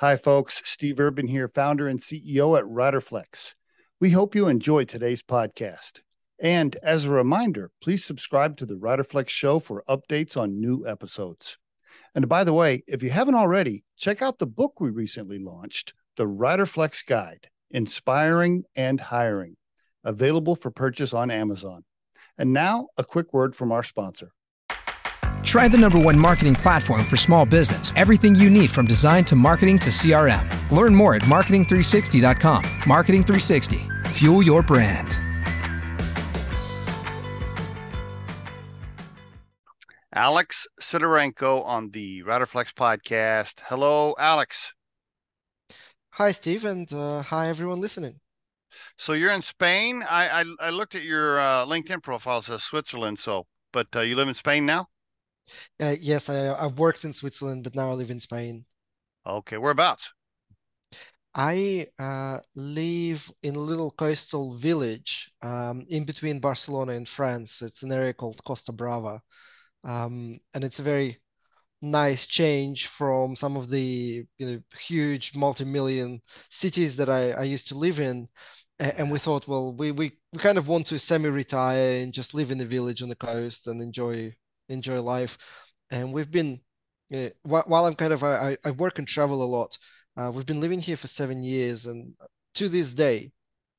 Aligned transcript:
Hi, 0.00 0.18
folks. 0.18 0.60
Steve 0.66 1.00
Urban 1.00 1.26
here, 1.26 1.48
founder 1.48 1.88
and 1.88 2.00
CEO 2.00 2.58
at 2.58 2.66
Riderflex. 2.66 3.54
We 3.98 4.10
hope 4.10 4.34
you 4.34 4.46
enjoy 4.46 4.84
today's 4.84 5.22
podcast. 5.22 6.00
And 6.38 6.76
as 6.82 7.06
a 7.06 7.10
reminder, 7.10 7.70
please 7.80 8.04
subscribe 8.04 8.58
to 8.58 8.66
the 8.66 8.74
Riderflex 8.74 9.30
show 9.30 9.58
for 9.58 9.82
updates 9.88 10.36
on 10.36 10.60
new 10.60 10.86
episodes. 10.86 11.56
And 12.14 12.28
by 12.28 12.44
the 12.44 12.52
way, 12.52 12.82
if 12.86 13.02
you 13.02 13.08
haven't 13.08 13.36
already, 13.36 13.84
check 13.96 14.20
out 14.20 14.38
the 14.38 14.46
book 14.46 14.80
we 14.80 14.90
recently 14.90 15.38
launched, 15.38 15.94
The 16.16 16.26
Riderflex 16.26 17.06
Guide 17.06 17.48
Inspiring 17.70 18.64
and 18.76 19.00
Hiring, 19.00 19.56
available 20.04 20.56
for 20.56 20.70
purchase 20.70 21.14
on 21.14 21.30
Amazon. 21.30 21.84
And 22.36 22.52
now, 22.52 22.88
a 22.98 23.04
quick 23.04 23.32
word 23.32 23.56
from 23.56 23.72
our 23.72 23.82
sponsor. 23.82 24.32
Try 25.46 25.68
the 25.68 25.78
number 25.78 25.98
one 25.98 26.18
marketing 26.18 26.56
platform 26.56 27.04
for 27.04 27.16
small 27.16 27.46
business. 27.46 27.92
Everything 27.94 28.34
you 28.34 28.50
need 28.50 28.70
from 28.70 28.84
design 28.84 29.24
to 29.26 29.36
marketing 29.36 29.78
to 29.78 29.90
CRM. 29.90 30.44
Learn 30.70 30.94
more 30.94 31.14
at 31.14 31.22
marketing360.com. 31.22 32.64
Marketing 32.86 33.22
360. 33.22 33.88
Fuel 34.08 34.42
your 34.42 34.62
brand. 34.62 35.16
Alex 40.12 40.66
Sidorenko 40.80 41.64
on 41.64 41.90
the 41.90 42.22
Riderflex 42.24 42.72
podcast. 42.72 43.60
Hello, 43.60 44.14
Alex. 44.18 44.72
Hi, 46.10 46.32
Steve, 46.32 46.64
and 46.64 46.92
uh, 46.92 47.22
hi, 47.22 47.48
everyone 47.48 47.80
listening. 47.80 48.18
So 48.96 49.12
you're 49.12 49.32
in 49.32 49.42
Spain. 49.42 50.02
I 50.08 50.40
I, 50.40 50.44
I 50.58 50.70
looked 50.70 50.94
at 50.94 51.02
your 51.02 51.38
uh, 51.38 51.66
LinkedIn 51.66 52.02
profile. 52.02 52.38
It 52.38 52.44
says 52.44 52.62
Switzerland. 52.64 53.18
So, 53.20 53.46
but 53.72 53.86
uh, 53.94 54.00
you 54.00 54.16
live 54.16 54.28
in 54.28 54.34
Spain 54.34 54.66
now? 54.66 54.88
Uh, 55.80 55.96
yes, 56.00 56.28
I, 56.28 56.54
I've 56.54 56.78
worked 56.78 57.04
in 57.04 57.12
Switzerland, 57.12 57.64
but 57.64 57.74
now 57.74 57.90
I 57.90 57.94
live 57.94 58.10
in 58.10 58.20
Spain. 58.20 58.64
Okay, 59.26 59.58
whereabouts? 59.58 60.12
I 61.34 61.88
uh, 61.98 62.40
live 62.54 63.30
in 63.42 63.56
a 63.56 63.60
little 63.60 63.90
coastal 63.90 64.56
village 64.56 65.30
um, 65.42 65.84
in 65.88 66.06
between 66.06 66.40
Barcelona 66.40 66.92
and 66.92 67.06
France. 67.06 67.60
It's 67.60 67.82
an 67.82 67.92
area 67.92 68.14
called 68.14 68.42
Costa 68.42 68.72
Brava. 68.72 69.20
Um, 69.84 70.40
and 70.54 70.64
it's 70.64 70.78
a 70.78 70.82
very 70.82 71.20
nice 71.82 72.26
change 72.26 72.86
from 72.86 73.36
some 73.36 73.56
of 73.58 73.68
the 73.68 74.24
you 74.38 74.46
know, 74.46 74.60
huge 74.78 75.34
multi-million 75.34 76.22
cities 76.50 76.96
that 76.96 77.10
I, 77.10 77.32
I 77.32 77.42
used 77.42 77.68
to 77.68 77.74
live 77.74 78.00
in. 78.00 78.28
And 78.78 79.10
we 79.10 79.18
thought, 79.18 79.46
well, 79.46 79.74
we, 79.74 79.90
we, 79.92 80.12
we 80.32 80.38
kind 80.38 80.56
of 80.56 80.68
want 80.68 80.86
to 80.86 80.98
semi-retire 80.98 82.02
and 82.02 82.14
just 82.14 82.34
live 82.34 82.50
in 82.50 82.60
a 82.60 82.66
village 82.66 83.02
on 83.02 83.08
the 83.10 83.14
coast 83.14 83.66
and 83.66 83.82
enjoy 83.82 84.34
enjoy 84.68 85.00
life. 85.00 85.38
And 85.90 86.12
we've 86.12 86.30
been, 86.30 86.60
uh, 87.14 87.28
while 87.42 87.86
I'm 87.86 87.94
kind 87.94 88.12
of, 88.12 88.24
I, 88.24 88.56
I 88.64 88.70
work 88.72 88.98
and 88.98 89.06
travel 89.06 89.42
a 89.42 89.44
lot. 89.44 89.78
Uh, 90.16 90.32
we've 90.34 90.46
been 90.46 90.60
living 90.60 90.80
here 90.80 90.96
for 90.96 91.08
seven 91.08 91.42
years, 91.42 91.86
and 91.86 92.14
to 92.54 92.68
this 92.68 92.92
day, 92.92 93.32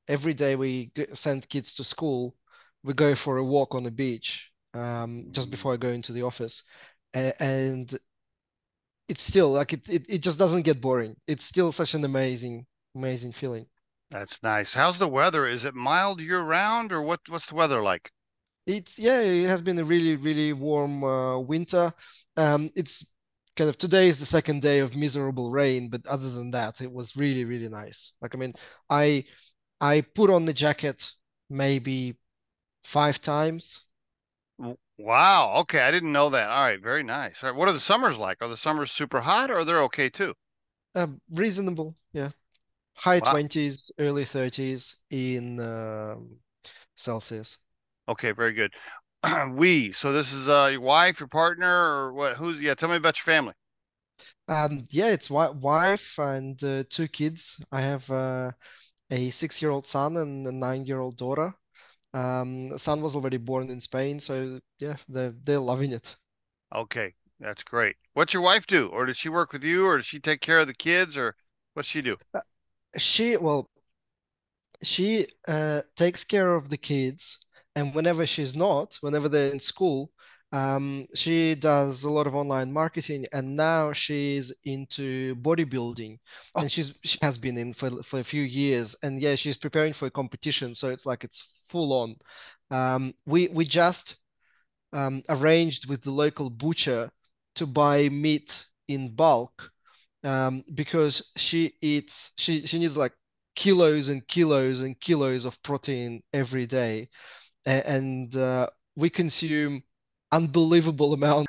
every 0.06 0.34
day 0.34 0.56
we 0.56 0.92
send 1.12 1.48
kids 1.48 1.74
to 1.74 1.84
school, 1.84 2.34
we 2.84 2.94
go 2.94 3.14
for 3.14 3.38
a 3.38 3.44
walk 3.44 3.74
on 3.74 3.82
the 3.82 3.90
beach 3.90 4.50
um, 4.72 5.26
just 5.32 5.50
before 5.50 5.74
I 5.74 5.76
go 5.76 5.88
into 5.88 6.12
the 6.12 6.22
office, 6.22 6.62
and 7.12 7.98
it's 9.08 9.22
still 9.22 9.52
like 9.52 9.72
it, 9.72 9.88
it, 9.88 10.06
it 10.08 10.22
just 10.22 10.38
doesn't 10.38 10.62
get 10.62 10.80
boring. 10.80 11.16
It's 11.26 11.44
still 11.44 11.72
such 11.72 11.94
an 11.94 12.04
amazing, 12.04 12.66
amazing 12.94 13.32
feeling. 13.32 13.66
That's 14.10 14.42
nice. 14.42 14.72
How's 14.72 14.98
the 14.98 15.08
weather? 15.08 15.46
Is 15.46 15.64
it 15.64 15.74
mild 15.74 16.20
year 16.20 16.40
round, 16.40 16.92
or 16.92 17.02
what? 17.02 17.20
What's 17.28 17.46
the 17.46 17.56
weather 17.56 17.82
like? 17.82 18.10
It's 18.68 18.98
yeah, 18.98 19.20
it 19.20 19.46
has 19.48 19.62
been 19.62 19.78
a 19.78 19.84
really 19.84 20.16
really 20.16 20.52
warm 20.52 21.02
uh, 21.02 21.38
winter. 21.38 21.92
Um, 22.36 22.70
it's 22.76 23.04
kind 23.56 23.70
of 23.70 23.78
today 23.78 24.08
is 24.08 24.18
the 24.18 24.26
second 24.26 24.60
day 24.62 24.80
of 24.80 24.94
miserable 24.94 25.50
rain, 25.50 25.88
but 25.88 26.06
other 26.06 26.30
than 26.30 26.50
that, 26.52 26.82
it 26.82 26.92
was 26.92 27.16
really 27.16 27.44
really 27.46 27.68
nice. 27.70 28.12
Like 28.20 28.34
I 28.34 28.38
mean, 28.38 28.54
I 28.90 29.24
I 29.80 30.02
put 30.02 30.30
on 30.30 30.44
the 30.44 30.52
jacket 30.52 31.10
maybe 31.50 32.18
five 32.84 33.20
times. 33.22 33.80
Wow. 34.98 35.60
Okay, 35.60 35.80
I 35.80 35.90
didn't 35.90 36.12
know 36.12 36.28
that. 36.30 36.50
All 36.50 36.62
right, 36.62 36.78
very 36.80 37.02
nice. 37.02 37.42
All 37.42 37.50
right, 37.50 37.56
what 37.58 37.68
are 37.68 37.72
the 37.72 37.80
summers 37.80 38.18
like? 38.18 38.42
Are 38.42 38.48
the 38.48 38.56
summers 38.56 38.92
super 38.92 39.20
hot, 39.22 39.50
or 39.50 39.58
are 39.58 39.64
they're 39.64 39.84
okay 39.84 40.10
too? 40.10 40.34
Uh, 40.94 41.06
reasonable, 41.30 41.96
yeah. 42.12 42.30
High 42.94 43.20
wow. 43.20 43.32
20s, 43.32 43.90
early 43.98 44.24
30s 44.26 44.96
in 45.10 45.60
um, 45.60 46.38
Celsius. 46.96 47.58
Okay, 48.08 48.32
very 48.32 48.52
good. 48.52 48.72
we. 49.52 49.92
So 49.92 50.12
this 50.12 50.32
is 50.32 50.48
uh 50.48 50.68
your 50.72 50.80
wife, 50.80 51.20
your 51.20 51.28
partner, 51.28 51.68
or 51.68 52.12
what? 52.12 52.36
Who's? 52.36 52.60
Yeah, 52.60 52.74
tell 52.74 52.88
me 52.88 52.96
about 52.96 53.18
your 53.18 53.24
family. 53.24 53.54
Um, 54.48 54.86
yeah, 54.90 55.08
it's 55.08 55.30
wife 55.30 56.18
and 56.18 56.62
uh, 56.64 56.84
two 56.88 57.08
kids. 57.08 57.62
I 57.70 57.82
have 57.82 58.10
uh, 58.10 58.52
a 59.10 59.30
six-year-old 59.30 59.86
son 59.86 60.16
and 60.16 60.46
a 60.46 60.52
nine-year-old 60.52 61.16
daughter. 61.16 61.54
Um, 62.14 62.78
son 62.78 63.00
was 63.02 63.16
already 63.16 63.38
born 63.38 63.70
in 63.70 63.80
Spain, 63.80 64.20
so 64.20 64.60
yeah, 64.80 64.96
they're 65.08 65.34
they're 65.44 65.60
loving 65.60 65.92
it. 65.92 66.16
Okay, 66.74 67.14
that's 67.40 67.62
great. 67.62 67.96
What's 68.14 68.32
your 68.32 68.42
wife 68.42 68.66
do? 68.66 68.88
Or 68.88 69.04
does 69.06 69.18
she 69.18 69.28
work 69.28 69.52
with 69.52 69.64
you, 69.64 69.86
or 69.86 69.98
does 69.98 70.06
she 70.06 70.18
take 70.20 70.40
care 70.40 70.60
of 70.60 70.66
the 70.66 70.74
kids, 70.74 71.14
or 71.16 71.36
what's 71.74 71.88
she 71.88 72.00
do? 72.02 72.16
Uh, 72.34 72.40
she 72.98 73.36
well, 73.36 73.70
she 74.82 75.26
uh, 75.46 75.82
takes 75.96 76.24
care 76.24 76.54
of 76.54 76.68
the 76.68 76.76
kids 76.76 77.38
and 77.78 77.94
whenever 77.94 78.26
she's 78.26 78.56
not, 78.56 78.98
whenever 79.02 79.28
they're 79.28 79.52
in 79.52 79.60
school, 79.60 80.10
um, 80.50 81.06
she 81.14 81.54
does 81.54 82.02
a 82.02 82.10
lot 82.10 82.26
of 82.26 82.34
online 82.34 82.72
marketing, 82.72 83.26
and 83.32 83.56
now 83.56 83.92
she's 83.92 84.52
into 84.64 85.36
bodybuilding, 85.36 86.18
oh. 86.56 86.60
and 86.60 86.72
she's 86.72 86.98
she 87.04 87.18
has 87.22 87.38
been 87.38 87.56
in 87.56 87.72
for 87.72 88.02
for 88.02 88.18
a 88.18 88.24
few 88.24 88.42
years, 88.42 88.96
and 89.04 89.22
yeah, 89.22 89.36
she's 89.36 89.56
preparing 89.56 89.92
for 89.92 90.06
a 90.06 90.10
competition, 90.10 90.74
so 90.74 90.88
it's 90.88 91.06
like 91.06 91.22
it's 91.22 91.40
full 91.68 91.92
on. 91.92 92.16
Um, 92.70 93.14
we 93.26 93.46
we 93.48 93.64
just 93.64 94.16
um, 94.92 95.22
arranged 95.28 95.88
with 95.88 96.02
the 96.02 96.10
local 96.10 96.50
butcher 96.50 97.10
to 97.56 97.66
buy 97.66 98.08
meat 98.08 98.64
in 98.88 99.14
bulk 99.14 99.70
um, 100.24 100.64
because 100.74 101.22
she 101.36 101.74
eats 101.80 102.32
she 102.36 102.66
she 102.66 102.80
needs 102.80 102.96
like 102.96 103.12
kilos 103.54 104.08
and 104.08 104.26
kilos 104.26 104.80
and 104.80 104.98
kilos 105.00 105.44
of 105.44 105.62
protein 105.62 106.22
every 106.32 106.66
day 106.66 107.08
and 107.68 108.34
uh, 108.36 108.68
we 108.96 109.10
consume 109.10 109.82
unbelievable 110.32 111.12
amount. 111.12 111.48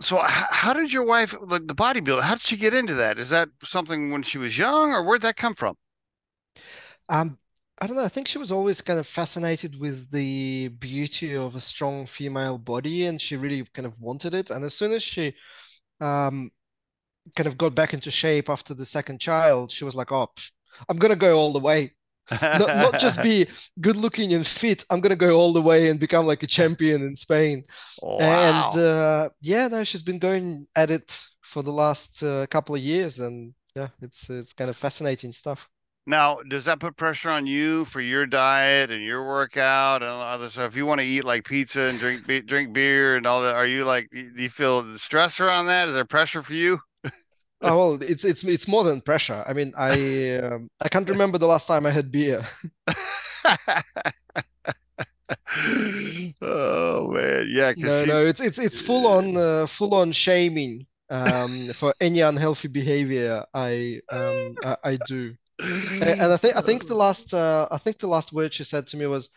So, 0.00 0.18
how 0.18 0.72
did 0.72 0.92
your 0.92 1.04
wife, 1.04 1.32
the 1.32 1.60
bodybuilder, 1.60 2.22
how 2.22 2.34
did 2.34 2.42
she 2.42 2.56
get 2.56 2.74
into 2.74 2.94
that? 2.94 3.18
Is 3.18 3.30
that 3.30 3.50
something 3.62 4.10
when 4.10 4.22
she 4.22 4.38
was 4.38 4.56
young, 4.56 4.92
or 4.92 5.04
where'd 5.04 5.22
that 5.22 5.36
come 5.36 5.54
from? 5.54 5.76
Um, 7.08 7.38
I 7.80 7.86
don't 7.86 7.96
know. 7.96 8.04
I 8.04 8.08
think 8.08 8.28
she 8.28 8.38
was 8.38 8.52
always 8.52 8.80
kind 8.82 8.98
of 8.98 9.06
fascinated 9.06 9.78
with 9.78 10.10
the 10.10 10.68
beauty 10.68 11.34
of 11.34 11.56
a 11.56 11.60
strong 11.60 12.06
female 12.06 12.58
body, 12.58 13.06
and 13.06 13.20
she 13.20 13.36
really 13.36 13.64
kind 13.74 13.86
of 13.86 13.98
wanted 14.00 14.34
it. 14.34 14.50
And 14.50 14.64
as 14.64 14.74
soon 14.74 14.92
as 14.92 15.02
she 15.02 15.34
um, 16.00 16.50
kind 17.36 17.46
of 17.46 17.58
got 17.58 17.74
back 17.74 17.94
into 17.94 18.10
shape 18.10 18.48
after 18.48 18.74
the 18.74 18.86
second 18.86 19.20
child, 19.20 19.72
she 19.72 19.84
was 19.84 19.94
like, 19.94 20.12
"Oh, 20.12 20.28
I'm 20.88 20.98
gonna 20.98 21.16
go 21.16 21.38
all 21.38 21.52
the 21.52 21.60
way." 21.60 21.94
Not, 22.30 22.60
not 22.60 23.00
just 23.00 23.22
be 23.22 23.46
good 23.80 23.96
looking 23.96 24.34
and 24.34 24.46
fit. 24.46 24.84
I'm 24.90 25.00
gonna 25.00 25.16
go 25.16 25.36
all 25.36 25.52
the 25.52 25.62
way 25.62 25.88
and 25.88 25.98
become 25.98 26.26
like 26.26 26.42
a 26.42 26.46
champion 26.46 27.02
in 27.02 27.16
Spain. 27.16 27.64
Wow. 28.02 28.18
And 28.18 28.80
uh, 28.80 29.28
yeah, 29.40 29.68
no, 29.68 29.84
she's 29.84 30.02
been 30.02 30.18
going 30.18 30.66
at 30.76 30.90
it 30.90 31.24
for 31.42 31.62
the 31.62 31.72
last 31.72 32.22
uh, 32.22 32.46
couple 32.46 32.74
of 32.74 32.80
years, 32.80 33.18
and 33.18 33.54
yeah, 33.74 33.88
it's 34.00 34.30
it's 34.30 34.52
kind 34.52 34.70
of 34.70 34.76
fascinating 34.76 35.32
stuff. 35.32 35.68
Now, 36.06 36.40
does 36.48 36.64
that 36.64 36.80
put 36.80 36.96
pressure 36.96 37.30
on 37.30 37.46
you 37.46 37.84
for 37.84 38.00
your 38.00 38.26
diet 38.26 38.90
and 38.90 39.04
your 39.04 39.26
workout 39.26 40.02
and 40.02 40.10
other 40.10 40.50
stuff? 40.50 40.72
If 40.72 40.76
you 40.76 40.86
want 40.86 41.00
to 41.00 41.06
eat 41.06 41.24
like 41.24 41.44
pizza 41.44 41.82
and 41.82 41.98
drink 41.98 42.46
drink 42.46 42.72
beer 42.72 43.16
and 43.16 43.26
all 43.26 43.42
that, 43.42 43.54
are 43.54 43.66
you 43.66 43.84
like, 43.84 44.08
do 44.10 44.42
you 44.42 44.48
feel 44.48 44.96
stress 44.98 45.40
around 45.40 45.66
that? 45.66 45.88
Is 45.88 45.94
there 45.94 46.04
pressure 46.04 46.42
for 46.42 46.54
you? 46.54 46.80
Oh 47.62 47.76
well, 47.76 48.02
it's 48.02 48.24
it's 48.24 48.42
it's 48.44 48.66
more 48.66 48.84
than 48.84 49.02
pressure. 49.02 49.44
I 49.46 49.52
mean, 49.52 49.74
I 49.76 50.38
um, 50.38 50.70
I 50.80 50.88
can't 50.88 51.08
remember 51.08 51.36
the 51.36 51.46
last 51.46 51.66
time 51.66 51.84
I 51.84 51.90
had 51.90 52.10
beer. 52.10 52.46
oh 56.40 57.10
man, 57.12 57.46
yeah. 57.50 57.74
No, 57.76 58.04
no, 58.06 58.24
it's 58.24 58.40
it's 58.40 58.58
it's 58.58 58.80
full 58.80 59.06
on 59.06 59.36
uh, 59.36 59.66
full 59.66 59.94
on 59.94 60.12
shaming 60.12 60.86
um, 61.10 61.68
for 61.74 61.92
any 62.00 62.20
unhealthy 62.20 62.68
behavior 62.68 63.44
I 63.52 64.00
um 64.10 64.56
I, 64.64 64.76
I 64.84 64.98
do, 65.06 65.34
and, 65.60 66.22
I 66.22 66.36
think 66.38 66.56
I 66.56 66.62
think 66.62 66.88
the 66.88 66.94
last 66.94 67.34
uh, 67.34 67.68
I 67.70 67.76
think 67.76 67.98
the 67.98 68.08
last 68.08 68.32
word 68.32 68.54
she 68.54 68.64
said 68.64 68.86
to 68.88 68.96
me 68.96 69.04
was, 69.06 69.28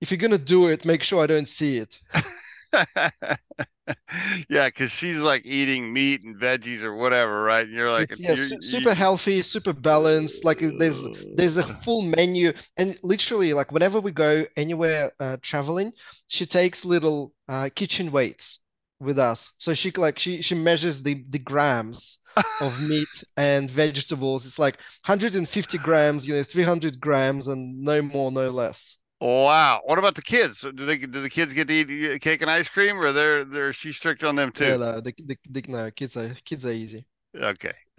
"If 0.00 0.10
you're 0.10 0.18
gonna 0.18 0.38
do 0.38 0.68
it, 0.68 0.86
make 0.86 1.02
sure 1.02 1.22
I 1.22 1.26
don't 1.26 1.48
see 1.48 1.76
it." 1.76 1.98
yeah, 4.48 4.66
because 4.66 4.90
she's 4.90 5.20
like 5.20 5.44
eating 5.44 5.92
meat 5.92 6.22
and 6.22 6.36
veggies 6.36 6.82
or 6.82 6.94
whatever, 6.94 7.42
right? 7.42 7.66
And 7.66 7.74
you're 7.74 7.90
like, 7.90 8.12
it's, 8.12 8.20
yeah, 8.20 8.34
you're, 8.34 8.60
super 8.60 8.90
you... 8.90 8.94
healthy, 8.94 9.42
super 9.42 9.72
balanced. 9.72 10.44
Like 10.44 10.58
there's 10.58 11.00
there's 11.34 11.56
a 11.56 11.64
full 11.64 12.02
menu, 12.02 12.52
and 12.76 12.98
literally, 13.02 13.54
like 13.54 13.72
whenever 13.72 14.00
we 14.00 14.12
go 14.12 14.44
anywhere 14.56 15.12
uh, 15.20 15.36
traveling, 15.40 15.92
she 16.26 16.46
takes 16.46 16.84
little 16.84 17.32
uh, 17.48 17.70
kitchen 17.74 18.10
weights 18.10 18.60
with 19.00 19.18
us. 19.18 19.52
So 19.58 19.74
she 19.74 19.90
like 19.92 20.18
she 20.18 20.42
she 20.42 20.54
measures 20.54 21.02
the 21.02 21.24
the 21.28 21.38
grams 21.38 22.18
of 22.60 22.80
meat 22.88 23.24
and 23.36 23.70
vegetables. 23.70 24.46
It's 24.46 24.58
like 24.58 24.78
150 25.06 25.78
grams, 25.78 26.26
you 26.26 26.34
know, 26.34 26.42
300 26.42 27.00
grams, 27.00 27.48
and 27.48 27.82
no 27.82 28.02
more, 28.02 28.30
no 28.30 28.50
less. 28.50 28.95
Wow. 29.20 29.80
What 29.84 29.98
about 29.98 30.14
the 30.14 30.22
kids? 30.22 30.60
Do 30.60 30.72
they 30.72 30.98
do 30.98 31.20
the 31.20 31.30
kids 31.30 31.54
get 31.54 31.68
to 31.68 31.74
eat 31.74 32.20
cake 32.20 32.42
and 32.42 32.50
ice 32.50 32.68
cream, 32.68 33.00
or 33.00 33.12
they're 33.12 33.44
they're 33.44 33.72
she 33.72 33.92
strict 33.92 34.22
on 34.24 34.36
them 34.36 34.52
too? 34.52 34.64
Yeah, 34.64 34.76
no, 34.76 35.00
the, 35.00 35.12
the, 35.18 35.38
the, 35.48 35.62
no, 35.68 35.90
kids 35.90 36.16
are 36.16 36.34
kids 36.44 36.64
are 36.66 36.72
easy. 36.72 37.06
Okay. 37.34 37.74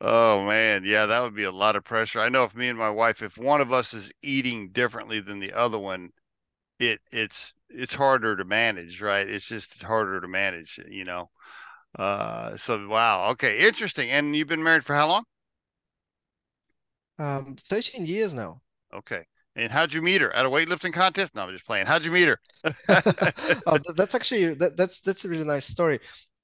oh 0.00 0.44
man, 0.46 0.82
yeah, 0.84 1.06
that 1.06 1.20
would 1.20 1.34
be 1.34 1.44
a 1.44 1.50
lot 1.52 1.76
of 1.76 1.84
pressure. 1.84 2.20
I 2.20 2.28
know 2.28 2.44
if 2.44 2.54
me 2.54 2.68
and 2.68 2.78
my 2.78 2.90
wife, 2.90 3.22
if 3.22 3.36
one 3.36 3.60
of 3.60 3.72
us 3.72 3.92
is 3.94 4.10
eating 4.22 4.70
differently 4.70 5.20
than 5.20 5.40
the 5.40 5.52
other 5.52 5.78
one, 5.78 6.10
it 6.80 7.00
it's 7.12 7.54
it's 7.70 7.94
harder 7.94 8.36
to 8.36 8.44
manage, 8.44 9.00
right? 9.02 9.28
It's 9.28 9.46
just 9.46 9.82
harder 9.82 10.20
to 10.20 10.28
manage, 10.28 10.80
you 10.88 11.04
know. 11.04 11.30
Uh, 11.98 12.56
so 12.58 12.88
wow, 12.88 13.30
okay, 13.32 13.66
interesting. 13.68 14.10
And 14.10 14.36
you've 14.36 14.48
been 14.48 14.62
married 14.64 14.84
for 14.86 14.94
how 14.96 15.08
long? 15.08 15.24
Um, 17.18 17.54
13 17.56 18.06
years 18.06 18.34
now. 18.34 18.60
Okay. 18.92 19.26
And 19.58 19.72
how'd 19.72 19.92
you 19.92 20.02
meet 20.02 20.20
her 20.20 20.34
at 20.34 20.46
a 20.46 20.48
weightlifting 20.48 20.92
contest? 20.92 21.34
No, 21.34 21.42
I'm 21.42 21.52
just 21.52 21.66
playing. 21.66 21.86
How'd 21.86 22.04
you 22.04 22.12
meet 22.12 22.28
her? 22.28 22.40
oh, 23.66 23.78
that's 23.96 24.14
actually 24.14 24.54
that, 24.54 24.76
that's 24.76 25.00
that's 25.00 25.24
a 25.24 25.28
really 25.28 25.44
nice 25.44 25.66
story. 25.66 25.98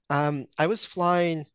Um, 0.09 0.47
I 0.59 0.67
was 0.67 0.83
flying 0.83 1.45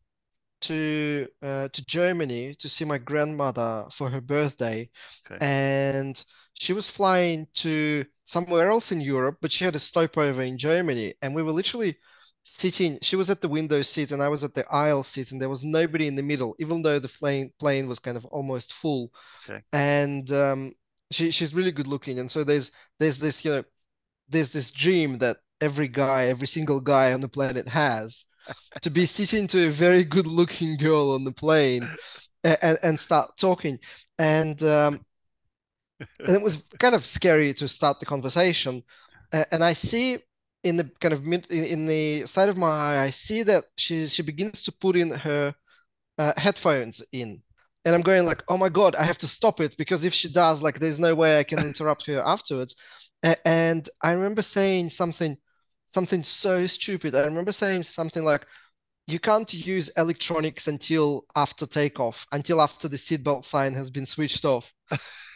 to 0.61 1.27
uh, 1.43 1.67
to 1.67 1.85
Germany 1.85 2.55
to 2.55 2.67
see 2.67 2.83
my 2.83 2.97
grandmother 2.97 3.85
for 3.91 4.09
her 4.09 4.21
birthday, 4.21 4.89
okay. 5.29 5.37
and 5.45 6.21
she 6.55 6.73
was 6.73 6.89
flying 6.89 7.47
to 7.55 8.05
somewhere 8.25 8.71
else 8.71 8.91
in 8.91 8.99
Europe, 8.99 9.37
but 9.39 9.51
she 9.51 9.63
had 9.63 9.75
a 9.75 9.79
stopover 9.79 10.41
in 10.41 10.57
Germany, 10.57 11.13
and 11.21 11.35
we 11.35 11.43
were 11.43 11.51
literally 11.51 11.95
sitting. 12.41 12.97
She 13.03 13.15
was 13.15 13.29
at 13.29 13.39
the 13.39 13.49
window 13.49 13.83
seat, 13.83 14.11
and 14.11 14.23
I 14.23 14.29
was 14.29 14.43
at 14.43 14.55
the 14.55 14.67
aisle 14.67 15.03
seat, 15.03 15.31
and 15.31 15.39
there 15.39 15.49
was 15.49 15.63
nobody 15.63 16.07
in 16.07 16.15
the 16.15 16.23
middle, 16.23 16.55
even 16.57 16.81
though 16.81 16.97
the 16.97 17.07
plane 17.07 17.51
plane 17.59 17.87
was 17.87 17.99
kind 17.99 18.17
of 18.17 18.25
almost 18.25 18.73
full. 18.73 19.13
Okay. 19.47 19.61
And 19.71 20.31
um, 20.31 20.73
she 21.11 21.31
she's 21.31 21.53
really 21.53 21.71
good 21.71 21.87
looking, 21.87 22.19
and 22.19 22.29
so 22.29 22.43
there's 22.43 22.71
there's 22.99 23.17
this 23.19 23.45
you 23.45 23.51
know 23.51 23.63
there's 24.29 24.51
this 24.51 24.71
dream 24.71 25.19
that 25.19 25.37
every 25.59 25.87
guy, 25.87 26.25
every 26.25 26.47
single 26.47 26.79
guy 26.79 27.13
on 27.13 27.21
the 27.21 27.29
planet 27.29 27.67
has 27.67 28.25
to 28.81 28.89
be 28.89 29.05
sitting 29.05 29.47
to 29.47 29.67
a 29.67 29.71
very 29.71 30.03
good 30.03 30.27
looking 30.27 30.77
girl 30.77 31.11
on 31.11 31.23
the 31.23 31.31
plane 31.31 31.87
and, 32.43 32.79
and 32.81 32.99
start 32.99 33.37
talking. 33.37 33.79
And, 34.17 34.61
um, 34.63 35.05
and 36.19 36.35
it 36.35 36.41
was 36.41 36.63
kind 36.79 36.95
of 36.95 37.05
scary 37.05 37.53
to 37.55 37.67
start 37.67 37.99
the 37.99 38.05
conversation. 38.05 38.83
and 39.31 39.63
I 39.63 39.73
see 39.73 40.17
in 40.63 40.77
the 40.77 40.89
kind 40.99 41.13
of 41.13 41.23
mid, 41.23 41.45
in, 41.47 41.85
the 41.85 42.25
side 42.25 42.49
of 42.49 42.57
my 42.57 42.67
eye, 42.67 43.03
I 43.03 43.09
see 43.09 43.43
that 43.43 43.63
she 43.77 44.05
she 44.05 44.21
begins 44.21 44.63
to 44.63 44.71
put 44.71 44.95
in 44.95 45.09
her 45.09 45.55
uh, 46.17 46.33
headphones 46.37 47.01
in, 47.11 47.41
and 47.85 47.95
I'm 47.95 48.01
going 48.01 48.25
like, 48.25 48.43
oh 48.47 48.57
my 48.57 48.69
god, 48.69 48.95
I 48.95 49.03
have 49.03 49.17
to 49.19 49.27
stop 49.27 49.59
it 49.59 49.75
because 49.77 50.05
if 50.05 50.13
she 50.13 50.31
does, 50.31 50.61
like, 50.61 50.79
there's 50.79 50.99
no 50.99 51.15
way 51.15 51.39
I 51.39 51.43
can 51.43 51.59
interrupt 51.65 52.05
her 52.07 52.21
afterwards. 52.21 52.75
and 53.45 53.87
I 54.01 54.11
remember 54.11 54.41
saying 54.41 54.89
something 54.91 55.37
something 55.87 56.23
so 56.23 56.65
stupid. 56.67 57.15
I 57.15 57.25
remember 57.25 57.51
saying 57.51 57.83
something 57.83 58.23
like, 58.23 58.45
you 59.07 59.19
can't 59.19 59.53
use 59.53 59.89
electronics 59.97 60.67
until 60.67 61.25
after 61.35 61.65
takeoff, 61.65 62.25
until 62.31 62.61
after 62.61 62.87
the 62.87 62.97
seatbelt 62.97 63.45
sign 63.45 63.73
has 63.73 63.89
been 63.89 64.05
switched 64.05 64.45
off. 64.45 64.73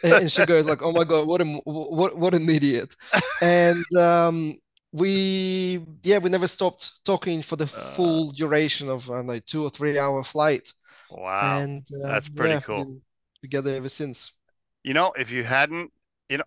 and 0.02 0.30
she 0.30 0.44
goes 0.44 0.66
like, 0.66 0.82
"Oh 0.82 0.92
my 0.92 1.04
god, 1.04 1.26
what 1.26 1.40
a 1.40 1.44
what 1.64 2.16
what 2.16 2.34
an 2.34 2.48
idiot!" 2.48 2.94
And 3.40 3.84
um, 3.96 4.58
we 4.92 5.84
yeah, 6.02 6.18
we 6.18 6.30
never 6.30 6.46
stopped 6.46 7.04
talking 7.04 7.42
for 7.42 7.56
the 7.56 7.66
uh, 7.74 7.80
full 7.96 8.32
duration 8.32 8.88
of 8.88 9.10
uh, 9.10 9.22
like 9.22 9.46
two 9.46 9.62
or 9.64 9.70
three 9.70 9.98
hour 9.98 10.22
flight. 10.24 10.72
Wow, 11.10 11.58
and 11.58 11.86
uh, 12.04 12.08
that's 12.08 12.28
pretty 12.28 12.54
yeah, 12.54 12.60
cool. 12.60 13.00
Together 13.42 13.74
ever 13.74 13.88
since. 13.88 14.32
You 14.82 14.94
know, 14.94 15.12
if 15.12 15.30
you 15.30 15.42
hadn't, 15.44 15.92
you 16.28 16.38
know, 16.38 16.44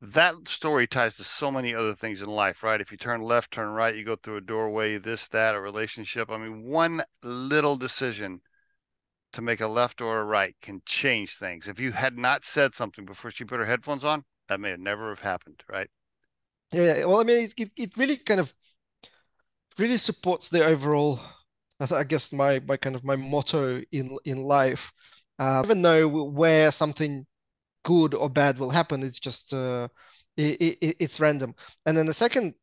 that 0.00 0.48
story 0.48 0.86
ties 0.86 1.16
to 1.16 1.24
so 1.24 1.50
many 1.50 1.74
other 1.74 1.94
things 1.94 2.22
in 2.22 2.28
life, 2.28 2.62
right? 2.62 2.80
If 2.80 2.92
you 2.92 2.98
turn 2.98 3.20
left, 3.20 3.50
turn 3.50 3.68
right, 3.68 3.94
you 3.94 4.04
go 4.04 4.16
through 4.16 4.36
a 4.36 4.40
doorway, 4.40 4.98
this, 4.98 5.28
that, 5.28 5.54
a 5.54 5.60
relationship. 5.60 6.30
I 6.30 6.38
mean, 6.38 6.64
one 6.64 7.02
little 7.22 7.76
decision 7.76 8.40
to 9.32 9.42
make 9.42 9.60
a 9.60 9.68
left 9.68 10.00
or 10.00 10.20
a 10.20 10.24
right 10.24 10.56
can 10.62 10.82
change 10.86 11.36
things. 11.36 11.68
If 11.68 11.80
you 11.80 11.92
had 11.92 12.18
not 12.18 12.44
said 12.44 12.74
something 12.74 13.04
before 13.06 13.30
she 13.30 13.44
put 13.44 13.60
her 13.60 13.66
headphones 13.66 14.04
on, 14.04 14.24
that 14.48 14.60
may 14.60 14.70
have 14.70 14.80
never 14.80 15.10
have 15.10 15.20
happened, 15.20 15.62
right? 15.68 15.90
Yeah, 16.72 17.04
well, 17.06 17.20
I 17.20 17.24
mean, 17.24 17.50
it, 17.56 17.72
it 17.76 17.96
really 17.96 18.16
kind 18.16 18.40
of 18.40 18.52
really 19.78 19.96
supports 19.98 20.48
the 20.48 20.64
overall. 20.64 21.20
I 21.80 22.04
guess 22.04 22.32
my 22.32 22.60
my 22.66 22.76
kind 22.76 22.96
of 22.96 23.04
my 23.04 23.16
motto 23.16 23.82
in 23.92 24.16
in 24.24 24.44
life. 24.44 24.92
Uh, 25.38 25.42
I 25.42 25.62
never 25.62 25.74
know 25.74 26.08
where 26.08 26.72
something 26.72 27.26
good 27.84 28.14
or 28.14 28.30
bad 28.30 28.58
will 28.58 28.70
happen. 28.70 29.02
It's 29.02 29.20
just 29.20 29.52
uh, 29.52 29.88
it, 30.36 30.78
it, 30.80 30.96
it's 30.98 31.20
random. 31.20 31.54
And 31.84 31.96
then 31.96 32.06
the 32.06 32.14
second 32.14 32.54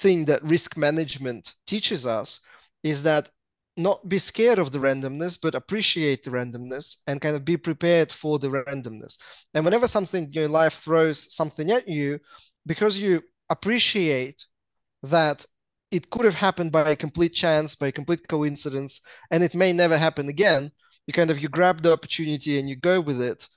thing 0.00 0.24
that 0.26 0.42
risk 0.42 0.76
management 0.76 1.54
teaches 1.66 2.06
us 2.06 2.40
is 2.82 3.02
that 3.04 3.30
not 3.76 4.08
be 4.08 4.18
scared 4.18 4.58
of 4.58 4.72
the 4.72 4.78
randomness, 4.78 5.38
but 5.40 5.54
appreciate 5.54 6.24
the 6.24 6.30
randomness 6.30 6.96
and 7.06 7.20
kind 7.20 7.36
of 7.36 7.44
be 7.44 7.56
prepared 7.56 8.12
for 8.12 8.38
the 8.38 8.48
randomness. 8.48 9.16
And 9.54 9.64
whenever 9.64 9.86
something 9.88 10.32
your 10.32 10.48
life 10.48 10.74
throws 10.82 11.34
something 11.34 11.70
at 11.70 11.88
you, 11.88 12.18
because 12.66 12.98
you 12.98 13.22
appreciate 13.48 14.44
that 15.04 15.46
it 15.90 16.10
could 16.10 16.24
have 16.24 16.34
happened 16.34 16.72
by 16.72 16.90
a 16.90 16.96
complete 16.96 17.32
chance, 17.34 17.74
by 17.74 17.88
a 17.88 17.92
complete 17.92 18.26
coincidence, 18.28 19.00
and 19.30 19.42
it 19.42 19.54
may 19.54 19.72
never 19.72 19.98
happen 19.98 20.28
again, 20.28 20.70
you 21.06 21.12
kind 21.12 21.30
of 21.30 21.40
you 21.40 21.48
grab 21.48 21.82
the 21.82 21.92
opportunity 21.92 22.58
and 22.58 22.68
you 22.68 22.76
go 22.76 23.00
with 23.00 23.20
it 23.20 23.48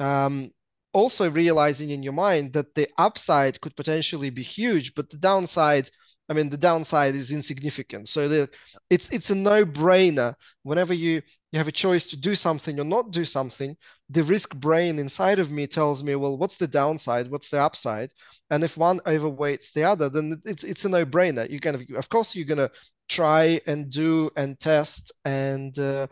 um, 0.00 0.50
also 0.92 1.30
realizing 1.30 1.90
in 1.90 2.02
your 2.02 2.12
mind 2.12 2.52
that 2.54 2.74
the 2.74 2.88
upside 2.98 3.60
could 3.60 3.76
potentially 3.76 4.30
be 4.30 4.42
huge, 4.42 4.94
but 4.94 5.08
the 5.10 5.18
downside, 5.18 5.88
I 6.28 6.32
mean, 6.32 6.48
the 6.48 6.56
downside 6.56 7.14
is 7.14 7.30
insignificant. 7.30 8.08
So 8.08 8.28
the, 8.28 8.50
it's 8.88 9.08
it's 9.10 9.30
a 9.30 9.34
no-brainer. 9.34 10.34
Whenever 10.62 10.94
you 10.94 11.22
you 11.52 11.58
have 11.58 11.68
a 11.68 11.72
choice 11.72 12.06
to 12.08 12.16
do 12.16 12.34
something 12.34 12.80
or 12.80 12.84
not 12.84 13.12
do 13.12 13.24
something, 13.24 13.76
the 14.10 14.24
risk 14.24 14.54
brain 14.56 14.98
inside 14.98 15.38
of 15.38 15.50
me 15.50 15.66
tells 15.66 16.02
me, 16.02 16.16
well, 16.16 16.36
what's 16.36 16.56
the 16.56 16.66
downside? 16.66 17.30
What's 17.30 17.48
the 17.48 17.60
upside? 17.60 18.12
And 18.50 18.64
if 18.64 18.76
one 18.76 19.00
overweights 19.00 19.72
the 19.72 19.84
other, 19.84 20.08
then 20.08 20.42
it's 20.44 20.64
it's 20.64 20.84
a 20.84 20.88
no-brainer. 20.88 21.48
You 21.48 21.60
kind 21.60 21.76
of, 21.76 21.82
of 21.96 22.08
course, 22.08 22.34
you're 22.34 22.46
gonna 22.46 22.70
try 23.08 23.60
and 23.66 23.90
do 23.90 24.30
and 24.36 24.58
test 24.58 25.12
and 25.24 25.78
uh, 25.78 26.08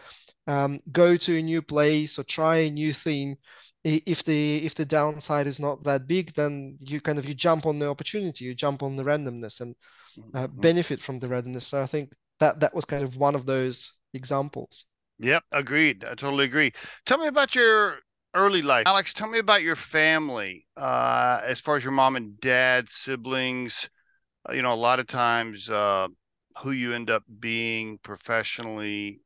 um, 0.47 0.81
go 0.93 1.17
to 1.17 1.39
a 1.39 1.43
new 1.43 1.61
place 1.63 2.19
or 2.19 2.25
try 2.25 2.57
a 2.59 2.71
new 2.71 2.93
thing 2.93 3.37
if 3.85 4.25
the 4.25 4.57
if 4.65 4.75
the 4.75 4.85
downside 4.85 5.47
is 5.47 5.61
not 5.61 5.85
that 5.85 6.07
big, 6.07 6.35
then 6.35 6.77
you 6.81 7.01
kind 7.01 7.19
of 7.19 7.27
you 7.27 7.35
jump 7.35 7.67
on 7.67 7.79
the 7.79 7.89
opportunity, 7.89 8.45
you 8.45 8.55
jump 8.55 8.83
on 8.83 8.97
the 8.97 9.05
randomness 9.05 9.61
and 9.61 9.75
uh, 10.35 10.47
mm-hmm. 10.47 10.61
benefit 10.61 11.01
from 11.01 11.19
the 11.19 11.29
randomness. 11.29 11.63
So 11.63 11.83
I 11.83 11.87
think 11.87 12.13
that 12.41 12.61
that 12.61 12.75
was 12.75 12.85
kind 12.85 13.05
of 13.05 13.17
one 13.17 13.35
of 13.35 13.47
those 13.47 13.93
examples. 14.15 14.85
Yep, 15.21 15.45
agreed. 15.53 16.05
I 16.05 16.11
totally 16.15 16.45
agree. 16.45 16.73
Tell 17.07 17.19
me 17.19 17.27
about 17.27 17.55
your 17.55 17.99
early 18.35 18.63
life, 18.63 18.87
Alex. 18.87 19.13
Tell 19.13 19.29
me 19.29 19.39
about 19.39 19.63
your 19.63 19.77
family, 19.77 20.67
uh, 20.77 21.41
as 21.45 21.61
far 21.61 21.77
as 21.77 21.85
your 21.85 21.93
mom 21.93 22.17
and 22.17 22.39
dad, 22.41 22.89
siblings. 22.89 23.89
Uh, 24.49 24.53
you 24.53 24.63
know, 24.63 24.73
a 24.73 24.75
lot 24.75 25.01
of 25.01 25.07
times, 25.07 25.69
uh, 25.71 26.09
who 26.59 26.71
you 26.73 26.95
end 26.95 27.11
up 27.11 27.25
being 27.41 27.99
professionally 27.99 29.21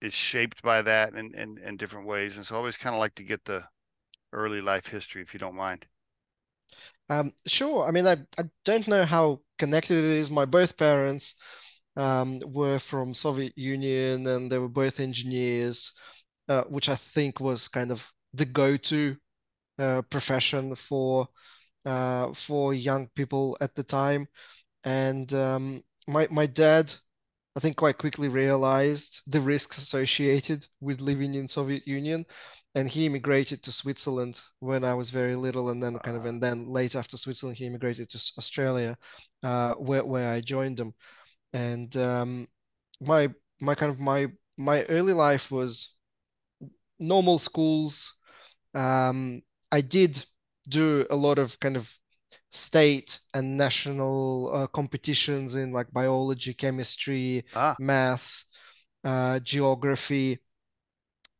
is 0.00 0.14
shaped 0.14 0.62
by 0.62 0.82
that 0.82 1.14
in, 1.14 1.34
in, 1.34 1.58
in 1.58 1.76
different 1.76 2.06
ways. 2.06 2.36
And 2.36 2.46
so 2.46 2.54
I 2.54 2.58
always 2.58 2.76
kind 2.78 2.94
of 2.94 3.00
like 3.00 3.14
to 3.16 3.24
get 3.24 3.44
the 3.44 3.64
early 4.32 4.60
life 4.60 4.86
history, 4.86 5.22
if 5.22 5.34
you 5.34 5.40
don't 5.40 5.56
mind. 5.56 5.86
Um, 7.08 7.32
sure. 7.46 7.86
I 7.86 7.90
mean, 7.90 8.06
I, 8.06 8.16
I 8.38 8.44
don't 8.64 8.88
know 8.88 9.04
how 9.04 9.40
connected 9.58 9.98
it 9.98 10.04
is. 10.04 10.30
My 10.30 10.44
both 10.44 10.76
parents 10.76 11.34
um, 11.96 12.40
were 12.46 12.78
from 12.78 13.14
Soviet 13.14 13.52
Union, 13.56 14.26
and 14.26 14.50
they 14.50 14.58
were 14.58 14.68
both 14.68 15.00
engineers, 15.00 15.92
uh, 16.48 16.64
which 16.64 16.88
I 16.88 16.96
think 16.96 17.40
was 17.40 17.68
kind 17.68 17.90
of 17.90 18.06
the 18.34 18.46
go-to 18.46 19.16
uh, 19.78 20.02
profession 20.02 20.74
for 20.74 21.28
uh, 21.84 22.32
for 22.34 22.74
young 22.74 23.08
people 23.14 23.56
at 23.60 23.74
the 23.74 23.82
time. 23.82 24.26
And 24.84 25.32
um, 25.34 25.82
my 26.06 26.28
my 26.30 26.46
dad, 26.46 26.94
I 27.56 27.60
think, 27.60 27.76
quite 27.76 27.98
quickly 27.98 28.28
realized 28.28 29.22
the 29.26 29.40
risks 29.40 29.78
associated 29.78 30.66
with 30.80 31.00
living 31.00 31.34
in 31.34 31.48
Soviet 31.48 31.86
Union, 31.86 32.26
and 32.74 32.88
he 32.88 33.06
immigrated 33.06 33.62
to 33.62 33.72
Switzerland 33.72 34.40
when 34.60 34.84
I 34.84 34.94
was 34.94 35.10
very 35.10 35.36
little, 35.36 35.70
and 35.70 35.82
then 35.82 35.98
kind 36.00 36.16
of, 36.16 36.26
and 36.26 36.42
then 36.42 36.68
later 36.68 36.98
after 36.98 37.16
Switzerland, 37.16 37.58
he 37.58 37.66
immigrated 37.66 38.10
to 38.10 38.18
Australia, 38.38 38.96
uh, 39.42 39.74
where 39.74 40.04
where 40.04 40.30
I 40.32 40.40
joined 40.40 40.78
them, 40.78 40.94
and 41.54 41.96
um, 41.96 42.48
my 43.00 43.30
my 43.60 43.74
kind 43.74 43.90
of 43.90 44.00
my 44.00 44.26
my 44.58 44.84
early 44.84 45.14
life 45.14 45.50
was 45.50 45.94
normal 46.98 47.38
schools. 47.38 48.12
Um, 48.74 49.42
I 49.72 49.80
did 49.80 50.22
do 50.68 51.06
a 51.08 51.16
lot 51.16 51.38
of 51.38 51.58
kind 51.60 51.76
of 51.76 51.90
state 52.50 53.18
and 53.32 53.56
national 53.56 54.50
uh, 54.52 54.66
competitions 54.66 55.54
in 55.54 55.72
like 55.72 55.92
biology, 55.92 56.54
chemistry, 56.54 57.44
ah. 57.54 57.76
math, 57.78 58.44
uh, 59.04 59.38
geography, 59.40 60.40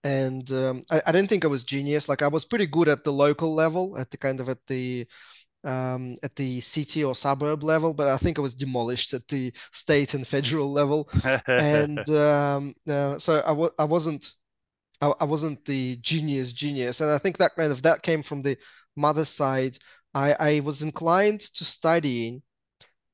and 0.05 0.51
um, 0.53 0.85
I, 0.91 1.03
I 1.07 1.13
didn't 1.13 1.29
think 1.29 1.45
I 1.45 1.49
was 1.49 1.65
genius. 1.65 2.09
Like 2.09 2.23
I 2.23 2.29
was 2.29 2.45
pretty 2.45 2.67
good 2.67 2.89
at 2.89 3.03
the 3.05 3.13
local 3.13 3.55
level, 3.55 3.99
at 3.99 4.11
the 4.11 4.17
kind 4.17 4.41
of 4.41 4.49
at 4.49 4.59
the 4.69 5.07
um, 5.65 6.17
at 6.23 6.37
the 6.37 6.61
city 6.61 7.05
or 7.05 7.15
suburb 7.15 7.63
level, 7.63 7.95
but 7.95 8.09
I 8.09 8.17
think 8.19 8.39
it 8.39 8.43
was 8.43 8.55
demolished 8.55 9.15
at 9.15 9.27
the 9.29 9.53
state 9.73 10.15
and 10.15 10.27
federal 10.27 10.73
level. 10.73 11.11
and 11.57 12.09
um, 12.11 12.75
uh, 12.89 13.19
so 13.19 13.39
I 13.45 13.49
w- 13.49 13.71
I 13.79 13.85
wasn't 13.85 14.31
I, 15.01 15.13
I 15.21 15.25
wasn't 15.25 15.65
the 15.65 15.97
genius 15.97 16.53
genius, 16.53 17.01
and 17.01 17.11
I 17.11 17.19
think 17.19 17.39
that 17.39 17.53
kind 17.57 17.73
of 17.73 17.83
that 17.83 18.03
came 18.03 18.23
from 18.23 18.43
the 18.43 18.59
mother's 18.97 19.29
side. 19.29 19.79
I 20.15 20.35
I 20.39 20.61
was 20.61 20.83
inclined 20.83 21.41
to 21.41 21.65
studying 21.65 22.43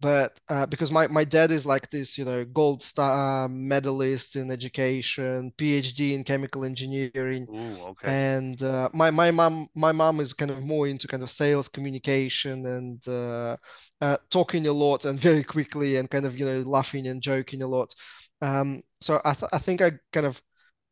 but 0.00 0.38
uh, 0.49 0.66
because 0.66 0.90
my, 0.90 1.07
my 1.09 1.25
dad 1.25 1.50
is 1.50 1.66
like 1.66 1.90
this, 1.90 2.19
you 2.19 2.25
know, 2.25 2.45
gold 2.45 2.83
star 2.83 3.49
medalist 3.49 4.37
in 4.37 4.50
education, 4.50 5.52
PhD 5.59 6.12
in 6.14 6.25
chemical 6.25 6.64
engineering, 6.64 7.49
Ooh, 7.49 7.85
okay. 7.88 8.16
and 8.25 8.62
uh, 8.62 8.88
my 8.95 9.11
my 9.11 9.30
mom 9.30 9.69
my 9.75 9.92
mom 9.92 10.21
is 10.21 10.33
kind 10.33 10.50
of 10.50 10.62
more 10.62 10.88
into 10.88 11.09
kind 11.09 11.23
of 11.23 11.30
sales 11.30 11.69
communication 11.69 12.66
and 12.66 13.07
uh, 13.09 13.57
uh, 14.00 14.16
talking 14.30 14.66
a 14.66 14.73
lot 14.73 15.04
and 15.04 15.21
very 15.21 15.45
quickly 15.45 15.97
and 15.97 16.11
kind 16.11 16.26
of 16.26 16.38
you 16.38 16.47
know 16.47 16.61
laughing 16.62 17.07
and 17.09 17.23
joking 17.23 17.62
a 17.62 17.66
lot. 17.66 17.95
Um, 18.42 18.83
so 19.02 19.21
I 19.25 19.35
th- 19.35 19.50
I 19.52 19.59
think 19.59 19.83
I 19.83 19.92
kind 20.12 20.26
of 20.26 20.40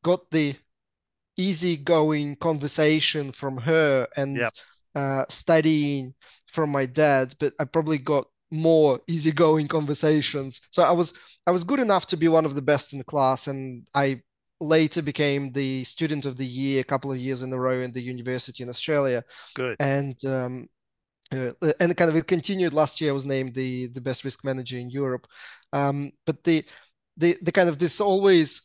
got 0.05 0.31
the 0.31 0.57
easygoing 1.37 2.37
conversation 2.37 3.33
from 3.33 3.57
her 3.59 4.09
and 4.17 4.43
Yep. 4.43 4.55
uh, 4.95 5.25
studying 5.29 6.15
from 6.53 6.71
my 6.71 6.87
dad, 6.87 7.35
but 7.39 7.55
I 7.61 7.65
probably 7.65 7.99
got 7.99 8.27
more 8.51 9.01
easygoing 9.07 9.69
conversations. 9.69 10.61
So 10.71 10.83
I 10.83 10.93
was 10.93 11.15
I 11.47 11.51
was 11.51 11.65
good 11.65 11.81
enough 11.81 12.07
to 12.09 12.17
be 12.17 12.29
one 12.29 12.45
of 12.45 12.55
the 12.55 12.63
best 12.63 12.93
in 12.93 12.99
the 12.99 13.05
class, 13.05 13.47
and 13.47 13.87
I 13.95 14.23
later 14.61 15.03
became 15.03 15.53
the 15.53 15.85
student 15.85 16.27
of 16.27 16.37
the 16.37 16.47
year 16.47 16.81
a 16.81 16.85
couple 16.85 17.13
of 17.13 17.19
years 17.19 17.43
in 17.43 17.53
a 17.53 17.59
row 17.59 17.81
in 17.81 17.93
the 17.93 18.03
university 18.03 18.63
in 18.63 18.69
Australia. 18.69 19.23
Good. 19.55 19.77
And 19.79 20.23
um, 20.25 20.69
uh, 21.31 21.53
and 21.81 21.97
kind 21.97 22.11
of 22.11 22.17
it 22.17 22.27
continued 22.27 22.73
last 22.73 23.01
year. 23.01 23.11
I 23.11 23.15
was 23.15 23.27
named 23.27 23.55
the 23.55 23.89
the 23.89 24.01
best 24.01 24.25
risk 24.25 24.45
manager 24.45 24.79
in 24.79 24.91
Europe. 24.91 25.27
Um, 25.73 26.13
but 26.27 26.43
the 26.45 26.65
the 27.17 27.37
the 27.43 27.53
kind 27.53 27.69
of 27.69 27.79
this 27.79 28.01
always 28.01 28.63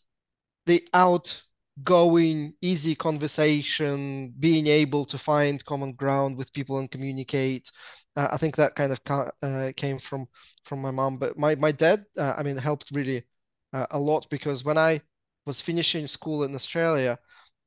the 0.65 0.87
outgoing, 0.93 2.53
easy 2.61 2.95
conversation, 2.95 4.33
being 4.39 4.67
able 4.67 5.05
to 5.05 5.17
find 5.17 5.63
common 5.65 5.93
ground 5.93 6.37
with 6.37 6.53
people 6.53 6.77
and 6.77 6.89
communicate. 6.89 7.69
Uh, 8.15 8.29
I 8.31 8.37
think 8.37 8.55
that 8.55 8.75
kind 8.75 8.91
of 8.91 9.03
ca- 9.03 9.31
uh, 9.41 9.71
came 9.75 9.99
from 9.99 10.27
from 10.65 10.81
my 10.81 10.91
mom, 10.91 11.17
but 11.17 11.37
my 11.37 11.55
my 11.55 11.71
dad, 11.71 12.05
uh, 12.17 12.33
I 12.37 12.43
mean, 12.43 12.57
helped 12.57 12.91
really 12.91 13.23
uh, 13.73 13.87
a 13.91 13.99
lot 13.99 14.29
because 14.29 14.63
when 14.63 14.77
I 14.77 15.01
was 15.45 15.61
finishing 15.61 16.07
school 16.07 16.43
in 16.43 16.55
Australia, 16.55 17.19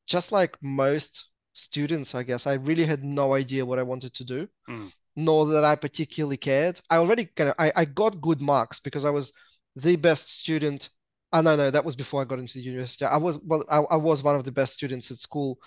just 0.06 0.32
like 0.32 0.56
most 0.62 1.26
students, 1.54 2.14
I 2.14 2.22
guess, 2.24 2.46
I 2.46 2.54
really 2.54 2.86
had 2.86 3.04
no 3.04 3.34
idea 3.34 3.66
what 3.66 3.78
I 3.78 3.82
wanted 3.84 4.14
to 4.14 4.24
do, 4.24 4.48
Mm. 4.68 4.90
nor 5.16 5.46
that 5.46 5.64
I 5.64 5.76
particularly 5.76 6.36
cared. 6.36 6.80
I 6.90 6.96
already 6.98 7.26
kind 7.26 7.50
of 7.50 7.56
I, 7.58 7.72
I 7.76 7.84
got 7.84 8.20
good 8.20 8.40
marks 8.40 8.80
because 8.80 9.04
I 9.04 9.10
was 9.10 9.32
the 9.76 9.96
best 9.96 10.28
student. 10.30 10.90
Oh, 11.32 11.40
no, 11.40 11.56
no, 11.56 11.70
that 11.70 11.84
was 11.84 11.96
before 11.96 12.22
I 12.22 12.24
got 12.24 12.38
into 12.38 12.54
the 12.58 12.64
university. 12.64 13.04
I 13.04 13.16
was 13.16 13.38
well, 13.40 13.64
I, 13.70 13.78
I 13.78 13.96
was 13.96 14.22
one 14.22 14.36
of 14.36 14.44
the 14.44 14.52
best 14.52 14.74
students 14.74 15.10
at 15.10 15.18
school, 15.18 15.58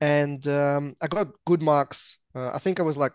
and 0.00 0.46
um, 0.48 0.96
I 1.00 1.08
got 1.08 1.28
good 1.46 1.62
marks. 1.62 2.18
Uh, 2.34 2.50
I 2.52 2.58
think 2.58 2.80
I 2.80 2.84
was 2.84 2.96
like 2.96 3.12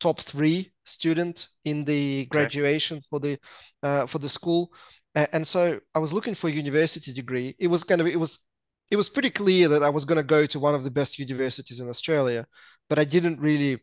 top 0.00 0.20
three 0.20 0.72
student 0.84 1.48
in 1.64 1.84
the 1.84 2.26
graduation 2.26 3.00
for 3.10 3.20
the 3.20 3.38
uh, 3.82 4.06
for 4.06 4.18
the 4.18 4.28
school, 4.28 4.70
and 5.14 5.46
so 5.46 5.80
I 5.94 5.98
was 5.98 6.12
looking 6.12 6.34
for 6.34 6.48
a 6.48 6.52
university 6.52 7.12
degree. 7.12 7.56
It 7.58 7.68
was 7.68 7.84
kind 7.84 8.00
of 8.00 8.06
it 8.06 8.18
was 8.18 8.38
it 8.90 8.96
was 8.96 9.08
pretty 9.08 9.30
clear 9.30 9.68
that 9.68 9.82
I 9.82 9.90
was 9.90 10.04
going 10.04 10.16
to 10.16 10.22
go 10.22 10.46
to 10.46 10.60
one 10.60 10.74
of 10.74 10.84
the 10.84 10.90
best 10.90 11.18
universities 11.18 11.80
in 11.80 11.88
Australia, 11.88 12.46
but 12.88 12.98
I 12.98 13.04
didn't 13.04 13.40
really 13.40 13.80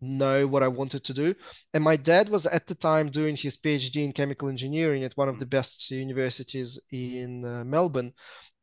know 0.00 0.46
what 0.46 0.62
I 0.62 0.68
wanted 0.68 1.04
to 1.04 1.14
do. 1.14 1.34
And 1.74 1.82
my 1.82 1.96
dad 1.96 2.28
was 2.28 2.46
at 2.46 2.66
the 2.66 2.74
time 2.74 3.10
doing 3.10 3.36
his 3.36 3.56
PhD 3.56 4.04
in 4.04 4.12
chemical 4.12 4.48
engineering 4.48 5.04
at 5.04 5.16
one 5.16 5.28
of 5.28 5.38
the 5.38 5.46
best 5.46 5.90
universities 5.90 6.78
in 6.92 7.44
uh, 7.44 7.64
Melbourne, 7.64 8.12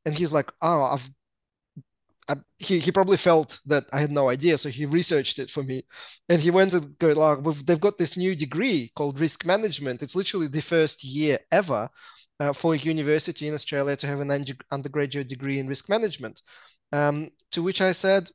and 0.05 0.15
he's 0.15 0.33
like, 0.33 0.51
"Oh, 0.61 0.83
I've 0.83 1.09
I, 2.27 2.37
he 2.57 2.79
he 2.79 2.91
probably 2.91 3.17
felt 3.17 3.59
that 3.65 3.85
I 3.93 3.99
had 3.99 4.11
no 4.11 4.29
idea, 4.29 4.57
so 4.57 4.69
he 4.69 4.85
researched 4.85 5.39
it 5.39 5.51
for 5.51 5.63
me, 5.63 5.83
and 6.29 6.41
he 6.41 6.51
went 6.51 6.73
and 6.73 6.97
go 6.99 7.11
like, 7.13 7.39
"We've- 7.45 7.63
they've 7.63 7.79
got 7.79 7.97
this 7.97 8.17
new 8.17 8.35
degree 8.35 8.91
called 8.95 9.19
risk 9.19 9.45
management. 9.45 10.01
It's 10.03 10.15
literally 10.15 10.47
the 10.47 10.61
first 10.61 11.03
year 11.03 11.39
ever 11.51 11.89
uh, 12.39 12.53
for 12.53 12.73
a 12.73 12.77
university 12.77 13.47
in 13.47 13.53
Australia 13.53 13.95
to 13.97 14.07
have 14.07 14.21
an 14.21 14.31
under- 14.31 14.55
undergraduate 14.71 15.27
degree 15.27 15.59
in 15.59 15.67
risk 15.67 15.89
management." 15.89 16.41
Um, 16.91 17.31
to 17.51 17.63
which 17.63 17.81
I 17.81 17.91
said, 17.93 18.29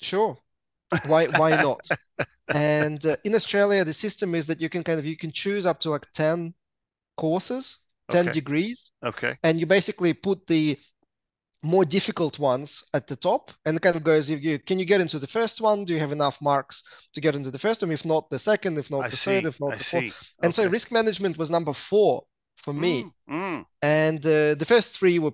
"Sure, 0.00 0.38
why 1.02 1.28
why 1.28 1.56
not?" 1.56 1.90
And 2.52 3.04
uh, 3.06 3.16
in 3.24 3.34
Australia, 3.34 3.84
the 3.84 3.92
system 3.94 4.34
is 4.34 4.46
that 4.48 4.60
you 4.60 4.68
can 4.70 4.84
kind 4.84 4.98
of 5.00 5.06
you 5.06 5.16
can 5.16 5.32
choose 5.32 5.66
up 5.66 5.80
to 5.80 5.90
like 5.90 6.10
10 6.12 6.54
courses, 7.16 7.78
10 8.10 8.28
Okay. 8.28 8.30
degrees, 8.30 8.92
Okay. 9.02 9.38
and 9.42 9.60
you 9.60 9.66
basically 9.66 10.14
put 10.14 10.46
the 10.46 10.78
more 11.64 11.84
difficult 11.84 12.38
ones 12.38 12.84
at 12.92 13.06
the 13.06 13.16
top 13.16 13.50
and 13.64 13.76
it 13.76 13.80
kind 13.80 13.96
of 13.96 14.04
goes 14.04 14.28
if 14.28 14.42
you 14.42 14.58
can 14.58 14.78
you 14.78 14.84
get 14.84 15.00
into 15.00 15.18
the 15.18 15.26
first 15.26 15.60
one? 15.60 15.84
Do 15.84 15.94
you 15.94 16.00
have 16.00 16.12
enough 16.12 16.40
marks 16.42 16.82
to 17.14 17.20
get 17.20 17.34
into 17.34 17.50
the 17.50 17.58
first 17.58 17.82
one? 17.82 17.90
If 17.90 18.04
not 18.04 18.28
the 18.28 18.38
second 18.38 18.78
if 18.78 18.90
not 18.90 19.06
I 19.06 19.08
the 19.08 19.16
see. 19.16 19.24
third 19.24 19.46
if 19.46 19.60
not 19.60 19.72
I 19.72 19.76
the 19.78 19.84
fourth. 19.84 20.04
See. 20.04 20.12
and 20.42 20.54
so 20.54 20.68
risk 20.68 20.92
management 20.92 21.38
was 21.38 21.48
number 21.48 21.72
four 21.72 22.24
for 22.58 22.74
me. 22.74 23.06
Mm, 23.28 23.34
mm. 23.34 23.66
and 23.82 24.18
uh, 24.26 24.54
the 24.54 24.66
first 24.66 24.92
three 24.92 25.18
were 25.18 25.32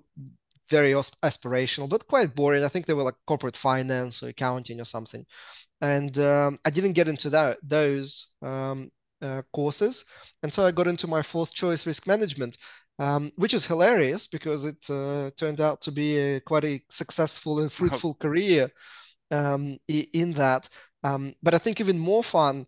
very 0.70 0.92
aspirational 0.92 1.88
but 1.88 2.06
quite 2.06 2.36
boring. 2.36 2.64
I 2.64 2.68
think 2.68 2.86
they 2.86 2.94
were 2.94 3.02
like 3.02 3.16
corporate 3.26 3.56
finance 3.56 4.22
or 4.22 4.28
accounting 4.28 4.80
or 4.80 4.84
something. 4.84 5.26
And 5.80 6.16
um, 6.18 6.58
i 6.64 6.70
didn't 6.70 6.92
get 6.92 7.08
into 7.08 7.30
that 7.30 7.58
those 7.62 8.28
um, 8.42 8.90
uh, 9.20 9.42
courses. 9.52 10.04
And 10.44 10.52
so 10.52 10.64
i 10.64 10.70
got 10.70 10.86
into 10.86 11.08
my 11.08 11.22
fourth 11.22 11.52
choice 11.52 11.86
risk 11.86 12.06
management 12.06 12.56
um, 13.00 13.32
which 13.36 13.54
is 13.54 13.64
hilarious 13.64 14.26
because 14.26 14.64
it 14.64 14.88
uh, 14.90 15.30
turned 15.36 15.60
out 15.60 15.80
to 15.80 15.90
be 15.90 16.18
a, 16.18 16.40
quite 16.40 16.64
a 16.64 16.82
successful 16.90 17.60
and 17.60 17.72
fruitful 17.78 18.14
career 18.14 18.70
um, 19.30 19.78
in 19.88 20.32
that. 20.34 20.68
Um, 21.02 21.34
but 21.42 21.54
I 21.54 21.58
think 21.58 21.80
even 21.80 21.98
more 21.98 22.22
fun, 22.22 22.66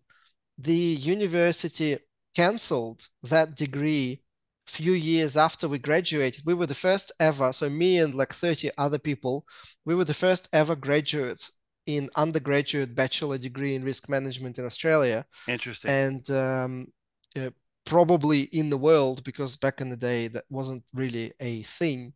the 0.57 0.73
university 0.75 1.99
cancelled 2.35 3.07
that 3.23 3.55
degree 3.55 4.23
few 4.65 4.93
years 4.93 5.37
after 5.37 5.67
we 5.67 5.77
graduated. 5.77 6.43
We 6.45 6.55
were 6.55 6.65
the 6.65 6.73
first 6.73 7.11
ever, 7.19 7.53
so 7.53 7.69
me 7.69 7.99
and 7.99 8.15
like 8.15 8.33
30 8.33 8.71
other 8.75 8.97
people, 8.97 9.45
we 9.85 9.93
were 9.93 10.05
the 10.05 10.15
first 10.15 10.49
ever 10.51 10.75
graduates 10.75 11.51
in 11.85 12.09
undergraduate 12.15 12.95
bachelor 12.95 13.37
degree 13.37 13.75
in 13.75 13.83
risk 13.83 14.09
management 14.09 14.57
in 14.57 14.65
Australia 14.65 15.25
Interesting. 15.47 15.91
and 15.91 16.29
um, 16.31 16.87
uh, 17.35 17.49
probably 17.85 18.41
in 18.41 18.69
the 18.69 18.77
world 18.77 19.23
because 19.23 19.55
back 19.57 19.81
in 19.81 19.89
the 19.89 19.97
day 19.97 20.27
that 20.29 20.45
wasn't 20.49 20.83
really 20.93 21.33
a 21.39 21.63
thing. 21.63 22.13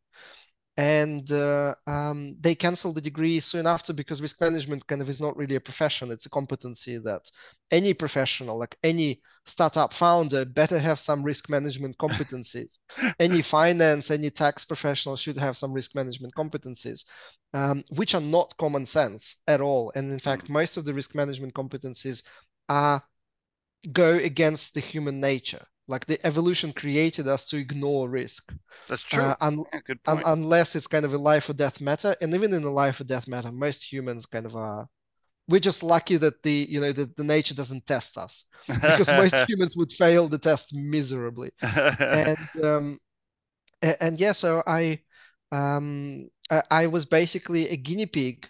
And 0.79 1.31
uh, 1.31 1.73
um, 1.87 2.35
they 2.39 2.53
canceled 2.53 2.95
the 2.95 3.01
degree 3.01 3.39
soon 3.39 3.65
after 3.65 3.93
because 3.93 4.21
risk 4.21 4.39
management 4.39 4.85
kind 4.85 5.01
of 5.01 5.09
is 5.09 5.19
not 5.19 5.35
really 5.35 5.55
a 5.55 5.59
profession. 5.59 6.11
It's 6.11 6.27
a 6.27 6.29
competency 6.29 6.99
that 6.99 7.31
any 7.71 7.95
professional, 7.95 8.59
like 8.59 8.77
any 8.83 9.21
startup 9.43 9.91
founder, 9.91 10.45
better 10.45 10.77
have 10.77 10.99
some 10.99 11.23
risk 11.23 11.49
management 11.49 11.97
competencies. 11.99 12.77
Any 13.19 13.41
finance, 13.41 14.11
any 14.11 14.29
tax 14.29 14.65
professional 14.65 15.15
should 15.15 15.39
have 15.39 15.57
some 15.57 15.73
risk 15.73 15.95
management 15.95 16.35
competencies, 16.35 17.05
um, 17.55 17.83
which 17.89 18.13
are 18.13 18.21
not 18.21 18.55
common 18.57 18.85
sense 18.85 19.37
at 19.47 19.61
all. 19.61 19.91
And 19.95 20.11
in 20.11 20.19
fact, 20.19 20.47
most 20.47 20.77
of 20.77 20.85
the 20.85 20.93
risk 20.93 21.15
management 21.15 21.55
competencies 21.55 22.21
are 22.69 23.01
go 23.91 24.15
against 24.15 24.73
the 24.73 24.79
human 24.79 25.19
nature. 25.19 25.65
Like 25.87 26.05
the 26.05 26.25
evolution 26.25 26.73
created 26.73 27.27
us 27.27 27.45
to 27.49 27.57
ignore 27.57 28.09
risk, 28.09 28.53
That's 28.87 29.03
true. 29.03 29.23
uh, 29.23 29.35
un- 29.41 29.65
un- 30.07 30.21
unless 30.25 30.75
it's 30.75 30.87
kind 30.87 31.05
of 31.05 31.13
a 31.13 31.17
life 31.17 31.49
or 31.49 31.53
death 31.53 31.81
matter. 31.81 32.15
And 32.21 32.33
even 32.33 32.53
in 32.53 32.63
a 32.63 32.71
life 32.71 32.99
or 32.99 33.05
death 33.05 33.27
matter, 33.27 33.51
most 33.51 33.89
humans 33.91 34.25
kind 34.25 34.45
of 34.45 34.55
are. 34.55 34.87
We're 35.49 35.59
just 35.61 35.83
lucky 35.83 36.17
that 36.17 36.43
the 36.43 36.67
you 36.69 36.81
know 36.81 36.93
the, 36.93 37.11
the 37.17 37.23
nature 37.23 37.55
doesn't 37.55 37.87
test 37.87 38.17
us 38.17 38.45
because 38.85 39.11
most 39.11 39.39
humans 39.47 39.77
would 39.77 39.91
fail 39.93 40.29
the 40.29 40.39
test 40.39 40.73
miserably. 40.73 41.51
And 42.11 42.37
um, 42.63 42.99
and 43.81 44.19
yeah, 44.19 44.31
so 44.33 44.63
I 44.65 45.01
um 45.51 46.29
I, 46.49 46.63
I 46.71 46.87
was 46.87 47.05
basically 47.05 47.69
a 47.69 47.77
guinea 47.77 48.05
pig 48.05 48.49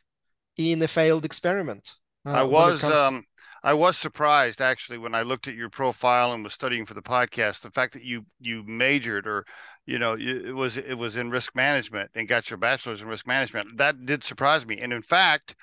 in 0.57 0.81
a 0.83 0.87
failed 0.87 1.25
experiment. 1.25 1.93
I 2.31 2.41
uh, 2.41 2.45
it 2.49 2.63
was 2.63 2.89
um 2.89 3.25
I 3.63 3.73
was 3.73 3.97
surprised 3.97 4.61
actually 4.61 4.97
when 4.97 5.15
I 5.15 5.23
looked 5.23 5.47
at 5.47 5.55
your 5.55 5.69
profile 5.69 6.33
and 6.33 6.43
was 6.43 6.53
studying 6.53 6.85
for 6.85 6.93
the 6.93 7.01
podcast. 7.01 7.61
The 7.61 7.71
fact 7.71 7.93
that 7.93 8.03
you 8.03 8.25
you 8.39 8.63
majored 8.63 9.27
or 9.27 9.45
you 9.85 9.99
know 9.99 10.15
it 10.19 10.53
was 10.53 10.77
it 10.77 10.95
was 10.95 11.15
in 11.15 11.29
risk 11.29 11.55
management 11.55 12.11
and 12.15 12.27
got 12.27 12.49
your 12.49 12.57
bachelor's 12.57 13.01
in 13.01 13.07
risk 13.07 13.27
management 13.27 13.77
that 13.77 14.05
did 14.05 14.23
surprise 14.23 14.65
me. 14.65 14.79
And 14.79 14.93
in 14.93 15.01
fact, 15.01 15.55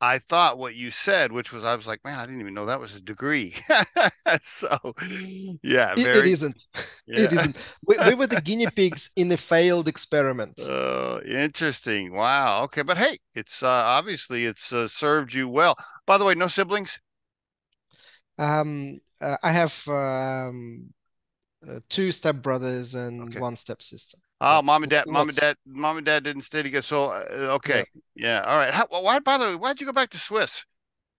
I 0.00 0.20
thought 0.20 0.58
what 0.58 0.76
you 0.76 0.92
said, 0.92 1.32
which 1.32 1.52
was 1.52 1.64
I 1.64 1.74
was 1.74 1.86
like, 1.86 2.04
man, 2.04 2.18
I 2.18 2.24
didn't 2.24 2.40
even 2.40 2.54
know 2.54 2.66
that 2.66 2.78
was 2.78 2.94
a 2.94 3.00
degree. 3.00 3.54
so, 4.42 4.94
yeah, 5.62 5.94
it, 5.96 6.16
it 6.16 6.26
isn't. 6.26 6.64
Yeah. 7.10 7.20
It 7.20 7.32
isn't. 7.32 7.56
We, 7.86 7.96
we, 8.04 8.14
were 8.14 8.26
the 8.26 8.42
guinea 8.42 8.66
pigs 8.66 9.08
in 9.16 9.32
a 9.32 9.38
failed 9.38 9.88
experiment. 9.88 10.60
Oh, 10.62 11.22
interesting. 11.22 12.12
Wow. 12.12 12.64
Okay, 12.64 12.82
but 12.82 12.98
hey, 12.98 13.18
it's 13.34 13.62
uh, 13.62 13.66
obviously 13.66 14.44
it's 14.44 14.74
uh, 14.74 14.88
served 14.88 15.32
you 15.32 15.48
well. 15.48 15.74
By 16.04 16.18
the 16.18 16.26
way, 16.26 16.34
no 16.34 16.48
siblings. 16.48 16.98
Um, 18.38 19.00
uh, 19.20 19.36
I 19.42 19.52
have 19.52 19.86
um, 19.88 20.92
uh, 21.68 21.80
two 21.88 22.08
stepbrothers 22.08 22.94
and 22.94 23.30
okay. 23.30 23.40
one 23.40 23.56
stepsister. 23.56 24.18
Oh, 24.40 24.62
mom 24.62 24.84
and 24.84 24.90
dad, 24.90 25.06
mom 25.08 25.28
and 25.28 25.36
dad, 25.36 25.56
mom 25.66 25.96
and 25.96 26.06
dad 26.06 26.22
didn't 26.22 26.42
stay 26.42 26.62
together. 26.62 26.82
So, 26.82 27.06
uh, 27.06 27.54
okay, 27.56 27.84
yeah. 28.14 28.40
yeah, 28.40 28.44
all 28.44 28.56
right. 28.56 28.72
How, 28.72 28.86
why, 28.88 29.18
by 29.18 29.38
the 29.38 29.46
way, 29.46 29.54
why'd 29.56 29.80
you 29.80 29.86
go 29.86 29.92
back 29.92 30.10
to 30.10 30.18
Swiss, 30.18 30.64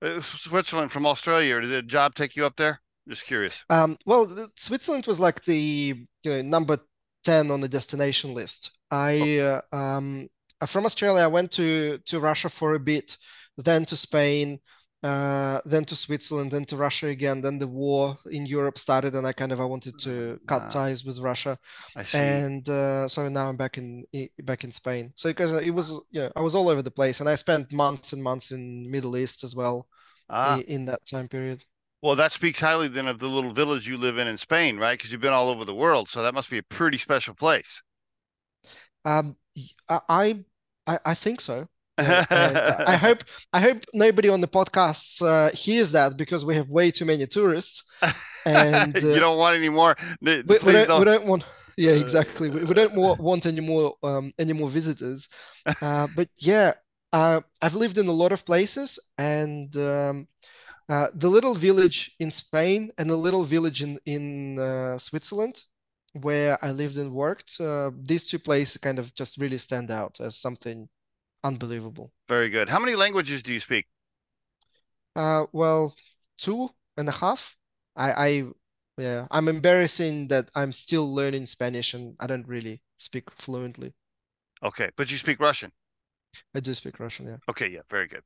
uh, 0.02 0.22
Switzerland 0.22 0.92
from 0.92 1.06
Australia? 1.06 1.58
Or 1.58 1.62
did 1.62 1.72
the 1.72 1.82
job 1.82 2.16
take 2.16 2.38
you 2.38 2.46
up 2.46 2.56
there? 2.56 2.80
Just 3.10 3.26
curious. 3.26 3.66
Um, 3.70 3.98
well, 4.06 4.50
Switzerland 4.56 5.08
was 5.08 5.20
like 5.20 5.44
the 5.44 6.08
you 6.24 6.32
know, 6.32 6.42
number 6.42 6.80
ten 7.24 7.52
on 7.52 7.60
the 7.60 7.68
destination 7.68 8.34
list. 8.34 8.72
I 8.90 9.40
oh. 9.40 9.62
uh, 9.74 9.76
um, 9.76 10.30
from 10.66 10.86
Australia, 10.86 11.24
I 11.24 11.28
went 11.28 11.52
to 11.54 11.98
to 12.06 12.20
Russia 12.20 12.50
for 12.50 12.76
a 12.76 12.80
bit, 12.80 13.18
then 13.58 13.84
to 13.86 13.98
Spain, 13.98 14.60
uh, 15.02 15.62
then 15.66 15.86
to 15.86 15.96
Switzerland, 15.96 16.52
then 16.52 16.66
to 16.66 16.76
Russia 16.76 17.08
again. 17.08 17.42
Then 17.42 17.58
the 17.58 17.68
war 17.68 18.18
in 18.30 18.46
Europe 18.46 18.78
started, 18.78 19.16
and 19.16 19.26
I 19.26 19.32
kind 19.32 19.52
of 19.52 19.62
I 19.62 19.66
wanted 19.66 19.98
to 20.00 20.40
cut 20.46 20.64
ah, 20.64 20.70
ties 20.70 21.06
with 21.06 21.20
Russia, 21.20 21.58
and 22.14 22.68
uh, 22.68 23.08
so 23.08 23.30
now 23.30 23.48
I'm 23.48 23.56
back 23.56 23.78
in 23.78 24.06
back 24.44 24.64
in 24.64 24.72
Spain. 24.72 25.14
So 25.16 25.30
because 25.30 25.54
it 25.54 25.72
was, 25.72 25.92
you 26.12 26.22
know, 26.22 26.32
I 26.36 26.42
was 26.42 26.54
all 26.54 26.68
over 26.68 26.82
the 26.82 26.92
place, 26.92 27.22
and 27.22 27.30
I 27.30 27.36
spent 27.36 27.72
months 27.72 28.12
and 28.12 28.22
months 28.22 28.52
in 28.52 28.92
Middle 28.92 29.16
East 29.16 29.44
as 29.46 29.56
well, 29.56 29.88
ah. 30.30 30.58
in, 30.58 30.62
in 30.64 30.86
that 30.86 31.06
time 31.06 31.30
period. 31.30 31.64
Well, 32.02 32.16
that 32.16 32.32
speaks 32.32 32.60
highly 32.60 32.88
then 32.88 33.08
of 33.08 33.20
the 33.20 33.28
little 33.28 33.54
village 33.54 33.88
you 33.88 33.98
live 33.98 34.18
in 34.18 34.28
in 34.28 34.38
Spain, 34.38 34.78
right? 34.78 34.98
Because 34.98 35.12
you've 35.12 35.22
been 35.22 35.34
all 35.34 35.50
over 35.50 35.64
the 35.64 35.76
world, 35.76 36.10
so 36.10 36.24
that 36.24 36.34
must 36.34 36.50
be 36.50 36.58
a 36.58 36.64
pretty 36.64 36.98
special 36.98 37.34
place. 37.34 37.82
Um, 39.06 39.38
I 39.88 40.44
I, 40.86 41.00
I 41.06 41.14
think 41.14 41.40
so. 41.40 41.70
I 42.00 42.98
hope 42.98 43.24
I 43.52 43.60
hope 43.60 43.84
nobody 43.94 44.30
on 44.30 44.42
the 44.42 44.48
podcast 44.48 45.22
uh, 45.22 45.52
hears 45.56 45.92
that 45.92 46.18
because 46.18 46.46
we 46.46 46.56
have 46.56 46.70
way 46.70 46.92
too 46.92 47.06
many 47.06 47.28
tourists, 47.28 47.84
and 48.46 48.96
uh, 48.96 49.00
you 49.08 49.20
don't 49.20 49.38
want 49.38 49.58
any 49.58 49.70
more. 49.70 49.96
We, 50.22 50.44
we, 50.44 50.58
don't, 50.58 50.88
don't. 50.88 51.00
we, 51.00 51.06
don't, 51.06 51.26
want. 51.26 51.44
Yeah, 51.78 51.92
exactly. 51.92 52.50
We, 52.50 52.64
we 52.64 52.74
don't 52.74 52.96
want 52.96 53.46
any 53.46 53.62
more 53.62 53.96
um, 54.04 54.34
any 54.40 54.54
more 54.54 54.70
visitors. 54.70 55.28
Uh, 55.82 56.08
but 56.16 56.30
yeah, 56.38 56.74
uh, 57.14 57.42
I've 57.62 57.76
lived 57.76 57.98
in 57.98 58.08
a 58.08 58.14
lot 58.14 58.32
of 58.32 58.46
places, 58.46 58.98
and 59.18 59.76
um, 59.76 60.28
uh, 60.88 61.08
the 61.14 61.30
little 61.30 61.54
village 61.54 62.16
in 62.20 62.32
Spain 62.32 62.92
and 62.98 63.10
the 63.10 63.18
little 63.18 63.44
village 63.44 63.84
in 63.84 64.00
in 64.06 64.58
uh, 64.58 64.98
Switzerland, 64.98 65.62
where 66.14 66.58
I 66.64 66.72
lived 66.72 66.98
and 66.98 67.12
worked, 67.12 67.60
these 68.08 68.26
two 68.28 68.40
places 68.40 68.78
kind 68.78 69.00
of 69.00 69.14
just 69.14 69.38
really 69.38 69.58
stand 69.58 69.92
out 69.92 70.22
as 70.22 70.38
something 70.38 70.88
unbelievable. 71.44 72.12
Very 72.28 72.50
good. 72.50 72.70
How 72.70 72.80
many 72.80 72.96
languages 72.96 73.44
do 73.44 73.54
you 73.54 73.60
speak? 73.60 73.86
Uh, 75.16 75.46
well, 75.52 75.96
two 76.38 76.70
and 76.98 77.10
a 77.10 77.12
half. 77.12 77.58
I, 77.96 78.12
I, 78.12 78.44
yeah, 78.98 79.28
I'm 79.32 79.48
embarrassing 79.48 80.28
that 80.30 80.50
I'm 80.56 80.72
still 80.74 81.14
learning 81.14 81.46
Spanish 81.46 81.94
and 81.94 82.16
I 82.20 82.28
don't 82.28 82.48
really 82.48 82.82
speak 82.98 83.30
fluently. 83.32 83.94
Okay, 84.64 84.90
but 84.96 85.10
you 85.10 85.18
speak 85.18 85.40
Russian. 85.40 85.72
I 86.54 86.60
do 86.60 86.74
speak 86.74 87.00
Russian, 87.00 87.28
yeah. 87.28 87.38
Okay, 87.50 87.68
yeah, 87.68 87.82
very 87.90 88.08
good. 88.08 88.24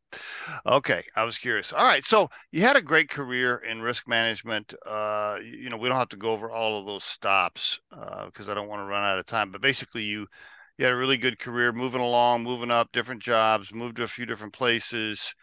Okay, 0.65 1.03
I 1.15 1.23
was 1.23 1.37
curious. 1.37 1.71
All 1.71 1.85
right, 1.85 2.05
so 2.05 2.29
you 2.51 2.61
had 2.61 2.75
a 2.75 2.81
great 2.81 3.09
career 3.09 3.57
in 3.57 3.81
risk 3.81 4.07
management. 4.07 4.73
Uh, 4.85 5.37
you, 5.43 5.69
know, 5.69 5.77
we 5.77 5.87
don't 5.87 5.97
have 5.97 6.09
to 6.09 6.17
go 6.17 6.31
over 6.31 6.51
all 6.51 6.79
of 6.79 6.85
those 6.85 7.03
stops 7.03 7.79
because 7.89 8.49
uh, 8.49 8.51
I 8.51 8.55
don't 8.55 8.67
want 8.67 8.81
to 8.81 8.85
run 8.85 9.03
out 9.03 9.19
of 9.19 9.25
time. 9.25 9.51
But 9.51 9.61
basically, 9.61 10.03
you 10.03 10.27
you 10.77 10.85
had 10.85 10.93
a 10.93 10.97
really 10.97 11.17
good 11.17 11.39
career 11.39 11.71
moving 11.71 12.01
along, 12.01 12.43
moving 12.43 12.71
up, 12.71 12.91
different 12.91 13.21
jobs, 13.21 13.73
moved 13.73 13.97
to 13.97 14.03
a 14.03 14.07
few 14.07 14.25
different 14.25 14.53
places. 14.53 15.33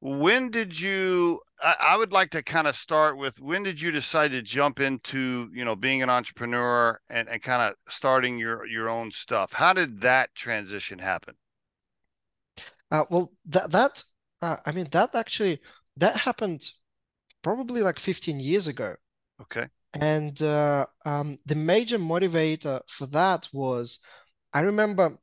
When 0.00 0.50
did 0.50 0.78
you? 0.78 1.40
I, 1.62 1.76
I 1.80 1.96
would 1.96 2.12
like 2.12 2.30
to 2.30 2.42
kind 2.42 2.66
of 2.66 2.76
start 2.76 3.16
with 3.16 3.40
when 3.40 3.62
did 3.62 3.80
you 3.80 3.90
decide 3.90 4.32
to 4.32 4.42
jump 4.42 4.80
into 4.80 5.48
you 5.54 5.64
know 5.64 5.74
being 5.74 6.02
an 6.02 6.10
entrepreneur 6.10 7.00
and, 7.08 7.28
and 7.28 7.40
kind 7.42 7.62
of 7.62 7.92
starting 7.92 8.38
your 8.38 8.66
your 8.66 8.90
own 8.90 9.10
stuff? 9.12 9.52
How 9.52 9.72
did 9.72 10.02
that 10.02 10.34
transition 10.34 10.98
happen? 10.98 11.34
Uh, 12.90 13.04
well, 13.10 13.32
that 13.46 13.70
that 13.70 14.04
uh, 14.42 14.56
I 14.66 14.72
mean 14.72 14.88
that 14.92 15.14
actually 15.14 15.60
that 15.96 16.16
happened 16.16 16.70
probably 17.42 17.80
like 17.80 17.98
15 17.98 18.40
years 18.40 18.68
ago. 18.68 18.96
Okay. 19.40 19.68
And 19.94 20.40
uh, 20.42 20.86
um, 21.04 21.38
the 21.46 21.54
major 21.54 21.98
motivator 21.98 22.80
for 22.88 23.06
that 23.06 23.48
was 23.52 24.00
I 24.54 24.60
remember 24.60 25.18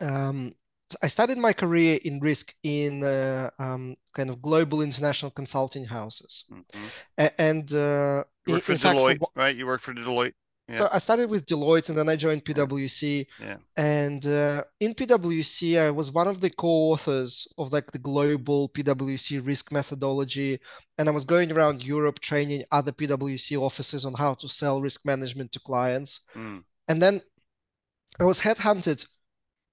um, 0.00 0.54
I 1.02 1.08
started 1.08 1.38
my 1.38 1.52
career 1.52 1.98
in 2.04 2.20
risk 2.20 2.54
in 2.62 3.02
uh, 3.04 3.50
um, 3.58 3.96
kind 4.14 4.30
of 4.30 4.42
global 4.42 4.82
international 4.82 5.30
consulting 5.30 5.84
houses, 5.84 6.44
mm-hmm. 6.50 7.26
and 7.38 7.72
uh, 7.72 8.24
you 8.46 8.54
worked 8.54 8.66
for 8.66 8.74
Deloitte, 8.74 9.08
fact, 9.08 9.18
for, 9.20 9.28
right? 9.34 9.56
You 9.56 9.66
worked 9.66 9.84
for 9.84 9.94
Deloitte. 9.94 10.34
Yeah. 10.68 10.78
So 10.78 10.88
I 10.92 10.98
started 10.98 11.28
with 11.28 11.46
Deloitte, 11.46 11.88
and 11.88 11.98
then 11.98 12.08
I 12.08 12.16
joined 12.16 12.44
PwC. 12.44 13.26
Yeah. 13.40 13.56
And 13.76 14.24
uh, 14.26 14.64
in 14.80 14.94
PwC, 14.94 15.78
I 15.78 15.90
was 15.90 16.10
one 16.10 16.28
of 16.28 16.40
the 16.40 16.50
co-authors 16.50 17.48
of 17.58 17.72
like 17.72 17.90
the 17.90 17.98
global 17.98 18.68
PwC 18.68 19.44
risk 19.44 19.72
methodology, 19.72 20.60
and 20.98 21.08
I 21.08 21.12
was 21.12 21.24
going 21.24 21.50
around 21.52 21.82
Europe 21.82 22.20
training 22.20 22.64
other 22.70 22.92
PwC 22.92 23.60
offices 23.60 24.04
on 24.04 24.14
how 24.14 24.34
to 24.34 24.48
sell 24.48 24.80
risk 24.80 25.04
management 25.04 25.52
to 25.52 25.60
clients. 25.60 26.20
Mm. 26.36 26.64
And 26.88 27.02
then 27.02 27.22
I 28.20 28.24
was 28.24 28.40
headhunted 28.40 29.06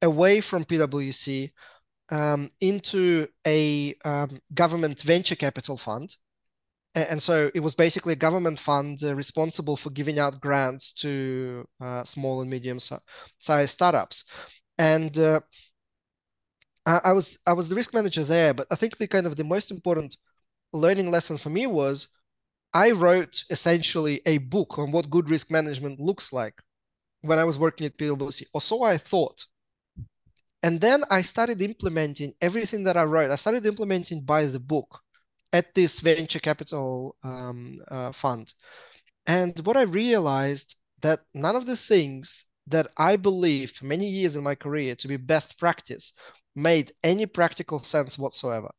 away 0.01 0.41
from 0.41 0.63
PwC 0.63 1.51
um, 2.09 2.51
into 2.59 3.27
a 3.45 3.95
um, 4.05 4.39
government 4.53 5.01
venture 5.01 5.35
capital 5.35 5.77
fund. 5.77 6.15
And 6.95 7.21
so 7.21 7.51
it 7.53 7.59
was 7.59 7.75
basically 7.75 8.13
a 8.13 8.17
government 8.17 8.59
fund 8.59 9.03
uh, 9.03 9.15
responsible 9.15 9.77
for 9.77 9.91
giving 9.91 10.17
out 10.17 10.41
grants 10.41 10.91
to 10.93 11.67
uh, 11.79 12.03
small 12.03 12.41
and 12.41 12.49
medium 12.49 12.79
sized 13.39 13.73
startups. 13.73 14.23
And 14.77 15.15
uh, 15.17 15.41
I, 16.85 17.01
I, 17.05 17.11
was 17.13 17.37
I 17.45 17.53
was 17.53 17.69
the 17.69 17.75
risk 17.75 17.93
manager 17.93 18.23
there, 18.23 18.55
but 18.55 18.67
I 18.71 18.75
think 18.75 18.97
the 18.97 19.07
kind 19.07 19.27
of 19.27 19.35
the 19.35 19.43
most 19.43 19.69
important 19.69 20.17
learning 20.73 21.11
lesson 21.11 21.37
for 21.37 21.51
me 21.51 21.67
was 21.67 22.07
I 22.73 22.91
wrote 22.91 23.43
essentially 23.51 24.21
a 24.25 24.39
book 24.39 24.79
on 24.79 24.91
what 24.91 25.09
good 25.09 25.29
risk 25.29 25.51
management 25.51 25.99
looks 25.99 26.33
like 26.33 26.59
when 27.21 27.39
I 27.39 27.43
was 27.43 27.57
working 27.57 27.85
at 27.85 27.97
PwC, 27.97 28.45
or 28.53 28.61
so 28.61 28.83
I 28.83 28.97
thought. 28.97 29.45
And 30.61 30.81
then 30.81 31.03
I 31.09 31.21
started 31.21 31.61
implementing 31.61 32.33
everything 32.41 32.83
that 32.83 32.97
I 32.97 33.03
wrote. 33.03 33.31
I 33.31 33.35
started 33.35 33.65
implementing 33.65 34.21
by 34.21 34.45
the 34.45 34.59
book 34.59 34.99
at 35.53 35.73
this 35.73 35.99
venture 35.99 36.39
capital 36.39 37.15
um, 37.23 37.79
uh, 37.87 38.11
fund. 38.11 38.53
And 39.25 39.57
what 39.65 39.77
I 39.77 39.83
realized 39.83 40.75
that 41.01 41.21
none 41.33 41.55
of 41.55 41.65
the 41.65 41.77
things 41.77 42.45
that 42.67 42.87
I 42.97 43.15
believed 43.15 43.77
for 43.77 43.85
many 43.85 44.07
years 44.07 44.35
in 44.35 44.43
my 44.43 44.55
career 44.55 44.95
to 44.95 45.07
be 45.07 45.17
best 45.17 45.57
practice 45.57 46.13
made 46.55 46.91
any 47.03 47.25
practical 47.25 47.81
sense 47.83 48.17
whatsoever. 48.17 48.71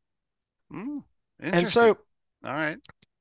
Mm, 0.71 1.03
and 1.39 1.67
so, 1.67 1.97
all 2.45 2.53
right, 2.53 2.77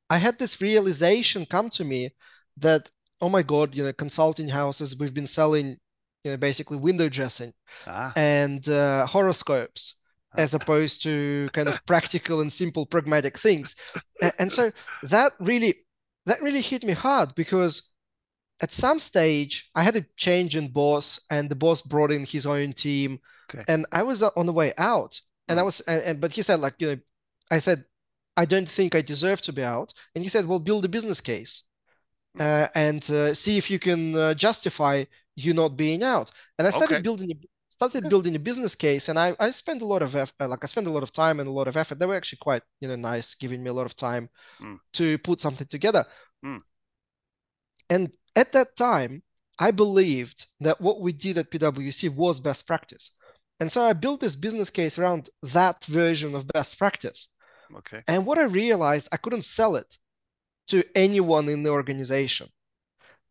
I 0.08 0.18
had 0.18 0.38
this 0.38 0.60
realization 0.60 1.46
come 1.46 1.70
to 1.70 1.84
me 1.84 2.10
that 2.58 2.90
oh 3.20 3.28
my 3.28 3.42
god, 3.42 3.74
you 3.74 3.84
know, 3.84 3.92
consulting 3.92 4.48
houses, 4.48 4.96
we've 4.96 5.14
been 5.14 5.26
selling, 5.26 5.78
you 6.24 6.30
know, 6.30 6.36
basically 6.36 6.76
window 6.76 7.08
dressing 7.08 7.52
ah. 7.86 8.12
and 8.16 8.68
uh, 8.68 9.06
horoscopes 9.06 9.94
ah. 10.34 10.40
as 10.40 10.54
opposed 10.54 11.02
to 11.02 11.50
kind 11.52 11.68
of 11.68 11.84
practical 11.86 12.40
and 12.40 12.52
simple 12.52 12.86
pragmatic 12.86 13.38
things. 13.38 13.76
and, 14.22 14.32
and 14.38 14.52
so 14.52 14.72
that 15.04 15.32
really 15.40 15.74
that 16.26 16.42
really 16.42 16.60
hit 16.60 16.82
me 16.82 16.92
hard 16.92 17.34
because 17.34 17.90
at 18.60 18.72
some 18.72 18.98
stage 18.98 19.70
I 19.74 19.82
had 19.82 19.96
a 19.96 20.06
change 20.16 20.56
in 20.56 20.68
boss 20.68 21.20
and 21.30 21.48
the 21.48 21.56
boss 21.56 21.80
brought 21.80 22.12
in 22.12 22.24
his 22.24 22.46
own 22.46 22.72
team 22.72 23.20
okay. 23.52 23.64
and 23.68 23.86
I 23.90 24.02
was 24.02 24.22
on 24.22 24.46
the 24.46 24.52
way 24.52 24.74
out 24.76 25.20
and 25.48 25.58
I 25.58 25.62
hmm. 25.62 25.66
was 25.66 25.80
and, 25.80 26.02
and 26.02 26.20
but 26.20 26.32
he 26.32 26.42
said 26.42 26.60
like 26.60 26.74
you 26.78 26.88
know 26.88 26.96
I 27.50 27.58
said 27.58 27.84
I 28.36 28.44
don't 28.44 28.68
think 28.68 28.94
I 28.94 29.02
deserve 29.02 29.40
to 29.42 29.52
be 29.52 29.62
out 29.62 29.94
and 30.14 30.22
he 30.22 30.28
said 30.28 30.46
well 30.46 30.58
build 30.58 30.84
a 30.84 30.88
business 30.88 31.20
case 31.20 31.62
uh, 32.38 32.68
and 32.74 33.08
uh, 33.10 33.34
see 33.34 33.58
if 33.58 33.70
you 33.70 33.78
can 33.78 34.14
uh, 34.14 34.34
justify 34.34 35.04
you 35.36 35.54
not 35.54 35.76
being 35.76 36.02
out. 36.02 36.30
And 36.58 36.66
I 36.68 36.70
started 36.70 36.96
okay. 36.96 37.02
building 37.02 37.30
a, 37.30 37.34
started 37.70 38.08
building 38.08 38.36
a 38.36 38.38
business 38.38 38.74
case, 38.74 39.08
and 39.08 39.18
I 39.18 39.34
I 39.40 39.50
spent 39.50 39.82
a 39.82 39.86
lot 39.86 40.02
of 40.02 40.14
effort, 40.14 40.48
like 40.48 40.62
I 40.62 40.66
spent 40.66 40.86
a 40.86 40.92
lot 40.92 41.02
of 41.02 41.12
time 41.12 41.40
and 41.40 41.48
a 41.48 41.52
lot 41.52 41.68
of 41.68 41.76
effort. 41.76 41.98
They 41.98 42.06
were 42.06 42.16
actually 42.16 42.38
quite 42.40 42.62
you 42.80 42.88
know 42.88 42.96
nice, 42.96 43.34
giving 43.34 43.62
me 43.62 43.70
a 43.70 43.74
lot 43.74 43.86
of 43.86 43.96
time 43.96 44.28
mm. 44.60 44.78
to 44.94 45.18
put 45.18 45.40
something 45.40 45.66
together. 45.66 46.06
Mm. 46.44 46.62
And 47.88 48.12
at 48.36 48.52
that 48.52 48.76
time, 48.76 49.22
I 49.58 49.72
believed 49.72 50.46
that 50.60 50.80
what 50.80 51.00
we 51.00 51.12
did 51.12 51.38
at 51.38 51.50
PwC 51.50 52.14
was 52.14 52.38
best 52.38 52.66
practice. 52.66 53.12
And 53.58 53.70
so 53.70 53.84
I 53.84 53.92
built 53.92 54.20
this 54.20 54.36
business 54.36 54.70
case 54.70 54.98
around 54.98 55.28
that 55.42 55.84
version 55.84 56.34
of 56.34 56.46
best 56.46 56.78
practice. 56.78 57.28
Okay. 57.76 58.02
And 58.08 58.24
what 58.24 58.38
I 58.38 58.44
realized, 58.44 59.08
I 59.12 59.18
couldn't 59.18 59.42
sell 59.42 59.76
it 59.76 59.98
to 60.70 60.84
anyone 60.94 61.48
in 61.48 61.62
the 61.62 61.70
organization. 61.70 62.48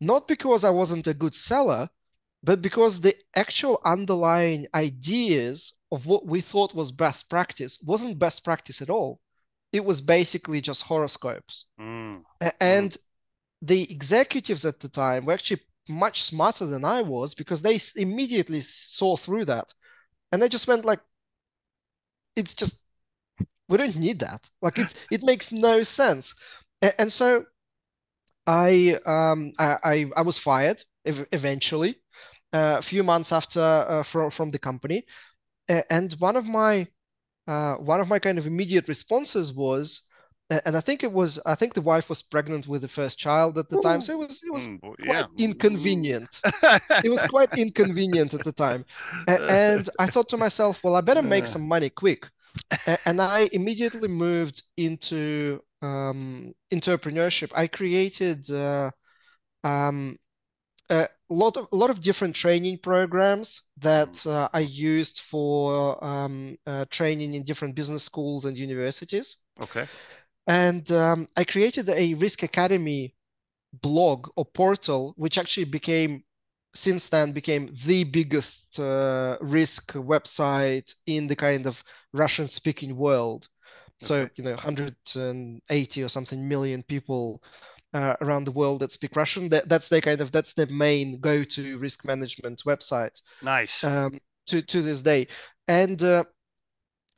Not 0.00 0.28
because 0.28 0.64
I 0.64 0.70
wasn't 0.70 1.06
a 1.08 1.14
good 1.14 1.34
seller, 1.34 1.90
but 2.42 2.62
because 2.62 3.00
the 3.00 3.16
actual 3.36 3.80
underlying 3.84 4.66
ideas 4.74 5.74
of 5.92 6.06
what 6.06 6.26
we 6.26 6.40
thought 6.40 6.74
was 6.74 6.90
best 6.90 7.28
practice 7.28 7.78
wasn't 7.82 8.18
best 8.18 8.44
practice 8.44 8.80
at 8.80 8.90
all. 8.90 9.20
It 9.72 9.84
was 9.84 10.00
basically 10.00 10.60
just 10.60 10.82
horoscopes. 10.82 11.66
Mm. 11.78 12.22
And 12.60 12.96
the 13.62 13.90
executives 13.92 14.64
at 14.64 14.80
the 14.80 14.88
time 14.88 15.26
were 15.26 15.34
actually 15.34 15.60
much 15.88 16.22
smarter 16.22 16.66
than 16.66 16.84
I 16.84 17.02
was 17.02 17.34
because 17.34 17.62
they 17.62 17.78
immediately 17.96 18.62
saw 18.62 19.16
through 19.16 19.46
that. 19.46 19.72
And 20.32 20.40
they 20.40 20.48
just 20.48 20.66
went 20.66 20.84
like, 20.84 21.00
it's 22.36 22.54
just, 22.54 22.80
we 23.68 23.76
don't 23.76 23.96
need 23.96 24.20
that. 24.20 24.48
Like 24.62 24.78
it, 24.78 24.88
it 25.10 25.22
makes 25.22 25.52
no 25.52 25.82
sense. 25.82 26.34
And, 26.82 26.94
and 26.98 27.12
so 27.12 27.44
I, 28.46 28.98
um, 29.06 29.52
I, 29.58 29.78
I, 29.84 30.10
I 30.16 30.22
was 30.22 30.38
fired 30.38 30.82
eventually, 31.04 31.96
uh, 32.52 32.76
a 32.78 32.82
few 32.82 33.02
months 33.02 33.32
after 33.32 33.60
uh, 33.60 34.02
from 34.02 34.30
from 34.30 34.50
the 34.50 34.58
company, 34.58 35.06
and 35.68 36.12
one 36.14 36.36
of 36.36 36.44
my 36.44 36.86
uh, 37.46 37.74
one 37.76 38.00
of 38.00 38.08
my 38.08 38.18
kind 38.18 38.38
of 38.38 38.46
immediate 38.46 38.88
responses 38.88 39.52
was, 39.52 40.02
and 40.50 40.76
I 40.76 40.80
think 40.80 41.02
it 41.02 41.12
was, 41.12 41.38
I 41.46 41.54
think 41.54 41.74
the 41.74 41.80
wife 41.80 42.08
was 42.08 42.22
pregnant 42.22 42.66
with 42.66 42.82
the 42.82 42.88
first 42.88 43.18
child 43.18 43.56
at 43.58 43.68
the 43.68 43.76
Ooh. 43.76 43.82
time, 43.82 44.00
so 44.00 44.20
it 44.20 44.26
was 44.26 44.42
it 44.42 44.52
was 44.52 44.66
mm, 44.66 44.80
quite 44.80 44.98
yeah. 45.04 45.26
inconvenient. 45.38 46.40
it 47.04 47.10
was 47.10 47.22
quite 47.28 47.56
inconvenient 47.56 48.34
at 48.34 48.44
the 48.44 48.52
time, 48.52 48.84
and 49.28 49.88
I 49.98 50.06
thought 50.06 50.28
to 50.30 50.36
myself, 50.36 50.80
well, 50.82 50.96
I 50.96 51.00
better 51.00 51.22
make 51.22 51.46
some 51.46 51.66
money 51.66 51.90
quick, 51.90 52.26
and 53.04 53.20
I 53.20 53.48
immediately 53.52 54.08
moved 54.08 54.62
into 54.76 55.62
um, 55.82 56.54
entrepreneurship. 56.72 57.52
I 57.54 57.66
created 57.66 58.50
uh, 58.50 58.90
um, 59.64 60.18
a 60.88 61.08
lot 61.28 61.56
of 61.56 61.68
a 61.72 61.76
lot 61.76 61.90
of 61.90 62.00
different 62.00 62.34
training 62.34 62.78
programs 62.78 63.62
that 63.78 64.12
mm. 64.12 64.30
uh, 64.30 64.48
I 64.52 64.60
used 64.60 65.20
for 65.20 66.02
um, 66.04 66.56
uh, 66.66 66.84
training 66.90 67.34
in 67.34 67.44
different 67.44 67.74
business 67.74 68.02
schools 68.02 68.44
and 68.44 68.56
universities. 68.56 69.36
Okay. 69.60 69.86
And 70.46 70.90
um, 70.90 71.28
I 71.36 71.44
created 71.44 71.88
a 71.88 72.14
Risk 72.14 72.42
Academy 72.42 73.14
blog 73.72 74.28
or 74.36 74.44
portal, 74.44 75.14
which 75.16 75.38
actually 75.38 75.64
became 75.64 76.24
since 76.74 77.08
then 77.08 77.32
became 77.32 77.74
the 77.84 78.04
biggest 78.04 78.78
uh, 78.78 79.36
risk 79.40 79.92
website 79.92 80.94
in 81.06 81.26
the 81.26 81.36
kind 81.36 81.66
of 81.66 81.82
Russian 82.12 82.48
speaking 82.48 82.96
world. 82.96 83.48
So, 84.02 84.28
you 84.36 84.44
know, 84.44 84.52
180 84.52 86.02
or 86.02 86.08
something 86.08 86.48
million 86.48 86.82
people 86.82 87.42
uh, 87.92 88.16
around 88.20 88.44
the 88.44 88.52
world 88.52 88.80
that 88.80 88.92
speak 88.92 89.16
Russian. 89.16 89.48
That, 89.50 89.68
that's 89.68 89.88
their 89.88 90.00
kind 90.00 90.20
of 90.20 90.32
that's 90.32 90.54
their 90.54 90.66
main 90.66 91.20
go-to 91.20 91.78
risk 91.78 92.04
management 92.04 92.62
website. 92.64 93.20
Nice. 93.42 93.84
Um, 93.84 94.20
to 94.46 94.62
to 94.62 94.82
this 94.82 95.02
day, 95.02 95.28
and 95.68 96.02
uh, 96.02 96.24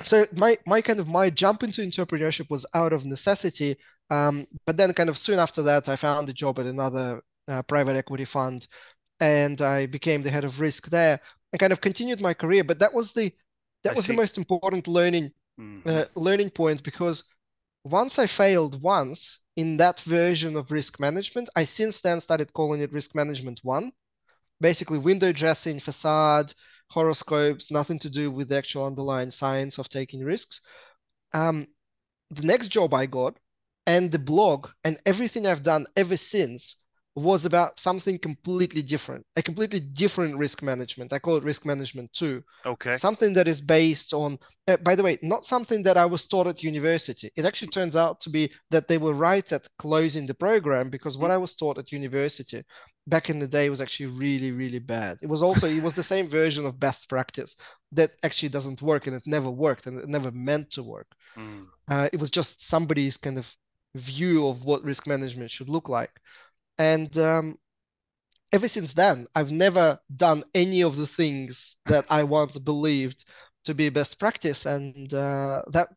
so 0.02 0.26
my 0.34 0.58
my 0.66 0.80
kind 0.80 1.00
of 1.00 1.08
my 1.08 1.30
jump 1.30 1.62
into 1.62 1.82
entrepreneurship 1.82 2.50
was 2.50 2.66
out 2.74 2.92
of 2.92 3.04
necessity. 3.04 3.76
Um, 4.10 4.46
but 4.66 4.76
then 4.76 4.92
kind 4.92 5.08
of 5.08 5.16
soon 5.16 5.38
after 5.38 5.62
that, 5.62 5.88
I 5.88 5.96
found 5.96 6.28
a 6.28 6.34
job 6.34 6.58
at 6.58 6.66
another 6.66 7.22
uh, 7.48 7.62
private 7.62 7.96
equity 7.96 8.24
fund, 8.24 8.66
and 9.20 9.60
I 9.60 9.86
became 9.86 10.22
the 10.22 10.30
head 10.30 10.44
of 10.44 10.60
risk 10.60 10.88
there, 10.88 11.20
and 11.52 11.60
kind 11.60 11.72
of 11.72 11.80
continued 11.80 12.20
my 12.20 12.34
career. 12.34 12.64
But 12.64 12.80
that 12.80 12.94
was 12.94 13.12
the 13.12 13.32
that 13.84 13.92
I 13.92 13.94
was 13.94 14.04
see. 14.04 14.12
the 14.12 14.16
most 14.16 14.38
important 14.38 14.88
learning 14.88 15.32
mm-hmm. 15.58 15.88
uh, 15.88 16.04
learning 16.14 16.50
point 16.50 16.82
because 16.82 17.24
once 17.84 18.18
I 18.18 18.26
failed 18.26 18.80
once 18.80 19.40
in 19.56 19.76
that 19.78 20.00
version 20.00 20.56
of 20.56 20.70
risk 20.70 21.00
management, 21.00 21.48
I 21.56 21.64
since 21.64 22.00
then 22.00 22.20
started 22.20 22.52
calling 22.52 22.80
it 22.80 22.92
risk 22.92 23.14
management 23.14 23.60
one. 23.62 23.92
Basically, 24.60 24.98
window 24.98 25.32
dressing, 25.32 25.80
facade, 25.80 26.54
horoscopes, 26.88 27.70
nothing 27.70 27.98
to 28.00 28.10
do 28.10 28.30
with 28.30 28.48
the 28.48 28.56
actual 28.56 28.86
underlying 28.86 29.30
science 29.30 29.78
of 29.78 29.88
taking 29.88 30.22
risks. 30.22 30.60
Um, 31.32 31.66
the 32.30 32.46
next 32.46 32.68
job 32.68 32.94
I 32.94 33.06
got 33.06 33.36
and 33.86 34.10
the 34.10 34.18
blog 34.18 34.68
and 34.84 34.98
everything 35.04 35.46
I've 35.46 35.62
done 35.62 35.86
ever 35.96 36.16
since 36.16 36.76
was 37.14 37.44
about 37.44 37.78
something 37.78 38.18
completely 38.18 38.80
different, 38.80 39.26
a 39.36 39.42
completely 39.42 39.80
different 39.80 40.36
risk 40.36 40.62
management. 40.62 41.12
I 41.12 41.18
call 41.18 41.36
it 41.36 41.44
risk 41.44 41.66
management 41.66 42.10
two. 42.14 42.42
Okay. 42.64 42.96
Something 42.96 43.34
that 43.34 43.46
is 43.46 43.60
based 43.60 44.14
on, 44.14 44.38
uh, 44.66 44.78
by 44.78 44.94
the 44.94 45.02
way, 45.02 45.18
not 45.22 45.44
something 45.44 45.82
that 45.82 45.98
I 45.98 46.06
was 46.06 46.26
taught 46.26 46.46
at 46.46 46.62
university. 46.62 47.30
It 47.36 47.44
actually 47.44 47.68
turns 47.68 47.96
out 47.96 48.22
to 48.22 48.30
be 48.30 48.50
that 48.70 48.88
they 48.88 48.96
were 48.96 49.12
right 49.12 49.50
at 49.52 49.68
closing 49.78 50.26
the 50.26 50.34
program 50.34 50.88
because 50.88 51.18
what 51.18 51.30
I 51.30 51.36
was 51.36 51.54
taught 51.54 51.76
at 51.76 51.92
university 51.92 52.62
back 53.06 53.28
in 53.28 53.38
the 53.38 53.48
day 53.48 53.68
was 53.68 53.82
actually 53.82 54.06
really, 54.06 54.52
really 54.52 54.78
bad. 54.78 55.18
It 55.20 55.28
was 55.28 55.42
also, 55.42 55.68
it 55.68 55.82
was 55.82 55.94
the 55.94 56.02
same 56.02 56.28
version 56.28 56.64
of 56.64 56.80
best 56.80 57.10
practice 57.10 57.56
that 57.92 58.12
actually 58.22 58.48
doesn't 58.48 58.80
work 58.80 59.06
and 59.06 59.14
it 59.14 59.22
never 59.26 59.50
worked 59.50 59.86
and 59.86 59.98
it 59.98 60.08
never 60.08 60.30
meant 60.30 60.70
to 60.72 60.82
work. 60.82 61.08
Mm. 61.36 61.66
Uh, 61.88 62.08
it 62.10 62.20
was 62.20 62.30
just 62.30 62.66
somebody's 62.66 63.18
kind 63.18 63.36
of 63.36 63.54
view 63.94 64.48
of 64.48 64.64
what 64.64 64.82
risk 64.82 65.06
management 65.06 65.50
should 65.50 65.68
look 65.68 65.90
like. 65.90 66.10
And 66.78 67.16
um, 67.18 67.58
ever 68.52 68.68
since 68.68 68.94
then, 68.94 69.26
I've 69.34 69.52
never 69.52 69.98
done 70.14 70.44
any 70.54 70.82
of 70.82 70.96
the 70.96 71.06
things 71.06 71.76
that 71.86 72.06
I 72.10 72.24
once 72.24 72.58
believed 72.58 73.24
to 73.64 73.74
be 73.74 73.88
best 73.88 74.18
practice, 74.18 74.66
and 74.66 75.12
uh, 75.14 75.62
that 75.72 75.88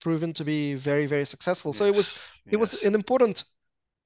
proven 0.00 0.32
to 0.34 0.44
be 0.44 0.74
very, 0.74 1.06
very 1.06 1.24
successful. 1.24 1.70
Yes. 1.70 1.78
So 1.78 1.84
it 1.86 1.94
was 1.94 2.18
yes. 2.46 2.52
it 2.52 2.56
was 2.56 2.82
an 2.82 2.94
important 2.94 3.44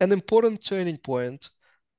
an 0.00 0.12
important 0.12 0.64
turning 0.64 0.98
point. 0.98 1.48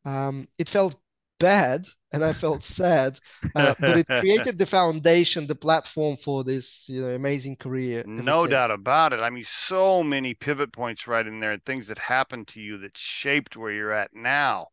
Um, 0.03 0.47
it 0.57 0.69
felt 0.69 0.95
bad 1.39 1.88
and 2.12 2.24
I 2.26 2.34
felt 2.34 2.63
sad, 2.65 3.19
uh, 3.56 3.76
but 3.86 3.98
it 3.98 4.08
created 4.19 4.58
the 4.58 4.65
foundation, 4.65 5.48
the 5.48 5.56
platform 5.56 6.17
for 6.17 6.43
this 6.43 6.88
you 6.89 7.02
know 7.02 7.10
amazing 7.10 7.58
career. 7.58 8.06
No 8.06 8.48
since. 8.48 8.48
doubt 8.48 8.71
about 8.71 9.12
it. 9.12 9.19
I 9.19 9.30
mean, 9.30 9.43
so 9.43 10.02
many 10.02 10.34
pivot 10.34 10.71
points 10.71 11.08
right 11.08 11.26
in 11.28 11.39
there, 11.41 11.52
and 11.52 11.65
things 11.65 11.88
that 11.88 11.98
happened 11.98 12.48
to 12.50 12.62
you 12.62 12.78
that 12.78 12.98
shaped 12.98 13.58
where 13.58 13.71
you're 13.71 13.91
at 13.91 14.13
now. 14.13 14.67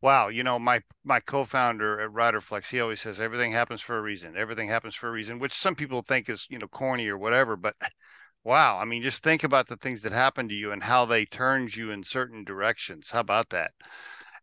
Wow, 0.00 0.28
you 0.28 0.44
know, 0.44 0.58
my 0.58 0.82
my 1.04 1.20
co-founder 1.20 2.00
at 2.00 2.10
Riderflex, 2.10 2.68
he 2.68 2.80
always 2.80 3.00
says 3.00 3.20
everything 3.20 3.52
happens 3.52 3.80
for 3.82 3.98
a 3.98 4.02
reason. 4.02 4.36
Everything 4.36 4.68
happens 4.68 4.94
for 4.94 5.08
a 5.08 5.12
reason, 5.12 5.38
which 5.40 5.52
some 5.54 5.74
people 5.74 6.02
think 6.02 6.28
is 6.28 6.46
you 6.50 6.58
know 6.58 6.68
corny 6.68 7.08
or 7.08 7.18
whatever, 7.18 7.56
but 7.56 7.74
wow, 8.44 8.78
I 8.78 8.84
mean, 8.84 9.02
just 9.02 9.22
think 9.22 9.44
about 9.44 9.66
the 9.68 9.76
things 9.78 10.02
that 10.02 10.12
happened 10.12 10.50
to 10.50 10.54
you 10.54 10.72
and 10.72 10.82
how 10.82 11.06
they 11.06 11.24
turned 11.26 11.74
you 11.74 11.90
in 11.90 12.04
certain 12.04 12.44
directions. 12.44 13.10
How 13.10 13.20
about 13.20 13.50
that? 13.50 13.72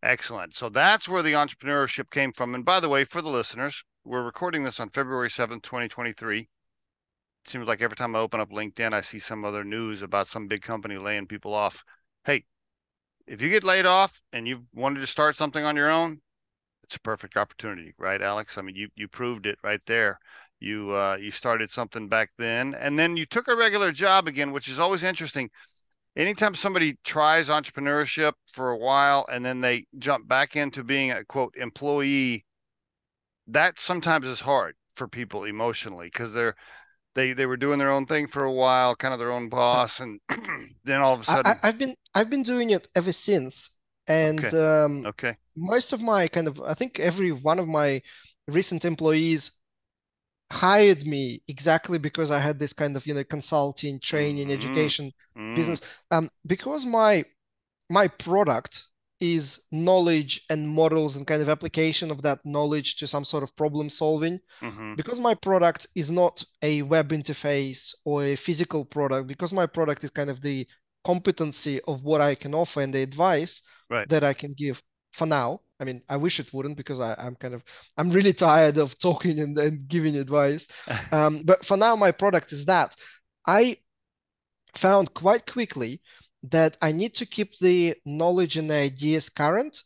Excellent. 0.03 0.55
So 0.55 0.69
that's 0.69 1.07
where 1.07 1.21
the 1.21 1.33
entrepreneurship 1.33 2.09
came 2.09 2.33
from. 2.33 2.55
And 2.55 2.65
by 2.65 2.79
the 2.79 2.89
way, 2.89 3.03
for 3.03 3.21
the 3.21 3.29
listeners, 3.29 3.83
we're 4.03 4.23
recording 4.23 4.63
this 4.63 4.79
on 4.79 4.89
February 4.89 5.29
7th, 5.29 5.61
2023. 5.63 6.39
It 6.41 6.47
seems 7.49 7.67
like 7.67 7.81
every 7.81 7.95
time 7.97 8.15
I 8.15 8.19
open 8.19 8.39
up 8.39 8.49
LinkedIn, 8.51 8.93
I 8.93 9.01
see 9.01 9.19
some 9.19 9.45
other 9.45 9.63
news 9.63 10.01
about 10.01 10.27
some 10.27 10.47
big 10.47 10.61
company 10.63 10.97
laying 10.97 11.27
people 11.27 11.53
off. 11.53 11.83
Hey, 12.25 12.45
if 13.27 13.41
you 13.41 13.49
get 13.49 13.63
laid 13.63 13.85
off 13.85 14.21
and 14.33 14.47
you 14.47 14.65
wanted 14.73 15.01
to 15.01 15.07
start 15.07 15.35
something 15.35 15.63
on 15.63 15.75
your 15.75 15.89
own, 15.91 16.21
it's 16.83 16.95
a 16.95 17.01
perfect 17.01 17.37
opportunity, 17.37 17.93
right, 17.97 18.21
Alex? 18.21 18.57
I 18.57 18.61
mean, 18.63 18.75
you 18.75 18.89
you 18.95 19.07
proved 19.07 19.45
it 19.45 19.59
right 19.63 19.81
there. 19.85 20.19
You 20.59 20.91
uh, 20.91 21.17
you 21.19 21.31
started 21.31 21.71
something 21.71 22.09
back 22.09 22.31
then, 22.37 22.75
and 22.75 22.97
then 22.99 23.17
you 23.17 23.25
took 23.25 23.47
a 23.47 23.55
regular 23.55 23.91
job 23.91 24.27
again, 24.27 24.51
which 24.51 24.67
is 24.67 24.79
always 24.79 25.03
interesting 25.03 25.49
anytime 26.15 26.55
somebody 26.55 26.97
tries 27.03 27.49
entrepreneurship 27.49 28.33
for 28.53 28.71
a 28.71 28.77
while 28.77 29.25
and 29.31 29.45
then 29.45 29.61
they 29.61 29.85
jump 29.97 30.27
back 30.27 30.55
into 30.55 30.83
being 30.83 31.11
a 31.11 31.23
quote 31.25 31.55
employee 31.55 32.45
that 33.47 33.79
sometimes 33.79 34.27
is 34.27 34.39
hard 34.39 34.75
for 34.95 35.07
people 35.07 35.45
emotionally 35.45 36.07
because 36.07 36.33
they're 36.33 36.55
they 37.15 37.33
they 37.33 37.45
were 37.45 37.57
doing 37.57 37.79
their 37.79 37.91
own 37.91 38.05
thing 38.05 38.27
for 38.27 38.43
a 38.43 38.51
while 38.51 38.95
kind 38.95 39.13
of 39.13 39.19
their 39.19 39.31
own 39.31 39.49
boss 39.49 39.99
and 39.99 40.19
then 40.83 41.01
all 41.01 41.13
of 41.13 41.21
a 41.21 41.23
sudden 41.23 41.57
I, 41.61 41.67
have 41.67 41.77
been 41.77 41.95
i've 42.13 42.29
been 42.29 42.43
doing 42.43 42.71
it 42.71 42.87
ever 42.95 43.11
since 43.11 43.71
and 44.07 44.43
okay. 44.43 44.57
Um, 44.57 45.05
okay 45.07 45.37
most 45.55 45.93
of 45.93 46.01
my 46.01 46.27
kind 46.27 46.47
of 46.47 46.61
i 46.61 46.73
think 46.73 46.99
every 46.99 47.31
one 47.31 47.59
of 47.59 47.67
my 47.67 48.01
recent 48.47 48.85
employees 48.85 49.51
hired 50.51 51.07
me 51.07 51.41
exactly 51.47 51.97
because 51.97 52.29
I 52.29 52.39
had 52.39 52.59
this 52.59 52.73
kind 52.73 52.95
of 52.95 53.07
you 53.07 53.13
know 53.13 53.23
consulting, 53.23 53.99
training, 53.99 54.49
mm-hmm. 54.49 54.59
education 54.59 55.13
mm-hmm. 55.37 55.55
business. 55.55 55.81
Um, 56.11 56.29
because 56.45 56.85
my 56.85 57.25
my 57.89 58.07
product 58.07 58.83
is 59.19 59.61
knowledge 59.71 60.41
and 60.49 60.67
models 60.67 61.15
and 61.15 61.27
kind 61.27 61.41
of 61.43 61.49
application 61.49 62.09
of 62.09 62.23
that 62.23 62.39
knowledge 62.43 62.95
to 62.95 63.07
some 63.07 63.23
sort 63.23 63.43
of 63.43 63.55
problem 63.55 63.89
solving. 63.89 64.39
Mm-hmm. 64.61 64.95
Because 64.95 65.19
my 65.19 65.35
product 65.35 65.87
is 65.95 66.09
not 66.11 66.43
a 66.61 66.81
web 66.81 67.09
interface 67.09 67.93
or 68.03 68.23
a 68.23 68.35
physical 68.35 68.83
product, 68.83 69.27
because 69.27 69.53
my 69.53 69.67
product 69.67 70.03
is 70.03 70.09
kind 70.09 70.29
of 70.29 70.41
the 70.41 70.67
competency 71.05 71.79
of 71.87 72.03
what 72.03 72.19
I 72.19 72.35
can 72.35 72.53
offer 72.55 72.81
and 72.81 72.93
the 72.93 73.01
advice 73.01 73.61
right. 73.89 74.09
that 74.09 74.23
I 74.23 74.33
can 74.33 74.53
give 74.53 74.81
for 75.13 75.27
now 75.27 75.61
I 75.81 75.83
mean, 75.83 76.01
I 76.07 76.17
wish 76.17 76.39
it 76.39 76.53
wouldn't 76.53 76.77
because 76.77 76.99
I, 76.99 77.15
I'm 77.17 77.35
kind 77.35 77.53
of 77.53 77.63
I'm 77.97 78.11
really 78.11 78.33
tired 78.33 78.77
of 78.77 78.97
talking 78.99 79.39
and, 79.39 79.57
and 79.57 79.87
giving 79.87 80.15
advice. 80.15 80.67
um, 81.11 81.41
but 81.43 81.65
for 81.65 81.75
now, 81.75 81.95
my 81.95 82.11
product 82.11 82.51
is 82.51 82.65
that 82.65 82.95
I 83.45 83.77
found 84.75 85.13
quite 85.13 85.51
quickly 85.51 86.01
that 86.43 86.77
I 86.81 86.91
need 86.91 87.15
to 87.15 87.25
keep 87.25 87.57
the 87.59 87.95
knowledge 88.05 88.57
and 88.57 88.69
the 88.69 88.75
ideas 88.75 89.29
current 89.29 89.81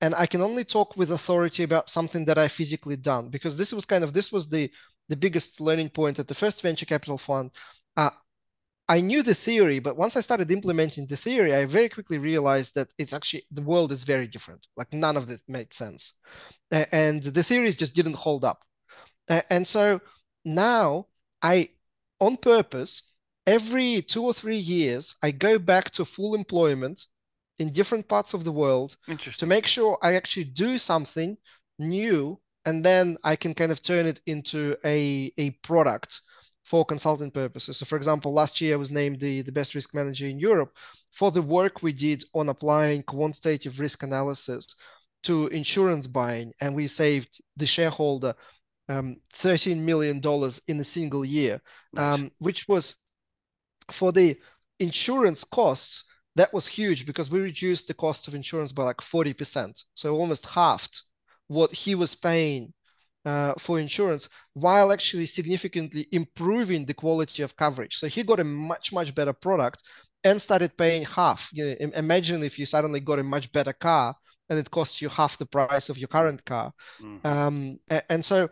and 0.00 0.14
I 0.14 0.26
can 0.26 0.42
only 0.42 0.64
talk 0.64 0.96
with 0.96 1.10
authority 1.10 1.62
about 1.62 1.90
something 1.90 2.24
that 2.26 2.38
I 2.38 2.48
physically 2.48 2.96
done 2.96 3.30
because 3.30 3.56
this 3.56 3.72
was 3.72 3.84
kind 3.84 4.04
of 4.04 4.12
this 4.12 4.30
was 4.30 4.48
the 4.48 4.70
the 5.08 5.16
biggest 5.16 5.60
learning 5.60 5.88
point 5.90 6.18
at 6.18 6.28
the 6.28 6.34
first 6.34 6.62
venture 6.62 6.86
capital 6.86 7.18
fund. 7.18 7.50
Uh, 7.96 8.10
I 8.88 9.00
knew 9.00 9.22
the 9.22 9.34
theory, 9.34 9.80
but 9.80 9.96
once 9.96 10.16
I 10.16 10.20
started 10.20 10.50
implementing 10.50 11.06
the 11.06 11.16
theory, 11.16 11.54
I 11.54 11.66
very 11.66 11.90
quickly 11.90 12.18
realized 12.18 12.74
that 12.74 12.92
it's 12.96 13.12
actually 13.12 13.44
the 13.50 13.62
world 13.62 13.92
is 13.92 14.04
very 14.04 14.26
different. 14.26 14.66
Like 14.76 14.92
none 14.92 15.16
of 15.16 15.28
it 15.30 15.42
made 15.46 15.74
sense, 15.74 16.14
and 16.70 17.22
the 17.22 17.42
theories 17.42 17.76
just 17.76 17.94
didn't 17.94 18.14
hold 18.14 18.44
up. 18.44 18.64
And 19.28 19.66
so 19.66 20.00
now 20.44 21.06
I, 21.42 21.70
on 22.18 22.38
purpose, 22.38 23.02
every 23.46 24.02
two 24.02 24.24
or 24.24 24.32
three 24.32 24.56
years, 24.56 25.14
I 25.22 25.32
go 25.32 25.58
back 25.58 25.90
to 25.92 26.04
full 26.04 26.34
employment 26.34 27.04
in 27.58 27.72
different 27.72 28.08
parts 28.08 28.34
of 28.34 28.44
the 28.44 28.52
world 28.52 28.96
to 29.38 29.46
make 29.46 29.66
sure 29.66 29.98
I 30.00 30.14
actually 30.14 30.44
do 30.44 30.78
something 30.78 31.36
new 31.78 32.40
and 32.64 32.84
then 32.84 33.18
I 33.24 33.36
can 33.36 33.54
kind 33.54 33.72
of 33.72 33.82
turn 33.82 34.06
it 34.06 34.20
into 34.26 34.76
a, 34.84 35.32
a 35.36 35.50
product 35.50 36.20
for 36.68 36.84
consulting 36.84 37.30
purposes. 37.30 37.78
So 37.78 37.86
for 37.86 37.96
example, 37.96 38.32
last 38.32 38.60
year 38.60 38.74
I 38.74 38.76
was 38.78 38.92
named 38.92 39.20
the, 39.20 39.40
the 39.40 39.52
best 39.52 39.74
risk 39.74 39.94
manager 39.94 40.26
in 40.26 40.38
Europe 40.38 40.76
for 41.12 41.30
the 41.30 41.40
work 41.40 41.82
we 41.82 41.94
did 41.94 42.24
on 42.34 42.50
applying 42.50 43.02
quantitative 43.02 43.80
risk 43.80 44.02
analysis 44.02 44.66
to 45.22 45.46
insurance 45.46 46.06
buying. 46.06 46.52
And 46.60 46.74
we 46.74 46.86
saved 46.86 47.40
the 47.56 47.64
shareholder 47.64 48.34
um, 48.90 49.16
$13 49.34 49.78
million 49.78 50.20
in 50.66 50.80
a 50.80 50.84
single 50.84 51.24
year, 51.24 51.62
nice. 51.94 52.18
um, 52.18 52.30
which 52.38 52.68
was 52.68 52.98
for 53.90 54.12
the 54.12 54.36
insurance 54.78 55.44
costs 55.44 56.04
that 56.36 56.52
was 56.52 56.66
huge 56.66 57.06
because 57.06 57.30
we 57.30 57.40
reduced 57.40 57.88
the 57.88 57.94
cost 57.94 58.28
of 58.28 58.34
insurance 58.34 58.72
by 58.72 58.84
like 58.84 58.98
40%. 58.98 59.82
So 59.94 60.14
almost 60.14 60.44
halved 60.44 61.00
what 61.46 61.72
he 61.72 61.94
was 61.94 62.14
paying 62.14 62.74
uh, 63.28 63.52
for 63.58 63.78
insurance 63.78 64.28
while 64.54 64.90
actually 64.90 65.26
significantly 65.26 66.06
improving 66.12 66.86
the 66.86 66.94
quality 66.94 67.42
of 67.42 67.56
coverage. 67.56 67.94
So 67.96 68.06
he 68.06 68.22
got 68.22 68.40
a 68.40 68.44
much, 68.44 68.86
much 68.92 69.14
better 69.14 69.34
product 69.46 69.82
and 70.24 70.40
started 70.40 70.76
paying 70.76 71.04
half. 71.04 71.50
You 71.52 71.64
know, 71.64 71.90
imagine 71.94 72.42
if 72.42 72.58
you 72.58 72.66
suddenly 72.66 73.00
got 73.00 73.18
a 73.18 73.22
much 73.34 73.52
better 73.52 73.74
car 73.74 74.14
and 74.48 74.58
it 74.58 74.70
costs 74.70 75.02
you 75.02 75.08
half 75.10 75.36
the 75.38 75.46
price 75.46 75.90
of 75.90 75.98
your 75.98 76.08
current 76.08 76.42
car. 76.44 76.72
Mm-hmm. 77.02 77.26
Um, 77.26 77.78
and 78.08 78.24
so 78.24 78.48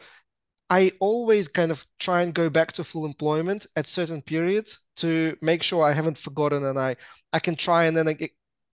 I 0.68 0.92
always 1.00 1.48
kind 1.48 1.70
of 1.70 1.86
try 1.98 2.22
and 2.22 2.34
go 2.34 2.50
back 2.50 2.72
to 2.72 2.84
full 2.84 3.06
employment 3.06 3.66
at 3.76 3.86
certain 3.86 4.20
periods 4.20 4.78
to 4.96 5.36
make 5.40 5.62
sure 5.62 5.82
I 5.82 5.92
haven't 5.92 6.18
forgotten 6.18 6.64
and 6.64 6.78
I 6.78 6.96
I 7.32 7.38
can 7.38 7.56
try 7.56 7.86
and 7.86 7.96
then 7.96 8.08
I 8.08 8.14
get, 8.14 8.30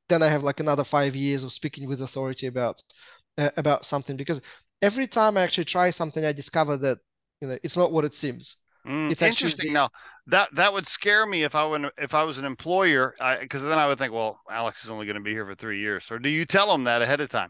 then 0.10 0.22
I 0.24 0.28
have 0.28 0.44
like 0.44 0.60
another 0.60 0.84
five 0.84 1.16
years 1.16 1.44
of 1.44 1.52
speaking 1.52 1.88
with 1.88 2.02
authority 2.02 2.48
about 2.48 2.84
uh, 3.38 3.52
about 3.58 3.86
something 3.86 4.18
because 4.18 4.42
every 4.84 5.08
time 5.08 5.38
I 5.38 5.42
actually 5.42 5.66
try 5.66 5.90
something, 5.90 6.24
I 6.24 6.34
discover 6.34 6.78
that 6.78 7.00
you 7.42 7.48
know 7.48 7.58
it's 7.64 7.78
not 7.78 7.92
what 7.92 8.06
it 8.06 8.14
seems. 8.14 8.58
Mm, 8.86 9.12
it's 9.12 9.22
interesting. 9.22 9.70
Actually... 9.70 9.74
Now 9.74 9.90
that 10.28 10.50
that 10.56 10.74
would 10.74 10.88
scare 10.88 11.26
me 11.26 11.44
if 11.44 11.56
I 11.56 11.66
would 11.66 11.90
if 11.98 12.14
I 12.14 12.24
was 12.24 12.38
an 12.38 12.46
employer, 12.46 13.16
because 13.40 13.64
then 13.64 13.80
I 13.80 13.88
would 13.88 13.98
think, 13.98 14.14
well, 14.14 14.40
Alex 14.52 14.84
is 14.84 14.90
only 14.90 15.06
going 15.06 15.16
to 15.16 15.22
be 15.22 15.32
here 15.32 15.46
for 15.46 15.56
three 15.56 15.80
years. 15.80 16.12
Or 16.12 16.20
do 16.20 16.30
you 16.30 16.46
tell 16.46 16.72
them 16.72 16.84
that 16.84 17.02
ahead 17.02 17.22
of 17.22 17.30
time? 17.30 17.50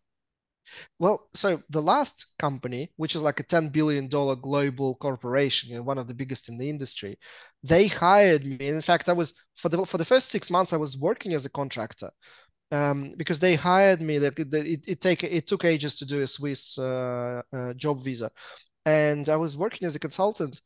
Well, 0.97 1.27
so 1.33 1.61
the 1.69 1.81
last 1.81 2.27
company, 2.39 2.91
which 2.95 3.15
is 3.15 3.21
like 3.21 3.39
a 3.39 3.43
$10 3.43 3.71
billion 3.71 4.07
global 4.07 4.95
corporation, 4.95 5.69
you 5.69 5.75
know, 5.75 5.81
one 5.83 5.97
of 5.97 6.07
the 6.07 6.13
biggest 6.13 6.47
in 6.49 6.57
the 6.57 6.69
industry, 6.69 7.19
they 7.63 7.87
hired 7.87 8.45
me. 8.45 8.67
In 8.67 8.81
fact, 8.81 9.09
I 9.09 9.13
was 9.13 9.33
for 9.55 9.69
the 9.69 9.85
for 9.85 9.97
the 9.97 10.05
first 10.05 10.29
six 10.29 10.49
months, 10.49 10.73
I 10.73 10.77
was 10.77 10.97
working 10.97 11.33
as 11.33 11.45
a 11.45 11.49
contractor. 11.49 12.11
Um, 12.73 13.13
because 13.17 13.39
they 13.39 13.55
hired 13.55 14.01
me. 14.01 14.17
That 14.17 14.39
it, 14.39 14.87
it, 14.87 15.01
take 15.01 15.23
it 15.23 15.45
took 15.47 15.63
ages 15.63 15.95
to 15.97 16.05
do 16.05 16.21
a 16.21 16.27
Swiss 16.27 16.77
uh, 16.79 17.43
uh, 17.53 17.73
job 17.75 18.03
visa, 18.03 18.31
and 18.85 19.29
I 19.29 19.35
was 19.35 19.55
working 19.55 19.87
as 19.87 19.95
a 19.95 19.99
consultant 19.99 20.59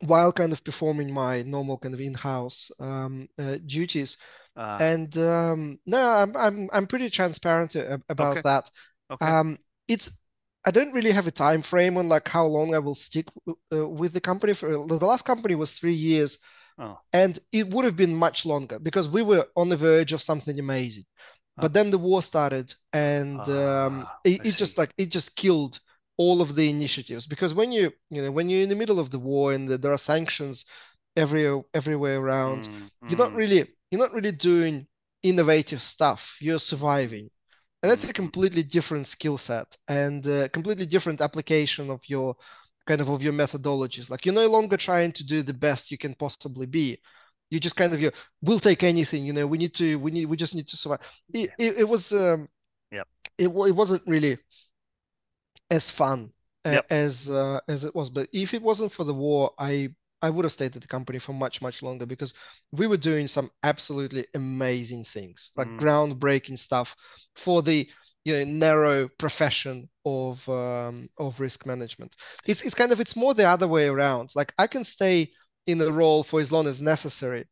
while 0.00 0.32
kind 0.32 0.52
of 0.52 0.64
performing 0.64 1.12
my 1.12 1.42
normal 1.42 1.76
kind 1.78 1.94
of 1.94 2.00
in-house 2.00 2.70
um, 2.80 3.28
uh, 3.38 3.56
duties. 3.66 4.16
Uh, 4.56 4.78
and 4.80 5.18
um, 5.18 5.78
no, 5.86 6.10
I'm 6.10 6.36
I'm 6.36 6.70
I'm 6.72 6.86
pretty 6.86 7.10
transparent 7.10 7.76
about 8.08 8.38
okay. 8.38 8.42
that. 8.44 8.70
Okay. 9.10 9.26
Um, 9.26 9.58
it's 9.86 10.10
I 10.64 10.70
don't 10.70 10.92
really 10.92 11.12
have 11.12 11.26
a 11.26 11.32
time 11.32 11.62
frame 11.62 11.96
on 11.96 12.08
like 12.08 12.28
how 12.28 12.46
long 12.46 12.74
I 12.74 12.78
will 12.78 12.94
stick 12.94 13.26
uh, 13.72 13.88
with 13.88 14.12
the 14.12 14.20
company. 14.20 14.54
For 14.54 14.68
the 14.70 15.06
last 15.06 15.24
company 15.24 15.54
was 15.54 15.72
three 15.72 15.94
years, 15.94 16.38
oh. 16.78 16.98
and 17.12 17.38
it 17.52 17.68
would 17.70 17.84
have 17.84 17.96
been 17.96 18.14
much 18.14 18.46
longer 18.46 18.78
because 18.78 19.08
we 19.08 19.22
were 19.22 19.46
on 19.56 19.68
the 19.68 19.76
verge 19.76 20.12
of 20.12 20.22
something 20.22 20.58
amazing. 20.58 21.04
Oh. 21.58 21.62
But 21.62 21.72
then 21.72 21.90
the 21.90 21.98
war 21.98 22.22
started, 22.22 22.74
and 22.92 23.40
um, 23.40 24.06
ah, 24.06 24.18
it, 24.24 24.46
it 24.46 24.54
just 24.56 24.78
like 24.78 24.92
it 24.96 25.10
just 25.10 25.36
killed 25.36 25.80
all 26.16 26.42
of 26.42 26.56
the 26.56 26.68
initiatives 26.68 27.26
because 27.26 27.54
when 27.54 27.70
you 27.70 27.92
you 28.10 28.22
know 28.22 28.30
when 28.30 28.48
you're 28.48 28.62
in 28.62 28.68
the 28.68 28.74
middle 28.74 28.98
of 28.98 29.10
the 29.10 29.18
war 29.18 29.52
and 29.52 29.68
there 29.68 29.92
are 29.92 29.98
sanctions 29.98 30.64
every 31.16 31.62
everywhere 31.74 32.20
around, 32.20 32.68
mm, 32.68 32.90
you're 33.08 33.18
not 33.18 33.32
mm. 33.32 33.36
really 33.36 33.68
you're 33.90 34.00
not 34.00 34.12
really 34.12 34.32
doing 34.32 34.86
innovative 35.22 35.82
stuff. 35.82 36.36
You're 36.40 36.58
surviving. 36.58 37.30
And 37.82 37.90
that's 37.90 38.02
a 38.02 38.08
mm-hmm. 38.08 38.12
completely 38.12 38.62
different 38.64 39.06
skill 39.06 39.38
set 39.38 39.76
and 39.86 40.26
a 40.26 40.48
completely 40.48 40.86
different 40.86 41.20
application 41.20 41.90
of 41.90 42.02
your 42.08 42.36
kind 42.88 43.00
of 43.00 43.08
of 43.08 43.22
your 43.22 43.32
methodologies. 43.32 44.10
Like 44.10 44.26
you're 44.26 44.34
no 44.34 44.48
longer 44.48 44.76
trying 44.76 45.12
to 45.12 45.24
do 45.24 45.42
the 45.42 45.54
best 45.54 45.90
you 45.90 45.98
can 45.98 46.14
possibly 46.14 46.66
be. 46.66 46.98
You 47.50 47.60
just 47.60 47.76
kind 47.76 47.92
of 47.92 48.00
you 48.00 48.10
we'll 48.42 48.58
take 48.58 48.82
anything. 48.82 49.24
You 49.24 49.32
know, 49.32 49.46
we 49.46 49.58
need 49.58 49.74
to 49.74 49.98
we 49.98 50.10
need 50.10 50.26
we 50.26 50.36
just 50.36 50.54
need 50.54 50.68
to 50.68 50.76
survive. 50.76 51.00
It 51.32 51.50
it, 51.58 51.78
it 51.78 51.88
was 51.88 52.12
um 52.12 52.48
yeah 52.90 53.04
it 53.36 53.48
it 53.48 53.76
wasn't 53.76 54.02
really 54.06 54.38
as 55.70 55.90
fun 55.90 56.32
yep. 56.64 56.86
as 56.90 57.28
uh, 57.28 57.60
as 57.68 57.84
it 57.84 57.94
was. 57.94 58.10
But 58.10 58.28
if 58.32 58.54
it 58.54 58.62
wasn't 58.62 58.92
for 58.92 59.04
the 59.04 59.14
war, 59.14 59.52
I 59.58 59.90
I 60.20 60.30
would 60.30 60.44
have 60.44 60.52
stayed 60.52 60.74
at 60.74 60.82
the 60.82 60.88
company 60.88 61.18
for 61.18 61.32
much, 61.32 61.62
much 61.62 61.82
longer 61.82 62.06
because 62.06 62.34
we 62.72 62.86
were 62.86 62.96
doing 62.96 63.28
some 63.28 63.50
absolutely 63.62 64.26
amazing 64.34 65.04
things, 65.04 65.50
like 65.56 65.68
mm. 65.68 65.78
groundbreaking 65.78 66.58
stuff 66.58 66.96
for 67.36 67.62
the 67.62 67.88
you 68.24 68.34
know 68.34 68.44
narrow 68.44 69.08
profession 69.08 69.88
of 70.04 70.48
um, 70.48 71.08
of 71.18 71.40
risk 71.40 71.66
management. 71.66 72.16
It's 72.46 72.62
it's 72.62 72.74
kind 72.74 72.92
of 72.92 73.00
it's 73.00 73.16
more 73.16 73.34
the 73.34 73.48
other 73.48 73.68
way 73.68 73.86
around. 73.88 74.30
Like 74.34 74.52
I 74.58 74.66
can 74.66 74.84
stay 74.84 75.32
in 75.66 75.80
a 75.80 75.90
role 75.90 76.22
for 76.22 76.40
as 76.40 76.50
long 76.50 76.66
as 76.66 76.80
necessary, 76.80 77.46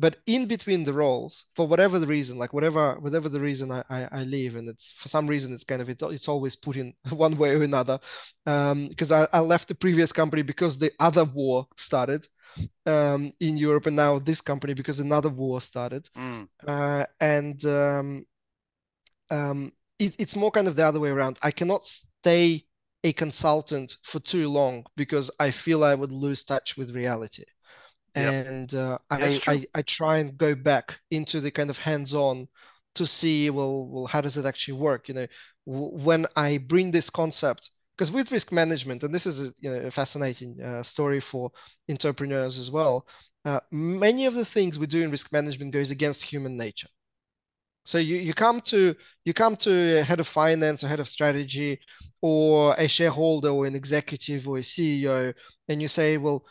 but 0.00 0.16
in 0.26 0.46
between 0.46 0.82
the 0.82 0.94
roles 0.94 1.44
for 1.54 1.66
whatever 1.66 1.98
the 1.98 2.06
reason 2.06 2.38
like 2.38 2.54
whatever 2.54 2.98
whatever 3.00 3.28
the 3.28 3.40
reason 3.40 3.70
i 3.70 3.84
i, 3.90 4.08
I 4.10 4.22
leave 4.24 4.56
and 4.56 4.68
it's 4.68 4.92
for 4.92 5.08
some 5.08 5.26
reason 5.26 5.52
it's 5.52 5.64
kind 5.64 5.82
of 5.82 5.90
it, 5.90 6.00
it's 6.02 6.28
always 6.28 6.56
put 6.56 6.76
in 6.76 6.94
one 7.10 7.36
way 7.36 7.50
or 7.50 7.62
another 7.62 8.00
um 8.46 8.88
because 8.88 9.12
I, 9.12 9.28
I 9.32 9.40
left 9.40 9.68
the 9.68 9.74
previous 9.74 10.10
company 10.10 10.42
because 10.42 10.78
the 10.78 10.92
other 10.98 11.24
war 11.24 11.66
started 11.76 12.26
um 12.86 13.32
in 13.38 13.58
europe 13.58 13.86
and 13.86 13.96
now 13.96 14.18
this 14.18 14.40
company 14.40 14.74
because 14.74 14.98
another 15.00 15.28
war 15.28 15.60
started 15.60 16.08
mm. 16.16 16.48
uh, 16.66 17.04
and 17.20 17.64
um 17.66 18.26
um 19.30 19.72
it, 20.00 20.16
it's 20.18 20.36
more 20.36 20.52
kind 20.52 20.68
of 20.68 20.76
the 20.76 20.86
other 20.86 21.00
way 21.00 21.10
around. 21.10 21.38
I 21.42 21.52
cannot 21.52 21.86
stay 21.86 22.66
a 23.04 23.14
consultant 23.14 23.96
for 24.04 24.20
too 24.20 24.48
long 24.50 24.84
because 24.96 25.30
i 25.40 25.50
feel 25.50 25.84
i 25.84 25.94
would 25.94 26.12
lose 26.12 26.44
touch 26.44 26.76
with 26.76 26.94
reality. 26.94 27.44
Yep. 28.16 28.36
and 28.44 28.74
uh, 28.74 28.98
I, 29.10 29.40
I, 29.46 29.66
I 29.74 29.82
try 29.82 30.18
and 30.18 30.36
go 30.38 30.54
back 30.54 31.00
into 31.10 31.40
the 31.40 31.50
kind 31.52 31.70
of 31.70 31.78
hands-on 31.78 32.48
to 32.96 33.06
see 33.06 33.50
well 33.50 33.86
well 33.88 34.06
how 34.06 34.20
does 34.22 34.38
it 34.38 34.46
actually 34.46 34.78
work? 34.80 35.08
You 35.08 35.14
know 35.14 35.28
w- 35.66 36.04
when 36.04 36.26
I 36.36 36.58
bring 36.58 36.92
this 36.92 37.10
concept 37.10 37.70
because 37.96 38.10
with 38.10 38.32
risk 38.32 38.52
management 38.52 39.04
and 39.04 39.14
this 39.14 39.26
is 39.26 39.40
a, 39.42 39.54
you 39.60 39.70
know, 39.70 39.80
a 39.88 39.90
fascinating 39.92 40.60
uh, 40.62 40.82
story 40.82 41.20
for 41.20 41.52
entrepreneurs 41.90 42.58
as 42.58 42.70
well 42.70 43.06
uh, 43.44 43.60
many 43.72 44.26
of 44.26 44.34
the 44.34 44.44
things 44.46 44.78
we 44.78 44.86
do 44.88 45.02
in 45.02 45.10
risk 45.12 45.32
management 45.32 45.72
goes 45.72 45.90
against 45.92 46.22
human 46.24 46.56
nature 46.56 46.88
so 47.84 47.98
you, 47.98 48.16
you 48.16 48.34
come 48.34 48.60
to 48.60 48.94
you 49.24 49.32
come 49.34 49.56
to 49.56 49.98
a 49.98 50.02
head 50.02 50.20
of 50.20 50.26
finance 50.26 50.84
or 50.84 50.88
head 50.88 51.00
of 51.00 51.08
strategy 51.08 51.80
or 52.20 52.74
a 52.78 52.88
shareholder 52.88 53.48
or 53.50 53.66
an 53.66 53.74
executive 53.74 54.48
or 54.48 54.58
a 54.58 54.62
CEO 54.62 55.34
and 55.68 55.80
you 55.82 55.88
say 55.88 56.16
well 56.16 56.44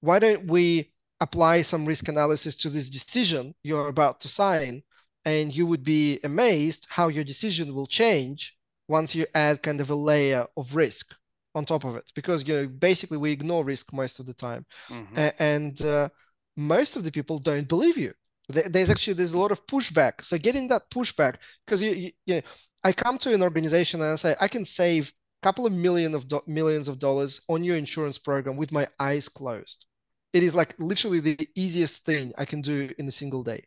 why 0.00 0.18
don't 0.18 0.46
we 0.46 0.92
apply 1.20 1.62
some 1.62 1.84
risk 1.84 2.08
analysis 2.08 2.56
to 2.56 2.70
this 2.70 2.90
decision 2.90 3.54
you're 3.62 3.88
about 3.88 4.20
to 4.20 4.28
sign? 4.28 4.82
And 5.24 5.54
you 5.54 5.66
would 5.66 5.84
be 5.84 6.20
amazed 6.24 6.86
how 6.88 7.08
your 7.08 7.24
decision 7.24 7.74
will 7.74 7.86
change 7.86 8.56
once 8.86 9.14
you 9.14 9.26
add 9.34 9.62
kind 9.62 9.80
of 9.80 9.90
a 9.90 9.94
layer 9.94 10.46
of 10.56 10.74
risk 10.74 11.14
on 11.54 11.64
top 11.64 11.84
of 11.84 11.96
it. 11.96 12.10
Because 12.14 12.46
you 12.46 12.54
know, 12.54 12.68
basically 12.68 13.18
we 13.18 13.32
ignore 13.32 13.64
risk 13.64 13.92
most 13.92 14.20
of 14.20 14.26
the 14.26 14.34
time. 14.34 14.64
Mm-hmm. 14.88 15.28
and 15.38 15.82
uh, 15.82 16.08
most 16.56 16.96
of 16.96 17.04
the 17.04 17.12
people 17.12 17.38
don't 17.38 17.68
believe 17.68 17.98
you. 17.98 18.14
There's 18.48 18.90
actually 18.90 19.14
there's 19.14 19.34
a 19.34 19.38
lot 19.38 19.52
of 19.52 19.66
pushback. 19.66 20.24
So 20.24 20.38
getting 20.38 20.68
that 20.68 20.90
pushback, 20.90 21.36
because 21.66 21.82
you, 21.82 21.90
you, 21.92 22.12
you 22.26 22.34
know, 22.36 22.42
I 22.82 22.92
come 22.92 23.18
to 23.18 23.34
an 23.34 23.42
organization 23.42 24.00
and 24.00 24.12
I 24.12 24.16
say, 24.16 24.36
I 24.40 24.48
can 24.48 24.64
save 24.64 25.12
a 25.42 25.46
couple 25.46 25.66
of 25.66 25.72
million 25.72 26.14
of 26.14 26.28
do- 26.28 26.42
millions 26.46 26.88
of 26.88 26.98
dollars 26.98 27.40
on 27.48 27.62
your 27.64 27.76
insurance 27.76 28.18
program 28.18 28.56
with 28.56 28.72
my 28.72 28.88
eyes 28.98 29.28
closed. 29.28 29.86
It 30.32 30.42
is 30.42 30.54
like 30.54 30.74
literally 30.78 31.20
the 31.20 31.48
easiest 31.54 32.04
thing 32.04 32.32
I 32.38 32.44
can 32.44 32.62
do 32.62 32.90
in 32.98 33.06
a 33.08 33.12
single 33.12 33.42
day. 33.42 33.64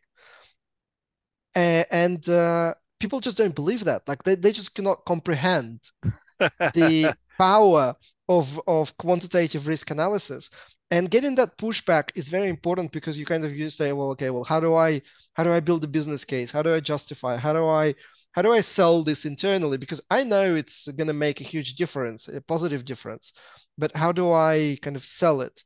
And 1.54 2.28
uh, 2.28 2.74
people 2.98 3.20
just 3.20 3.36
don't 3.36 3.54
believe 3.54 3.84
that. 3.84 4.08
Like 4.08 4.22
they, 4.22 4.34
they 4.34 4.52
just 4.52 4.74
cannot 4.74 5.04
comprehend 5.04 5.80
the 6.74 7.14
power 7.38 7.96
of 8.28 8.60
of 8.66 8.96
quantitative 8.96 9.66
risk 9.66 9.90
analysis. 9.90 10.50
And 10.92 11.10
getting 11.10 11.34
that 11.36 11.56
pushback 11.58 12.10
is 12.14 12.28
very 12.28 12.48
important 12.48 12.92
because 12.92 13.18
you 13.18 13.26
kind 13.26 13.44
of 13.44 13.56
you 13.56 13.70
say, 13.70 13.92
well, 13.92 14.10
okay, 14.10 14.30
well, 14.30 14.44
how 14.44 14.60
do 14.60 14.74
I 14.74 15.02
how 15.32 15.42
do 15.42 15.50
I 15.52 15.60
build 15.60 15.82
a 15.84 15.88
business 15.88 16.24
case? 16.24 16.52
How 16.52 16.62
do 16.62 16.72
I 16.74 16.80
justify? 16.80 17.36
How 17.36 17.52
do 17.54 17.66
I 17.66 17.94
how 18.32 18.42
do 18.42 18.52
I 18.52 18.60
sell 18.60 19.02
this 19.02 19.24
internally? 19.24 19.78
Because 19.78 20.02
I 20.10 20.24
know 20.24 20.54
it's 20.54 20.88
going 20.88 21.08
to 21.08 21.14
make 21.26 21.40
a 21.40 21.44
huge 21.44 21.76
difference, 21.76 22.28
a 22.28 22.40
positive 22.42 22.84
difference. 22.84 23.32
But 23.78 23.96
how 23.96 24.12
do 24.12 24.32
I 24.32 24.78
kind 24.82 24.96
of 24.96 25.04
sell 25.04 25.40
it 25.40 25.64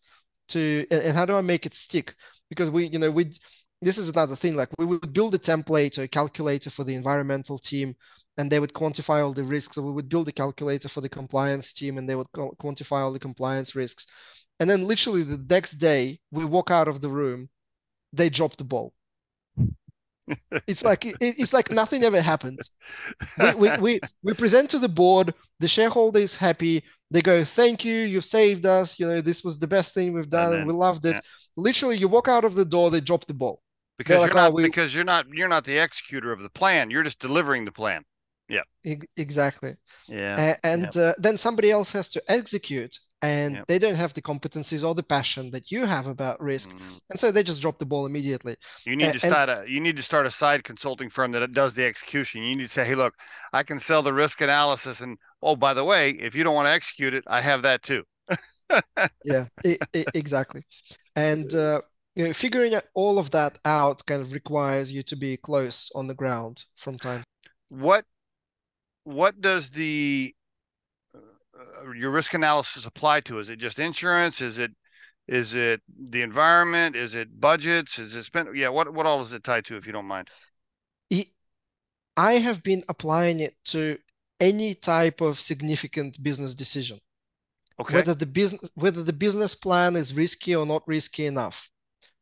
to, 0.49 0.87
and 0.91 1.17
how 1.17 1.27
do 1.27 1.37
I 1.37 1.43
make 1.43 1.67
it 1.67 1.75
stick? 1.75 2.15
Because 2.49 2.71
we, 2.71 2.87
you 2.87 2.99
know, 3.01 3.11
we, 3.11 3.33
this 3.83 3.99
is 3.99 4.09
another 4.09 4.37
thing. 4.37 4.57
Like 4.57 4.71
we 4.79 4.87
would 4.87 5.13
build 5.13 5.35
a 5.35 5.39
template 5.39 5.99
or 5.99 6.05
a 6.05 6.09
calculator 6.09 6.71
for 6.71 6.85
the 6.85 6.95
environmental 6.95 7.59
team, 7.59 7.97
and 8.39 8.51
they 8.51 8.61
would 8.61 8.73
quantify 8.73 9.25
all 9.25 9.33
the 9.33 9.45
risks. 9.45 9.77
Or 9.77 9.87
we 9.87 9.93
would 9.93 10.09
build 10.09 10.29
a 10.29 10.33
calculator 10.33 10.89
for 10.89 11.01
the 11.01 11.09
compliance 11.09 11.73
team, 11.73 11.99
and 11.99 12.09
they 12.09 12.15
would 12.17 12.31
quantify 12.33 13.01
all 13.01 13.13
the 13.13 13.19
compliance 13.19 13.75
risks. 13.75 14.07
And 14.59 14.69
then 14.71 14.87
literally 14.87 15.23
the 15.23 15.39
next 15.39 15.73
day, 15.73 16.19
we 16.31 16.45
walk 16.45 16.71
out 16.71 16.89
of 16.89 17.01
the 17.01 17.11
room, 17.11 17.49
they 18.13 18.31
drop 18.31 18.57
the 18.57 18.65
ball 18.65 18.95
it's 20.67 20.83
like 20.83 21.05
it, 21.05 21.17
it's 21.21 21.53
like 21.53 21.71
nothing 21.71 22.03
ever 22.05 22.21
happened. 22.21 22.61
We, 23.39 23.55
we, 23.55 23.79
we, 23.79 24.01
we 24.23 24.35
present 24.35 24.71
to 24.71 24.79
the 24.79 24.89
board, 24.89 25.35
the 25.61 25.69
shareholder 25.69 26.19
is 26.19 26.35
happy. 26.35 26.83
They 27.11 27.23
go, 27.23 27.45
"Thank 27.45 27.85
you, 27.85 27.95
you 27.95 28.21
saved 28.21 28.67
us. 28.67 28.99
You 28.99 29.07
know, 29.07 29.21
this 29.21 29.45
was 29.45 29.59
the 29.59 29.67
best 29.67 29.95
thing 29.95 30.13
we've 30.13 30.29
done. 30.29 30.53
Then, 30.53 30.67
we 30.67 30.73
loved 30.73 31.07
it." 31.07 31.15
Yeah. 31.15 31.21
Literally, 31.57 31.97
you 31.97 32.09
walk 32.09 32.29
out 32.29 32.45
of 32.45 32.55
the 32.55 32.65
door, 32.65 32.91
they 32.91 33.01
drop 33.01 33.27
the 33.27 33.35
ball 33.35 33.63
because 33.99 34.15
you're 34.15 34.27
like, 34.27 34.35
not 34.35 34.51
oh, 34.51 34.55
we... 34.55 34.65
because 34.65 34.95
you're 34.95 35.05
not 35.05 35.27
you're 35.33 35.49
not 35.49 35.65
the 35.65 35.79
executor 35.79 36.33
of 36.33 36.43
the 36.43 36.51
plan. 36.51 36.91
You're 36.91 37.05
just 37.05 37.21
delivering 37.21 37.65
the 37.65 37.73
plan. 37.73 38.05
Yeah. 38.49 38.63
E- 38.85 38.99
exactly. 39.17 39.77
Yeah. 40.07 40.57
and 40.63 40.89
yeah. 40.95 41.03
Uh, 41.03 41.15
then 41.19 41.39
somebody 41.39 41.71
else 41.71 41.93
has 41.93 42.11
to 42.11 42.23
execute, 42.31 42.99
and 43.23 43.57
yep. 43.57 43.67
they 43.67 43.79
don't 43.79 43.95
have 43.95 44.13
the 44.15 44.23
competencies 44.23 44.87
or 44.87 44.95
the 44.95 45.03
passion 45.03 45.51
that 45.51 45.71
you 45.71 45.87
have 45.87 46.07
about 46.07 46.41
risk 46.41 46.71
mm. 46.71 46.99
and 47.11 47.19
so 47.19 47.33
they 47.33 47.43
just 47.43 47.63
drop 47.63 47.79
the 47.79 47.87
ball 47.87 48.07
immediately 48.07 48.57
you 48.85 48.95
need 48.95 49.13
to 49.13 49.19
start 49.19 49.49
a 49.49 49.65
you 49.67 49.81
need 49.81 49.97
to 49.97 50.03
start 50.03 50.27
a 50.27 50.31
side 50.31 50.63
consulting 50.63 51.09
firm 51.09 51.33
that 51.33 51.51
does 51.53 51.75
the 51.75 51.85
execution 51.85 52.43
you 52.43 52.57
need 52.57 52.65
to 52.65 52.69
say 52.69 52.85
hey 52.85 52.95
look 52.95 53.15
i 53.53 53.63
can 53.63 53.81
sell 53.81 54.03
the 54.03 54.13
risk 54.13 54.41
analysis 54.41 55.01
and 55.01 55.17
oh 55.43 55.57
by 55.57 55.73
the 55.73 55.85
way 55.85 56.11
if 56.11 56.35
you 56.35 56.45
don't 56.45 56.55
want 56.55 56.67
to 56.67 56.73
execute 56.73 57.15
it 57.15 57.25
i 57.27 57.41
have 57.41 57.63
that 57.63 57.83
too 57.83 58.03
yeah 59.25 59.47
it, 59.65 59.81
it, 59.93 60.07
exactly 60.15 60.63
and 61.15 61.55
uh, 61.55 61.81
you 62.15 62.25
know, 62.25 62.33
figuring 62.33 62.75
all 62.95 63.19
of 63.19 63.31
that 63.31 63.59
out 63.65 64.05
kind 64.07 64.21
of 64.21 64.33
requires 64.33 64.91
you 64.93 65.03
to 65.03 65.17
be 65.17 65.37
close 65.37 65.91
on 65.95 66.07
the 66.07 66.15
ground 66.15 66.65
from 66.77 66.99
time 66.99 67.25
what 67.69 68.05
what 69.07 69.41
does 69.41 69.71
the 69.71 70.35
uh, 71.15 71.91
your 71.93 72.11
risk 72.11 72.35
analysis 72.35 72.87
apply 72.87 73.21
to? 73.21 73.39
Is 73.39 73.49
it 73.49 73.59
just 73.59 73.79
insurance? 73.79 74.41
Is 74.41 74.59
it 74.59 74.73
is 75.29 75.55
it 75.55 75.81
the 75.89 76.23
environment? 76.23 76.97
Is 76.97 77.15
it 77.15 77.41
budgets? 77.41 77.99
Is 77.99 78.15
it 78.15 78.25
spent? 78.25 78.55
Yeah, 78.57 78.71
what 78.71 78.93
what 78.93 79.07
all 79.07 79.23
is 79.23 79.33
it 79.33 79.45
tied 79.45 79.65
to, 79.67 79.77
if 79.77 79.87
you 79.87 79.93
don't 79.93 80.07
mind? 80.07 80.29
I 82.17 82.35
have 82.35 82.63
been 82.63 82.83
applying 82.89 83.41
it 83.41 83.55
to 83.67 83.99
any 84.41 84.75
type 84.75 85.21
of 85.21 85.39
significant 85.39 86.23
business 86.23 86.55
decision. 86.55 86.99
Okay. 87.79 87.95
Whether 87.95 88.15
the 88.15 88.27
business 88.27 88.71
whether 88.75 89.03
the 89.03 89.13
business 89.13 89.55
plan 89.55 89.97
is 89.97 90.15
risky 90.15 90.57
or 90.57 90.67
not 90.67 90.89
risky 90.89 91.27
enough, 91.27 91.71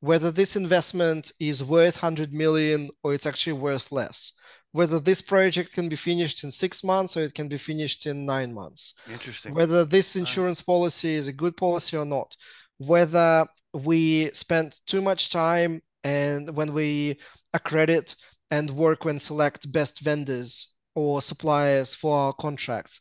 whether 0.00 0.30
this 0.30 0.56
investment 0.56 1.32
is 1.38 1.62
worth 1.62 1.94
100 1.94 2.32
million 2.32 2.90
or 3.02 3.14
it's 3.14 3.26
actually 3.26 3.54
worth 3.54 3.92
less, 3.92 4.32
whether 4.74 4.98
this 4.98 5.22
project 5.22 5.72
can 5.72 5.88
be 5.88 5.94
finished 5.94 6.42
in 6.42 6.50
six 6.50 6.82
months 6.82 7.16
or 7.16 7.20
it 7.20 7.32
can 7.32 7.46
be 7.46 7.56
finished 7.56 8.06
in 8.06 8.26
nine 8.26 8.52
months. 8.52 8.94
Interesting. 9.08 9.54
Whether 9.54 9.84
this 9.84 10.16
insurance 10.16 10.60
policy 10.60 11.14
is 11.14 11.28
a 11.28 11.32
good 11.32 11.56
policy 11.56 11.96
or 11.96 12.04
not. 12.04 12.36
Whether 12.78 13.46
we 13.72 14.32
spend 14.32 14.74
too 14.88 15.00
much 15.00 15.30
time 15.30 15.80
and 16.02 16.56
when 16.56 16.72
we 16.74 17.18
accredit 17.52 18.16
and 18.50 18.68
work 18.68 19.04
when 19.04 19.20
select 19.20 19.70
best 19.70 20.00
vendors 20.00 20.74
or 20.96 21.22
suppliers 21.22 21.94
for 21.94 22.18
our 22.18 22.32
contracts. 22.32 23.00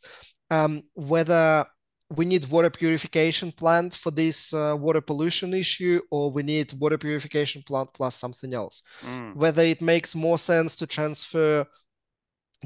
Um, 0.52 0.84
whether 0.94 1.66
we 2.10 2.24
need 2.24 2.44
water 2.46 2.70
purification 2.70 3.50
plant 3.52 3.94
for 3.94 4.10
this 4.10 4.52
uh, 4.52 4.76
water 4.78 5.00
pollution 5.00 5.54
issue 5.54 6.00
or 6.10 6.30
we 6.30 6.42
need 6.42 6.72
water 6.74 6.98
purification 6.98 7.62
plant 7.62 7.90
plus 7.94 8.16
something 8.16 8.52
else. 8.54 8.82
Mm. 9.02 9.34
whether 9.34 9.62
it 9.64 9.80
makes 9.80 10.14
more 10.14 10.38
sense 10.38 10.76
to 10.76 10.86
transfer 10.86 11.66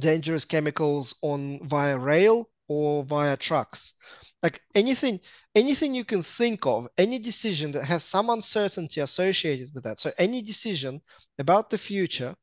dangerous 0.01 0.45
chemicals 0.45 1.15
on 1.23 1.67
via 1.69 1.99
rail 1.99 2.49
or 2.69 3.05
via 3.05 3.37
trucks. 3.37 3.95
Like 4.43 4.61
anything 4.75 5.21
anything 5.55 5.95
you 5.95 6.05
can 6.05 6.23
think 6.23 6.67
of 6.67 6.89
any 6.97 7.19
decision 7.19 7.73
that 7.73 7.85
has 7.85 8.05
some 8.05 8.31
uncertainty 8.31 9.01
associated 9.01 9.71
with 9.75 9.85
that. 9.85 9.99
So 9.99 10.13
any 10.19 10.43
decision 10.43 11.01
about 11.39 11.71
the 11.71 11.79
future 11.79 12.37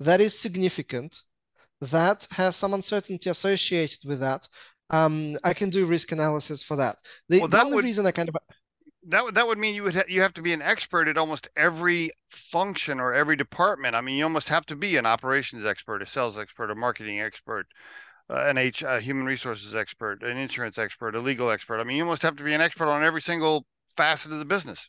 that 0.00 0.20
is 0.20 0.38
significant 0.38 1.20
that 1.80 2.26
has 2.30 2.56
some 2.56 2.74
uncertainty 2.74 3.28
associated 3.30 4.00
with 4.04 4.20
that 4.20 4.48
um, 4.90 5.38
I 5.42 5.54
can 5.54 5.70
do 5.70 5.86
risk 5.86 6.12
analysis 6.12 6.62
for 6.62 6.76
that. 6.76 6.96
The, 7.28 7.40
well, 7.40 7.48
that 7.48 7.58
the 7.58 7.64
only 7.64 7.76
would, 7.76 7.84
reason 7.84 8.06
I 8.06 8.12
kind 8.12 8.28
of 8.28 8.36
that 9.08 9.24
would 9.24 9.34
that 9.34 9.46
would 9.46 9.58
mean 9.58 9.74
you 9.74 9.82
would 9.82 9.94
ha- 9.94 10.04
you 10.08 10.22
have 10.22 10.34
to 10.34 10.42
be 10.42 10.52
an 10.52 10.62
expert 10.62 11.08
at 11.08 11.18
almost 11.18 11.48
every 11.56 12.10
function 12.30 13.00
or 13.00 13.12
every 13.12 13.36
department. 13.36 13.94
I 13.94 14.00
mean, 14.00 14.16
you 14.16 14.24
almost 14.24 14.48
have 14.48 14.66
to 14.66 14.76
be 14.76 14.96
an 14.96 15.06
operations 15.06 15.64
expert, 15.64 16.02
a 16.02 16.06
sales 16.06 16.38
expert, 16.38 16.70
a 16.70 16.74
marketing 16.74 17.20
expert, 17.20 17.66
uh, 18.30 18.44
an 18.46 18.58
H, 18.58 18.82
a 18.82 19.00
human 19.00 19.26
resources 19.26 19.74
expert, 19.74 20.22
an 20.22 20.36
insurance 20.36 20.78
expert, 20.78 21.14
a 21.14 21.20
legal 21.20 21.50
expert. 21.50 21.80
I 21.80 21.84
mean, 21.84 21.96
you 21.96 22.04
almost 22.04 22.22
have 22.22 22.36
to 22.36 22.44
be 22.44 22.54
an 22.54 22.60
expert 22.60 22.86
on 22.86 23.02
every 23.02 23.20
single 23.20 23.66
facet 23.96 24.32
of 24.32 24.38
the 24.38 24.44
business. 24.44 24.88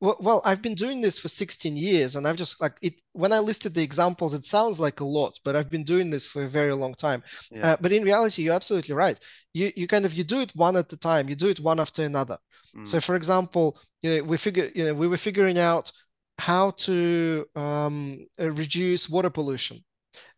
Well, 0.00 0.16
well, 0.20 0.42
I've 0.44 0.62
been 0.62 0.74
doing 0.74 1.00
this 1.00 1.18
for 1.18 1.28
16 1.28 1.76
years, 1.76 2.16
and 2.16 2.26
I've 2.26 2.36
just 2.36 2.60
like 2.60 2.74
it. 2.82 2.94
When 3.12 3.32
I 3.32 3.38
listed 3.38 3.74
the 3.74 3.82
examples, 3.82 4.34
it 4.34 4.44
sounds 4.44 4.78
like 4.78 5.00
a 5.00 5.04
lot, 5.04 5.38
but 5.44 5.56
I've 5.56 5.70
been 5.70 5.84
doing 5.84 6.10
this 6.10 6.26
for 6.26 6.44
a 6.44 6.48
very 6.48 6.74
long 6.74 6.94
time. 6.94 7.22
Yeah. 7.50 7.72
Uh, 7.72 7.76
but 7.80 7.92
in 7.92 8.04
reality, 8.04 8.42
you're 8.42 8.54
absolutely 8.54 8.94
right. 8.94 9.18
You 9.54 9.72
you 9.76 9.86
kind 9.86 10.04
of 10.04 10.14
you 10.14 10.24
do 10.24 10.40
it 10.40 10.54
one 10.54 10.76
at 10.76 10.92
a 10.92 10.96
time. 10.96 11.28
You 11.28 11.36
do 11.36 11.48
it 11.48 11.60
one 11.60 11.80
after 11.80 12.04
another. 12.04 12.38
Mm. 12.76 12.86
So, 12.86 13.00
for 13.00 13.14
example, 13.14 13.78
you 14.02 14.10
know, 14.10 14.24
we 14.24 14.36
figure 14.36 14.70
you 14.74 14.86
know 14.86 14.94
we 14.94 15.08
were 15.08 15.16
figuring 15.16 15.58
out 15.58 15.92
how 16.38 16.70
to 16.72 17.46
um, 17.54 18.26
uh, 18.40 18.50
reduce 18.50 19.08
water 19.08 19.30
pollution 19.30 19.84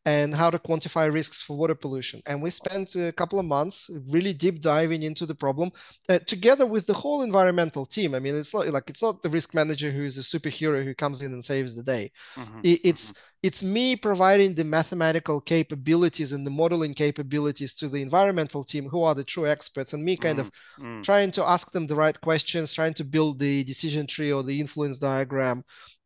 and 0.07 0.35
how 0.35 0.51
to 0.51 0.59
quantify 0.59 1.13
risks 1.13 1.41
for 1.41 1.57
water 1.57 1.75
pollution. 1.75 2.23
And 2.27 2.43
we 2.43 2.51
spent 2.51 2.95
a 2.95 3.13
couple 3.13 3.39
of 3.39 3.47
months 3.47 3.91
really 4.09 4.35
deep 4.35 4.61
diving 4.61 5.03
into 5.03 5.25
the 5.25 5.35
problem 5.35 5.73
uh, 6.09 6.19
together 6.19 6.67
with 6.67 6.87
the 6.87 6.93
whole 6.93 7.23
environmental 7.23 7.87
team. 7.87 8.15
I 8.15 8.19
mean, 8.19 8.37
it's 8.37 8.53
not 8.53 8.69
like 8.69 8.91
it's 8.91 9.03
not 9.03 9.23
the 9.23 9.31
risk 9.31 9.55
manager 9.55 9.91
who 9.91 10.05
is 10.05 10.19
a 10.19 10.21
superhero 10.21 10.85
who 10.85 10.95
comes 10.95 11.23
in 11.23 11.33
and 11.33 11.45
saves 11.45 11.75
the 11.75 11.83
day. 11.83 12.13
Mm-hmm. 12.37 12.61
It, 12.63 12.81
it's 12.85 13.13
mm-hmm. 13.13 13.21
it's 13.45 13.63
me 13.63 13.97
providing 13.97 14.55
the 14.55 14.65
mathematical 14.65 15.41
capabilities 15.41 16.33
and 16.33 16.47
the 16.47 16.51
modeling 16.51 16.93
capabilities 16.93 17.75
to 17.77 17.89
the 17.89 18.03
environmental 18.03 18.63
team 18.63 18.87
who 18.89 19.05
are 19.05 19.15
the 19.15 19.25
true 19.25 19.47
experts 19.47 19.95
and 19.95 20.05
me 20.05 20.19
kind 20.19 20.39
mm-hmm. 20.39 20.85
of 20.85 20.87
mm. 20.87 21.03
trying 21.03 21.31
to 21.31 21.45
ask 21.45 21.71
them 21.71 21.87
the 21.87 21.97
right 21.97 22.21
questions, 22.21 22.75
trying 22.75 22.95
to 22.95 23.05
build 23.05 23.39
the 23.39 23.65
decision 23.65 24.07
tree 24.07 24.33
or 24.33 24.43
the 24.43 24.61
influence 24.61 24.99
diagram 24.99 25.65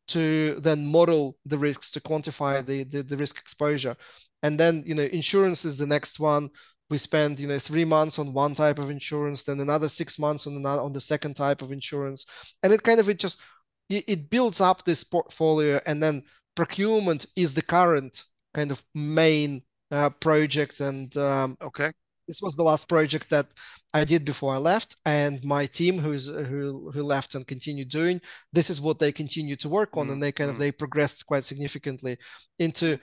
to 0.09 0.57
then 0.61 0.87
model 0.87 1.37
the 1.47 1.59
risks 1.59 1.91
to 1.93 2.01
quantify 2.01 2.65
the, 2.65 2.85
the, 2.85 3.03
the 3.03 3.17
risk 3.17 3.39
exposure. 3.39 3.97
And 4.43 4.59
then, 4.59 4.83
you 4.87 4.95
know, 4.95 5.03
insurance 5.03 5.65
is 5.65 5.79
the 5.79 5.87
next 5.87 6.21
one. 6.21 6.51
We 6.91 6.99
spend, 6.99 7.39
you 7.39 7.49
know, 7.49 7.59
three 7.59 7.85
months 7.85 8.19
on 8.19 8.33
one 8.33 8.55
type 8.55 8.79
of 8.79 8.91
insurance, 8.91 9.45
then 9.45 9.61
another 9.61 9.89
six 9.89 10.19
months 10.19 10.47
on 10.47 10.57
another 10.57 10.81
on 10.81 10.93
the 10.93 11.01
second 11.01 11.35
type 11.35 11.61
of 11.61 11.71
insurance, 11.71 12.25
and 12.63 12.73
it 12.73 12.83
kind 12.83 12.99
of 12.99 13.09
it 13.11 13.19
just 13.19 13.41
it, 13.91 14.31
builds 14.31 14.61
up 14.61 14.85
this 14.85 15.05
portfolio, 15.05 15.81
and 15.85 16.03
then 16.03 16.23
procurement 16.55 17.27
is 17.37 17.53
the 17.53 17.63
current 17.63 18.25
kind 18.55 18.71
of 18.71 18.83
main 18.95 19.63
uh, 19.91 20.11
project. 20.11 20.81
And 20.81 21.15
um, 21.17 21.57
okay, 21.61 21.93
this 22.29 22.41
was 22.43 22.55
the 22.55 22.63
last 22.63 22.89
project 22.89 23.31
that 23.31 23.47
I 23.93 24.05
did 24.05 24.25
before 24.25 24.55
I 24.55 24.59
left, 24.59 24.97
and 25.05 25.43
my 25.43 25.67
team 25.67 25.99
who's 25.99 26.27
who 26.27 26.91
who 26.93 27.03
left 27.03 27.35
and 27.35 27.47
continued 27.47 27.89
doing 27.89 28.21
this 28.53 28.71
is 28.71 28.81
what 28.81 28.99
they 28.99 29.11
continue 29.11 29.57
to 29.57 29.69
work 29.69 29.97
on, 29.97 30.05
mm-hmm. 30.05 30.13
and 30.13 30.23
they 30.23 30.31
kind 30.31 30.51
of 30.51 30.57
mm. 30.57 30.61
they 30.61 30.73
progressed 30.73 31.27
quite 31.27 31.45
significantly 31.45 32.19
into 32.59 32.99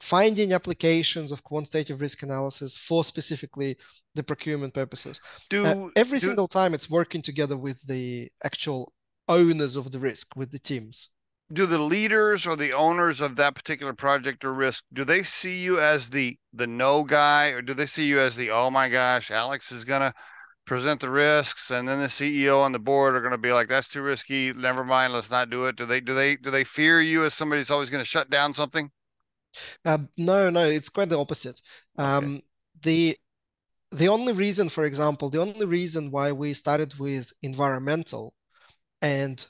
finding 0.00 0.52
applications 0.52 1.30
of 1.30 1.44
quantitative 1.44 2.00
risk 2.00 2.22
analysis 2.22 2.76
for 2.76 3.04
specifically 3.04 3.76
the 4.14 4.22
procurement 4.22 4.74
purposes. 4.74 5.20
Do 5.50 5.64
uh, 5.64 5.88
every 5.94 6.18
do, 6.18 6.26
single 6.26 6.48
time 6.48 6.74
it's 6.74 6.90
working 6.90 7.22
together 7.22 7.56
with 7.56 7.80
the 7.86 8.32
actual 8.42 8.92
owners 9.28 9.76
of 9.76 9.92
the 9.92 10.00
risk 10.00 10.34
with 10.34 10.50
the 10.50 10.58
teams. 10.58 11.08
Do 11.52 11.66
the 11.66 11.78
leaders 11.78 12.46
or 12.46 12.56
the 12.56 12.72
owners 12.72 13.20
of 13.20 13.36
that 13.36 13.54
particular 13.54 13.92
project 13.92 14.44
or 14.44 14.52
risk 14.52 14.84
do 14.92 15.04
they 15.04 15.22
see 15.22 15.58
you 15.58 15.80
as 15.80 16.08
the 16.08 16.36
the 16.54 16.66
no 16.66 17.04
guy 17.04 17.48
or 17.48 17.62
do 17.62 17.74
they 17.74 17.86
see 17.86 18.06
you 18.06 18.20
as 18.20 18.36
the 18.36 18.50
oh 18.50 18.70
my 18.70 18.88
gosh 18.88 19.30
alex 19.30 19.70
is 19.72 19.84
gonna 19.84 20.14
present 20.64 21.00
the 21.00 21.10
risks 21.10 21.70
and 21.70 21.88
then 21.88 21.98
the 21.98 22.06
ceo 22.06 22.64
and 22.64 22.74
the 22.74 22.78
board 22.78 23.16
are 23.16 23.20
going 23.20 23.32
to 23.32 23.38
be 23.38 23.52
like 23.52 23.68
that's 23.68 23.88
too 23.88 24.02
risky 24.02 24.52
never 24.52 24.84
mind 24.84 25.12
let's 25.12 25.30
not 25.30 25.50
do 25.50 25.66
it. 25.66 25.76
Do 25.76 25.86
they 25.86 26.00
do 26.00 26.14
they 26.14 26.36
do 26.36 26.50
they 26.50 26.64
fear 26.64 27.00
you 27.00 27.24
as 27.24 27.34
somebody 27.34 27.60
that's 27.60 27.70
always 27.70 27.90
going 27.90 28.02
to 28.02 28.08
shut 28.08 28.30
down 28.30 28.54
something? 28.54 28.90
Uh, 29.84 29.98
no 30.16 30.50
no 30.50 30.64
it's 30.64 30.88
quite 30.88 31.08
the 31.08 31.18
opposite. 31.18 31.60
Um, 31.98 32.42
the 32.82 33.16
the 33.90 34.08
only 34.08 34.32
reason 34.32 34.68
for 34.68 34.84
example 34.84 35.28
the 35.28 35.40
only 35.40 35.66
reason 35.66 36.10
why 36.10 36.32
we 36.32 36.54
started 36.54 36.94
with 36.94 37.32
environmental 37.42 38.32
and 39.02 39.44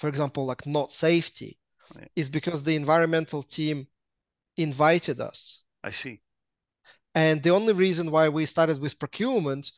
for 0.00 0.08
example, 0.08 0.46
like 0.46 0.66
not 0.66 0.92
safety, 0.92 1.58
right. 1.94 2.10
is 2.16 2.28
because 2.30 2.62
the 2.62 2.76
environmental 2.76 3.42
team 3.42 3.86
invited 4.56 5.20
us. 5.20 5.62
I 5.84 5.92
see. 5.92 6.22
And 7.14 7.42
the 7.42 7.50
only 7.50 7.72
reason 7.72 8.10
why 8.10 8.28
we 8.28 8.46
started 8.46 8.80
with 8.80 8.98
procurement 8.98 9.70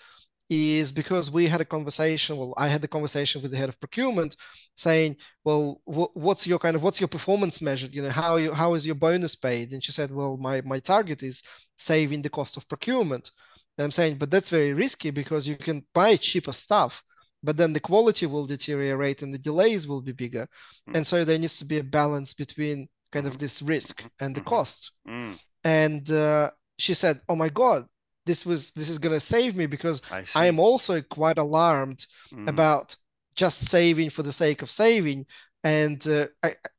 is 0.51 0.93
because 0.93 1.31
we 1.31 1.47
had 1.47 1.61
a 1.61 1.65
conversation. 1.77 2.37
Well, 2.37 2.55
I 2.57 2.69
had 2.69 2.85
a 2.85 2.89
conversation 2.89 3.43
with 3.43 3.51
the 3.51 3.57
head 3.57 3.71
of 3.71 3.81
procurement, 3.81 4.37
saying, 4.77 5.17
"Well, 5.45 5.81
wh- 5.87 6.15
what's 6.17 6.47
your 6.47 6.59
kind 6.59 6.77
of 6.77 6.83
what's 6.83 7.01
your 7.01 7.09
performance 7.09 7.61
measured? 7.61 7.95
You 7.95 8.03
know, 8.03 8.11
how 8.11 8.37
you 8.37 8.53
how 8.53 8.75
is 8.75 8.87
your 8.87 8.95
bonus 9.07 9.35
paid?" 9.35 9.73
And 9.73 9.83
she 9.83 9.93
said, 9.93 10.11
"Well, 10.13 10.37
my 10.37 10.61
my 10.61 10.79
target 10.81 11.23
is 11.23 11.43
saving 11.79 12.23
the 12.23 12.31
cost 12.39 12.57
of 12.57 12.69
procurement." 12.69 13.31
And 13.79 13.85
I'm 13.85 13.91
saying, 13.91 14.19
but 14.19 14.31
that's 14.31 14.51
very 14.51 14.75
risky 14.75 15.11
because 15.11 15.49
you 15.49 15.57
can 15.57 15.85
buy 15.95 16.17
cheaper 16.17 16.53
stuff, 16.53 17.03
but 17.43 17.57
then 17.57 17.73
the 17.73 17.81
quality 17.81 18.27
will 18.27 18.47
deteriorate 18.47 19.23
and 19.23 19.35
the 19.35 19.39
delays 19.39 19.87
will 19.87 20.01
be 20.01 20.13
bigger. 20.13 20.49
Mm. 20.89 20.97
And 20.97 21.07
so 21.07 21.25
there 21.25 21.39
needs 21.39 21.59
to 21.59 21.65
be 21.65 21.79
a 21.79 21.85
balance 21.85 22.35
between 22.35 22.89
kind 23.11 23.27
of 23.27 23.39
this 23.39 23.63
risk 23.63 24.03
and 24.21 24.35
the 24.35 24.41
mm-hmm. 24.41 24.49
cost. 24.49 24.93
Mm. 25.09 25.39
And 25.65 26.11
uh, 26.11 26.51
she 26.79 26.95
said, 26.95 27.21
"Oh 27.29 27.37
my 27.37 27.49
God, 27.49 27.87
this 28.27 28.47
was 28.47 28.73
this 28.73 28.89
is 28.89 28.99
going 28.99 29.15
to 29.15 29.21
save 29.21 29.55
me 29.57 29.67
because 29.67 30.03
I, 30.35 30.47
am 30.47 30.59
also 30.59 31.01
quite 31.03 31.39
alarmed 31.39 32.07
mm. 32.33 32.49
about 32.49 32.97
just 33.35 33.69
saving 33.69 34.11
for 34.11 34.23
the 34.23 34.33
sake 34.33 34.63
of 34.63 34.71
saving." 34.71 35.27
And 35.65 36.05
uh, 36.09 36.27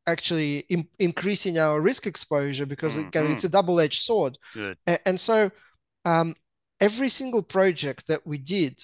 actually 0.06 0.60
in, 0.68 0.90
increasing 1.00 1.58
our 1.58 1.80
risk 1.80 2.06
exposure 2.06 2.66
because 2.66 2.98
it 2.98 3.14
can, 3.14 3.32
it's 3.32 3.46
a 3.46 3.50
double-edged 3.50 4.04
sword. 4.04 4.38
Good. 4.54 4.78
And, 4.86 5.00
and 5.06 5.20
so 5.20 5.52
um, 6.04 6.36
every 6.82 7.08
single 7.08 7.44
project 7.44 8.08
that 8.08 8.28
we 8.28 8.38
did 8.38 8.84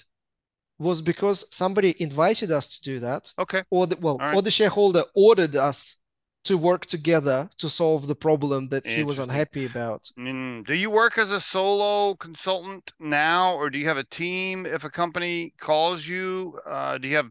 was 0.80 1.02
because 1.02 1.44
somebody 1.50 1.94
invited 2.02 2.50
us 2.50 2.70
to 2.70 2.80
do 2.80 3.00
that. 3.00 3.32
Okay. 3.38 3.62
Or 3.70 3.86
the, 3.86 3.96
well, 3.96 4.16
right. 4.16 4.34
or 4.34 4.42
the 4.42 4.50
shareholder 4.50 5.04
ordered 5.14 5.54
us 5.54 5.96
to 6.44 6.56
work 6.56 6.86
together 6.86 7.50
to 7.58 7.68
solve 7.68 8.06
the 8.06 8.14
problem 8.14 8.68
that 8.70 8.86
he 8.86 9.04
was 9.04 9.18
unhappy 9.18 9.66
about. 9.66 10.10
Mm. 10.18 10.66
Do 10.66 10.74
you 10.74 10.90
work 10.90 11.18
as 11.18 11.32
a 11.32 11.40
solo 11.40 12.14
consultant 12.14 12.94
now, 12.98 13.56
or 13.56 13.68
do 13.68 13.78
you 13.78 13.86
have 13.88 13.98
a 13.98 14.04
team? 14.04 14.64
If 14.64 14.84
a 14.84 14.90
company 14.90 15.52
calls 15.58 16.06
you, 16.06 16.58
uh, 16.66 16.96
do 16.96 17.08
you 17.08 17.16
have 17.16 17.28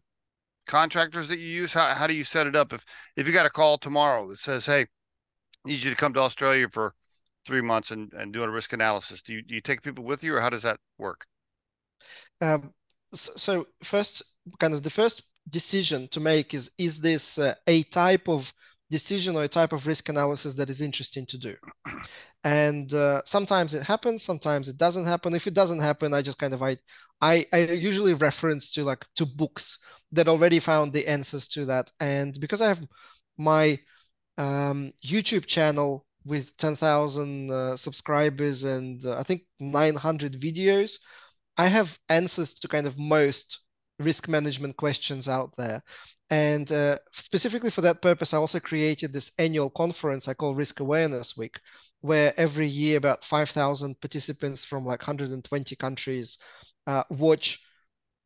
contractors 0.67 1.27
that 1.29 1.39
you 1.39 1.47
use? 1.47 1.73
How 1.73 1.95
how 1.95 2.05
do 2.05 2.13
you 2.13 2.23
set 2.23 2.45
it 2.45 2.55
up? 2.55 2.71
If 2.71 2.85
if 3.15 3.25
you 3.25 3.33
got 3.33 3.47
a 3.47 3.49
call 3.49 3.79
tomorrow 3.79 4.29
that 4.29 4.37
says, 4.37 4.67
"Hey, 4.67 4.81
I 4.81 4.85
need 5.65 5.81
you 5.81 5.89
to 5.89 5.95
come 5.95 6.13
to 6.13 6.19
Australia 6.19 6.69
for 6.69 6.93
three 7.47 7.61
months 7.61 7.89
and 7.89 8.13
and 8.13 8.31
do 8.31 8.43
a 8.43 8.49
risk 8.49 8.73
analysis," 8.73 9.23
do 9.23 9.33
you 9.33 9.41
do 9.41 9.55
you 9.55 9.61
take 9.61 9.81
people 9.81 10.03
with 10.03 10.23
you, 10.23 10.35
or 10.35 10.41
how 10.41 10.51
does 10.51 10.63
that 10.63 10.79
work? 10.99 11.25
Um, 12.41 12.73
so 13.13 13.67
first 13.83 14.21
kind 14.59 14.73
of 14.73 14.83
the 14.83 14.89
first 14.89 15.23
decision 15.49 16.07
to 16.09 16.19
make 16.19 16.53
is 16.53 16.71
is 16.77 16.99
this 16.99 17.37
uh, 17.37 17.55
a 17.67 17.83
type 17.83 18.27
of 18.27 18.53
decision 18.91 19.35
or 19.35 19.43
a 19.43 19.47
type 19.47 19.73
of 19.73 19.87
risk 19.87 20.09
analysis 20.09 20.55
that 20.55 20.69
is 20.69 20.81
interesting 20.81 21.25
to 21.27 21.37
do? 21.37 21.55
And 22.43 22.93
uh, 22.93 23.21
sometimes 23.25 23.73
it 23.73 23.83
happens 23.83 24.23
sometimes 24.23 24.69
it 24.69 24.77
doesn't 24.77 25.05
happen. 25.05 25.35
If 25.35 25.47
it 25.47 25.53
doesn't 25.53 25.79
happen 25.79 26.13
i 26.13 26.21
just 26.21 26.39
kind 26.39 26.53
of 26.53 26.61
i 26.63 26.77
i, 27.21 27.45
I 27.51 27.57
usually 27.59 28.13
reference 28.13 28.71
to 28.71 28.83
like 28.83 29.05
to 29.15 29.25
books 29.25 29.79
that 30.11 30.27
already 30.27 30.59
found 30.59 30.93
the 30.93 31.07
answers 31.07 31.47
to 31.49 31.65
that. 31.65 31.91
And 31.99 32.39
because 32.39 32.61
i 32.61 32.67
have 32.67 32.81
my 33.37 33.79
um, 34.37 34.93
youtube 35.03 35.45
channel 35.45 36.05
with 36.25 36.55
10,000 36.57 37.51
uh, 37.51 37.75
subscribers 37.75 38.63
and 38.63 39.05
uh, 39.05 39.17
i 39.17 39.23
think 39.23 39.43
900 39.59 40.39
videos 40.39 40.99
I 41.59 41.67
have 41.67 41.99
answers 42.07 42.53
to 42.53 42.69
kind 42.69 42.87
of 42.87 42.97
most 42.97 43.59
risk 43.99 44.29
management 44.29 44.77
questions 44.77 45.27
out 45.27 45.57
there. 45.57 45.83
And 46.29 46.71
uh, 46.71 46.99
specifically 47.11 47.69
for 47.69 47.81
that 47.81 48.01
purpose, 48.01 48.33
I 48.33 48.37
also 48.37 48.61
created 48.61 49.11
this 49.11 49.31
annual 49.37 49.69
conference 49.69 50.29
I 50.29 50.35
call 50.35 50.55
Risk 50.55 50.79
Awareness 50.79 51.35
Week, 51.35 51.59
where 51.99 52.33
every 52.37 52.69
year 52.69 52.97
about 52.97 53.25
5,000 53.25 53.99
participants 53.99 54.63
from 54.63 54.85
like 54.85 55.01
120 55.01 55.75
countries 55.75 56.37
uh, 56.87 57.03
watch 57.09 57.59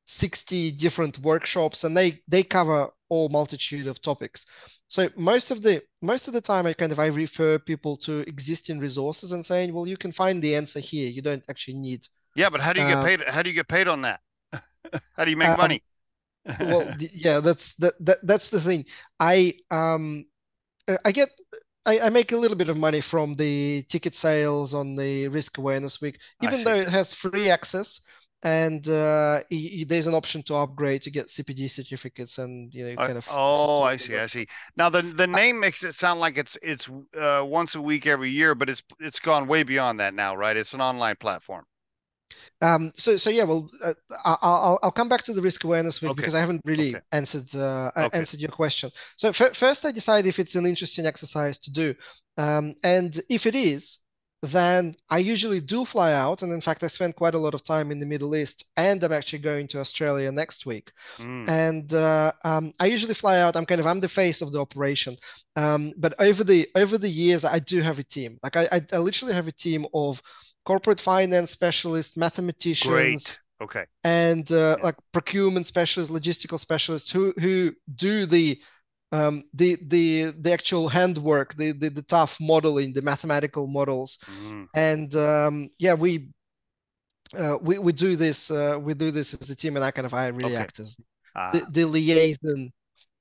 60 0.05 0.69
different 0.73 1.17
workshops 1.17 1.85
and 1.85 1.97
they 1.97 2.21
they 2.27 2.43
cover 2.43 2.89
all 3.09 3.29
multitude 3.29 3.87
of 3.87 4.01
topics 4.01 4.45
so 4.89 5.07
most 5.15 5.49
of 5.49 5.61
the 5.61 5.81
most 6.01 6.27
of 6.27 6.33
the 6.33 6.41
time 6.41 6.65
i 6.65 6.73
kind 6.73 6.91
of 6.91 6.99
i 6.99 7.05
refer 7.05 7.57
people 7.57 7.95
to 7.95 8.19
existing 8.27 8.79
resources 8.79 9.31
and 9.31 9.45
saying 9.45 9.73
well 9.73 9.87
you 9.87 9.95
can 9.95 10.11
find 10.11 10.43
the 10.43 10.57
answer 10.57 10.81
here 10.81 11.09
you 11.09 11.21
don't 11.21 11.45
actually 11.49 11.77
need 11.77 12.05
yeah, 12.35 12.49
but 12.49 12.61
how 12.61 12.73
do 12.73 12.81
you 12.81 12.87
get 12.87 12.97
uh, 12.97 13.03
paid? 13.03 13.21
How 13.27 13.41
do 13.41 13.49
you 13.49 13.55
get 13.55 13.67
paid 13.67 13.87
on 13.87 14.01
that? 14.03 14.21
how 15.15 15.25
do 15.25 15.31
you 15.31 15.37
make 15.37 15.49
uh, 15.49 15.57
money? 15.57 15.83
well, 16.59 16.93
yeah, 16.99 17.39
that's 17.39 17.73
that, 17.75 17.93
that 18.05 18.17
that's 18.23 18.49
the 18.49 18.59
thing. 18.59 18.85
I 19.19 19.53
um 19.71 20.25
I 21.05 21.11
get 21.11 21.29
I, 21.85 21.99
I, 21.99 22.09
make 22.09 22.31
a 22.31 22.37
little 22.37 22.57
bit 22.57 22.69
of 22.69 22.77
money 22.77 23.01
from 23.01 23.33
the 23.33 23.83
ticket 23.83 24.15
sales 24.15 24.73
on 24.73 24.95
the 24.95 25.27
Risk 25.29 25.57
Awareness 25.57 26.01
Week, 26.01 26.19
even 26.41 26.63
though 26.63 26.75
it 26.75 26.89
has 26.89 27.13
free 27.13 27.49
access 27.49 28.01
and 28.43 28.89
uh, 28.89 29.41
there's 29.87 30.07
an 30.07 30.13
option 30.13 30.43
to 30.43 30.55
upgrade 30.55 31.01
to 31.03 31.11
get 31.11 31.27
CPD 31.27 31.71
certificates 31.71 32.37
and 32.37 32.73
you 32.73 32.85
know 32.85 32.95
kind 32.97 33.17
of. 33.17 33.27
Oh, 33.31 33.81
I 33.81 33.95
see, 33.95 34.17
I 34.17 34.27
see. 34.27 34.47
Now 34.75 34.89
the 34.89 35.01
the 35.01 35.27
name 35.27 35.59
makes 35.59 35.83
it 35.83 35.95
sound 35.95 36.19
like 36.19 36.37
it's 36.37 36.57
it's 36.61 36.89
uh, 37.17 37.43
once 37.45 37.75
a 37.75 37.81
week 37.81 38.05
every 38.05 38.29
year, 38.29 38.53
but 38.53 38.69
it's 38.69 38.83
it's 38.99 39.19
gone 39.19 39.47
way 39.47 39.63
beyond 39.63 40.01
that 40.01 40.13
now, 40.13 40.35
right? 40.35 40.57
It's 40.57 40.73
an 40.73 40.81
online 40.81 41.15
platform. 41.15 41.63
Um, 42.61 42.93
so, 42.95 43.17
so 43.17 43.29
yeah, 43.29 43.43
well, 43.43 43.69
uh, 43.83 43.93
I'll, 44.23 44.79
I'll 44.83 44.91
come 44.91 45.09
back 45.09 45.23
to 45.23 45.33
the 45.33 45.41
risk 45.41 45.63
awareness 45.63 46.01
week 46.01 46.11
okay. 46.11 46.21
because 46.21 46.35
I 46.35 46.39
haven't 46.39 46.61
really 46.65 46.95
okay. 46.95 47.05
answered 47.11 47.53
uh, 47.55 47.91
okay. 47.95 48.17
answered 48.17 48.39
your 48.39 48.51
question. 48.51 48.91
So 49.17 49.29
f- 49.29 49.55
first, 49.55 49.85
I 49.85 49.91
decide 49.91 50.25
if 50.25 50.39
it's 50.39 50.55
an 50.55 50.65
interesting 50.65 51.05
exercise 51.05 51.57
to 51.59 51.71
do, 51.71 51.95
um, 52.37 52.75
and 52.83 53.19
if 53.29 53.45
it 53.45 53.55
is, 53.55 53.99
then 54.43 54.93
I 55.09 55.19
usually 55.19 55.61
do 55.61 55.85
fly 55.85 56.11
out. 56.11 56.41
And 56.41 56.51
in 56.51 56.59
fact, 56.59 56.83
I 56.83 56.87
spend 56.87 57.15
quite 57.15 57.33
a 57.33 57.39
lot 57.39 57.53
of 57.53 57.63
time 57.63 57.91
in 57.91 57.99
the 57.99 58.05
Middle 58.05 58.35
East, 58.35 58.65
and 58.75 59.01
I'm 59.01 59.13
actually 59.13 59.39
going 59.39 59.67
to 59.69 59.79
Australia 59.79 60.31
next 60.31 60.65
week. 60.65 60.91
Mm. 61.17 61.47
And 61.47 61.93
uh, 61.93 62.33
um, 62.43 62.73
I 62.77 62.87
usually 62.87 63.13
fly 63.13 63.39
out. 63.39 63.55
I'm 63.55 63.65
kind 63.65 63.79
of 63.79 63.87
I'm 63.87 64.01
the 64.01 64.09
face 64.09 64.41
of 64.41 64.51
the 64.51 64.59
operation. 64.59 65.15
Um, 65.55 65.93
but 65.97 66.13
over 66.19 66.43
the 66.43 66.67
over 66.75 66.97
the 66.97 67.09
years, 67.09 67.45
I 67.45 67.59
do 67.59 67.81
have 67.81 67.99
a 67.99 68.03
team. 68.03 68.37
Like 68.43 68.57
I, 68.57 68.67
I, 68.71 68.81
I 68.91 68.97
literally 68.97 69.33
have 69.33 69.47
a 69.47 69.53
team 69.53 69.85
of 69.93 70.21
corporate 70.65 70.99
finance 70.99 71.51
specialists, 71.51 72.17
mathematicians. 72.17 72.93
Great. 72.93 73.39
Okay. 73.61 73.85
And 74.03 74.51
uh, 74.51 74.75
yeah. 74.77 74.83
like 74.83 74.95
procurement 75.11 75.65
specialists, 75.67 76.13
logistical 76.13 76.59
specialists 76.59 77.11
who 77.11 77.33
who 77.39 77.73
do 77.95 78.25
the 78.25 78.59
um, 79.11 79.43
the 79.53 79.77
the 79.81 80.33
the 80.39 80.51
actual 80.51 80.89
handwork, 80.89 81.55
the, 81.55 81.71
the 81.71 81.89
the 81.89 82.01
tough 82.01 82.37
modeling, 82.41 82.93
the 82.93 83.01
mathematical 83.01 83.67
models, 83.67 84.17
mm. 84.41 84.67
and 84.73 85.15
um, 85.15 85.69
yeah, 85.77 85.93
we 85.93 86.29
uh, 87.37 87.57
we 87.61 87.77
we 87.77 87.93
do 87.93 88.15
this 88.15 88.49
uh, 88.49 88.77
we 88.81 88.95
do 88.95 89.11
this 89.11 89.33
as 89.35 89.49
a 89.49 89.55
team, 89.55 89.75
and 89.75 89.85
I 89.85 89.91
kind 89.91 90.07
of 90.07 90.13
I 90.13 90.27
really 90.27 90.53
okay. 90.53 90.63
act 90.63 90.79
as 90.79 90.97
ah. 91.35 91.51
the, 91.51 91.65
the 91.69 91.85
liaison 91.85 92.71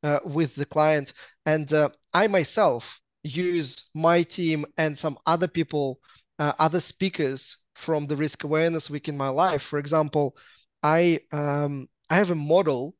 uh, 0.02 0.20
with 0.24 0.54
the 0.54 0.64
client, 0.64 1.12
and 1.44 1.70
uh, 1.72 1.90
I 2.14 2.26
myself 2.26 2.98
use 3.22 3.90
my 3.94 4.22
team 4.22 4.64
and 4.76 4.96
some 4.96 5.16
other 5.26 5.46
people 5.46 6.00
uh, 6.42 6.52
other 6.58 6.80
speakers 6.80 7.40
from 7.74 8.06
the 8.06 8.16
risk 8.16 8.44
awareness 8.44 8.90
week 8.90 9.08
in 9.08 9.16
my 9.16 9.28
life. 9.28 9.62
For 9.62 9.78
example, 9.78 10.36
I 10.82 11.20
um, 11.32 11.88
I 12.10 12.16
have 12.16 12.30
a 12.30 12.34
model 12.34 12.96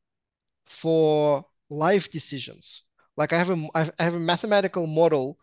for 0.67 1.45
life 1.69 2.11
decisions. 2.11 2.83
Like 3.17 3.33
I 3.33 3.37
have 3.37 3.49
a 3.49 3.59
I 3.75 4.03
have 4.03 4.15
a 4.15 4.19
mathematical 4.33 4.87
model 4.87 5.37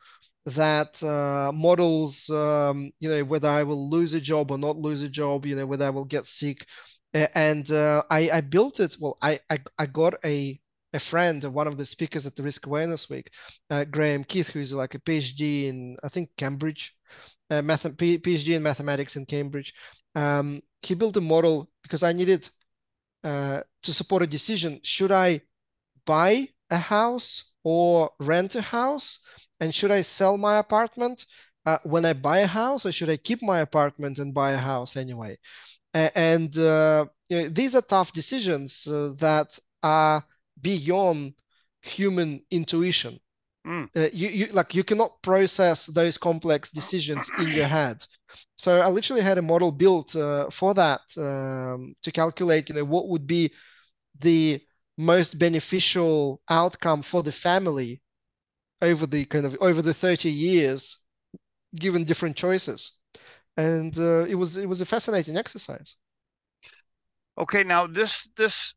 that 0.46 1.02
uh, 1.02 1.52
models 1.52 2.30
um, 2.30 2.92
you 3.00 3.10
know 3.10 3.24
whether 3.24 3.48
I 3.48 3.62
will 3.64 3.90
lose 3.90 4.14
a 4.14 4.20
job 4.20 4.50
or 4.50 4.58
not 4.58 4.76
lose 4.76 5.02
a 5.02 5.08
job. 5.08 5.46
You 5.46 5.56
know 5.56 5.66
whether 5.66 5.86
I 5.86 5.90
will 5.90 6.06
get 6.16 6.26
sick. 6.26 6.66
And 7.12 7.70
uh, 7.72 8.04
I, 8.08 8.30
I 8.30 8.40
built 8.40 8.78
it. 8.78 8.96
Well, 9.00 9.18
I, 9.20 9.40
I, 9.50 9.58
I 9.78 9.86
got 9.86 10.14
a 10.24 10.60
a 10.92 11.00
friend, 11.00 11.42
one 11.44 11.66
of 11.68 11.76
the 11.76 11.86
speakers 11.86 12.26
at 12.26 12.34
the 12.36 12.42
Risk 12.42 12.66
Awareness 12.66 13.08
Week, 13.10 13.30
uh, 13.70 13.84
Graeme 13.84 14.24
Keith, 14.24 14.48
who's 14.50 14.72
like 14.72 14.94
a 14.94 15.00
PhD 15.00 15.66
in 15.68 15.96
I 16.04 16.08
think 16.08 16.30
Cambridge, 16.36 16.94
uh, 17.50 17.62
math- 17.62 17.96
PhD 17.96 18.56
in 18.56 18.62
mathematics 18.62 19.16
in 19.16 19.26
Cambridge. 19.26 19.74
Um, 20.14 20.62
he 20.82 20.94
built 20.94 21.16
a 21.16 21.20
model 21.20 21.70
because 21.82 22.02
I 22.02 22.12
needed 22.12 22.48
uh, 23.24 23.62
to 23.82 23.92
support 23.92 24.22
a 24.22 24.26
decision. 24.26 24.80
Should 24.82 25.12
I 25.12 25.42
buy 26.06 26.48
a 26.70 26.78
house 26.78 27.44
or 27.64 28.10
rent 28.20 28.54
a 28.54 28.62
house? 28.62 29.20
And 29.60 29.74
should 29.74 29.90
I 29.90 30.02
sell 30.02 30.38
my 30.38 30.58
apartment 30.58 31.26
uh, 31.66 31.78
when 31.84 32.04
I 32.06 32.14
buy 32.14 32.38
a 32.40 32.46
house, 32.46 32.86
or 32.86 32.92
should 32.92 33.10
I 33.10 33.18
keep 33.18 33.42
my 33.42 33.60
apartment 33.60 34.18
and 34.18 34.32
buy 34.34 34.52
a 34.52 34.58
house 34.58 34.96
anyway? 34.96 35.38
and 35.94 36.56
uh, 36.58 37.06
you 37.28 37.42
know, 37.42 37.48
these 37.48 37.74
are 37.74 37.82
tough 37.82 38.12
decisions 38.12 38.86
uh, 38.86 39.12
that 39.18 39.58
are 39.82 40.24
beyond 40.60 41.34
human 41.82 42.44
intuition. 42.50 43.18
Mm. 43.66 43.90
Uh, 43.94 44.08
you, 44.12 44.28
you 44.28 44.46
like 44.52 44.74
you 44.74 44.84
cannot 44.84 45.20
process 45.22 45.86
those 45.86 46.16
complex 46.16 46.70
decisions 46.70 47.30
in 47.38 47.48
your 47.48 47.66
head. 47.78 48.04
So 48.56 48.80
I 48.80 48.88
literally 48.88 49.22
had 49.22 49.38
a 49.38 49.42
model 49.42 49.72
built 49.72 50.14
uh, 50.16 50.48
for 50.50 50.74
that 50.74 51.00
um, 51.16 51.94
to 52.02 52.12
calculate, 52.12 52.68
you 52.68 52.74
know, 52.74 52.84
what 52.84 53.08
would 53.08 53.26
be 53.26 53.52
the 54.20 54.60
most 54.96 55.38
beneficial 55.38 56.40
outcome 56.48 57.02
for 57.02 57.22
the 57.22 57.32
family 57.32 58.02
over 58.82 59.06
the 59.06 59.24
kind 59.26 59.46
of 59.46 59.56
over 59.60 59.82
the 59.82 59.94
30 59.94 60.30
years, 60.30 60.98
given 61.74 62.04
different 62.04 62.36
choices. 62.36 62.92
And 63.56 63.96
uh, 63.98 64.24
it 64.24 64.36
was 64.36 64.56
it 64.56 64.68
was 64.68 64.80
a 64.80 64.86
fascinating 64.86 65.36
exercise. 65.36 65.96
Okay, 67.36 67.64
now 67.64 67.86
this 67.86 68.28
this 68.36 68.74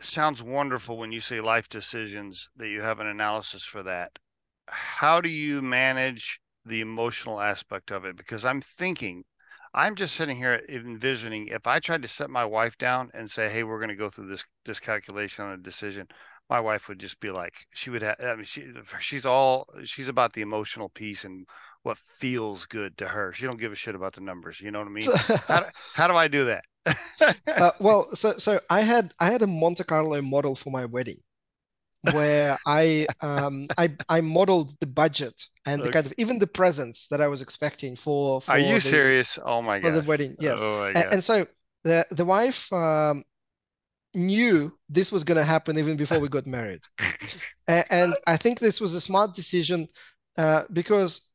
sounds 0.00 0.42
wonderful 0.42 0.96
when 0.96 1.12
you 1.12 1.20
say 1.20 1.40
life 1.40 1.68
decisions 1.68 2.50
that 2.56 2.68
you 2.68 2.80
have 2.80 3.00
an 3.00 3.06
analysis 3.06 3.64
for 3.64 3.82
that. 3.82 4.18
How 4.68 5.20
do 5.20 5.28
you 5.28 5.62
manage 5.62 6.40
the 6.64 6.80
emotional 6.80 7.40
aspect 7.40 7.90
of 7.90 8.04
it? 8.04 8.16
Because 8.16 8.44
I'm 8.44 8.60
thinking, 8.60 9.24
I'm 9.74 9.94
just 9.94 10.14
sitting 10.14 10.36
here 10.36 10.62
envisioning 10.68 11.48
if 11.48 11.66
I 11.66 11.80
tried 11.80 12.02
to 12.02 12.08
set 12.08 12.30
my 12.30 12.44
wife 12.44 12.76
down 12.78 13.10
and 13.14 13.30
say, 13.30 13.48
"Hey, 13.48 13.62
we're 13.62 13.78
going 13.78 13.88
to 13.88 13.94
go 13.94 14.10
through 14.10 14.28
this 14.28 14.44
this 14.64 14.80
calculation 14.80 15.44
on 15.44 15.52
a 15.52 15.58
decision," 15.58 16.08
my 16.48 16.60
wife 16.60 16.88
would 16.88 16.98
just 16.98 17.20
be 17.20 17.30
like, 17.30 17.54
she 17.72 17.90
would 17.90 18.02
have. 18.02 18.16
I 18.20 18.34
mean, 18.34 18.44
she 18.44 18.72
she's 19.00 19.26
all 19.26 19.68
she's 19.84 20.08
about 20.08 20.32
the 20.32 20.40
emotional 20.40 20.88
piece 20.88 21.24
and 21.24 21.46
what 21.82 21.98
feels 21.98 22.66
good 22.66 22.96
to 22.98 23.08
her. 23.08 23.32
She 23.32 23.44
don't 23.44 23.60
give 23.60 23.72
a 23.72 23.76
shit 23.76 23.94
about 23.94 24.14
the 24.14 24.20
numbers. 24.22 24.60
You 24.60 24.70
know 24.70 24.78
what 24.78 24.88
I 24.88 24.90
mean? 24.90 25.10
how, 25.46 25.60
do, 25.60 25.66
how 25.94 26.08
do 26.08 26.14
I 26.14 26.28
do 26.28 26.46
that? 26.46 26.64
uh, 27.46 27.72
well, 27.80 28.14
so 28.14 28.38
so 28.38 28.60
I 28.70 28.80
had 28.80 29.12
I 29.18 29.30
had 29.30 29.42
a 29.42 29.46
Monte 29.46 29.84
Carlo 29.84 30.20
model 30.22 30.54
for 30.54 30.70
my 30.70 30.84
wedding, 30.84 31.18
where 32.12 32.58
I 32.66 33.06
um 33.20 33.68
I 33.76 33.92
I 34.08 34.20
modeled 34.20 34.78
the 34.80 34.86
budget 34.86 35.44
and 35.66 35.82
the 35.82 35.90
kind 35.90 36.06
of 36.06 36.14
even 36.18 36.38
the 36.38 36.46
presents 36.46 37.08
that 37.10 37.20
I 37.20 37.28
was 37.28 37.42
expecting 37.42 37.96
for. 37.96 38.40
for 38.40 38.52
Are 38.52 38.58
you 38.58 38.74
the, 38.74 38.80
serious? 38.80 39.38
Oh 39.42 39.62
my 39.62 39.78
god! 39.78 39.94
For 39.94 40.00
the 40.00 40.08
wedding, 40.08 40.36
yes. 40.40 40.58
Oh 40.60 40.78
my 40.78 40.88
and, 40.88 41.14
and 41.14 41.24
so 41.24 41.46
the 41.84 42.06
the 42.10 42.24
wife 42.24 42.72
um, 42.72 43.24
knew 44.14 44.72
this 44.88 45.12
was 45.12 45.24
going 45.24 45.38
to 45.38 45.44
happen 45.44 45.78
even 45.78 45.96
before 45.96 46.18
we 46.18 46.28
got 46.28 46.46
married, 46.46 46.80
and, 47.68 47.84
and, 47.90 48.14
I 48.26 48.36
think 48.36 48.58
this 48.58 48.80
was 48.80 48.94
a 48.94 49.00
smart 49.00 49.34
decision 49.34 49.88
uh, 50.36 50.64
because 50.72 51.27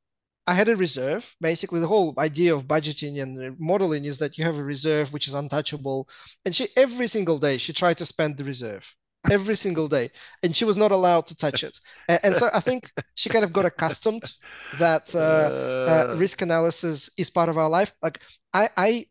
I 0.48 0.54
had 0.54 0.68
a 0.70 0.76
reserve. 0.76 1.36
Basically, 1.42 1.80
the 1.80 1.88
whole 1.88 2.14
idea 2.18 2.54
of 2.56 2.68
budgeting 2.68 3.22
and 3.22 3.58
modeling 3.60 4.06
is 4.06 4.18
that 4.20 4.38
you 4.38 4.44
have 4.44 4.58
a 4.58 4.64
reserve 4.64 5.14
which 5.14 5.28
is 5.28 5.34
untouchable. 5.34 6.08
And 6.46 6.56
she 6.56 6.68
every 6.76 7.08
single 7.08 7.40
day 7.40 7.58
she 7.58 7.74
tried 7.74 7.98
to 8.00 8.06
spend 8.06 8.38
the 8.38 8.44
reserve 8.44 8.94
every 9.32 9.56
single 9.56 9.88
day, 9.88 10.12
and 10.44 10.56
she 10.56 10.66
was 10.66 10.76
not 10.78 10.92
allowed 10.92 11.28
to 11.28 11.36
touch 11.36 11.64
it. 11.64 11.80
And, 12.10 12.20
and 12.24 12.38
so 12.38 12.50
I 12.54 12.60
think 12.60 12.92
she 13.16 13.30
kind 13.30 13.46
of 13.46 13.54
got 13.54 13.66
accustomed 13.66 14.32
that 14.74 15.16
uh, 15.16 15.52
uh, 15.88 16.06
uh, 16.10 16.16
risk 16.16 16.42
analysis 16.42 17.10
is 17.18 17.30
part 17.30 17.50
of 17.50 17.58
our 17.58 17.70
life. 17.70 17.94
Like 18.02 18.20
I, 18.54 18.70
I, 18.76 19.06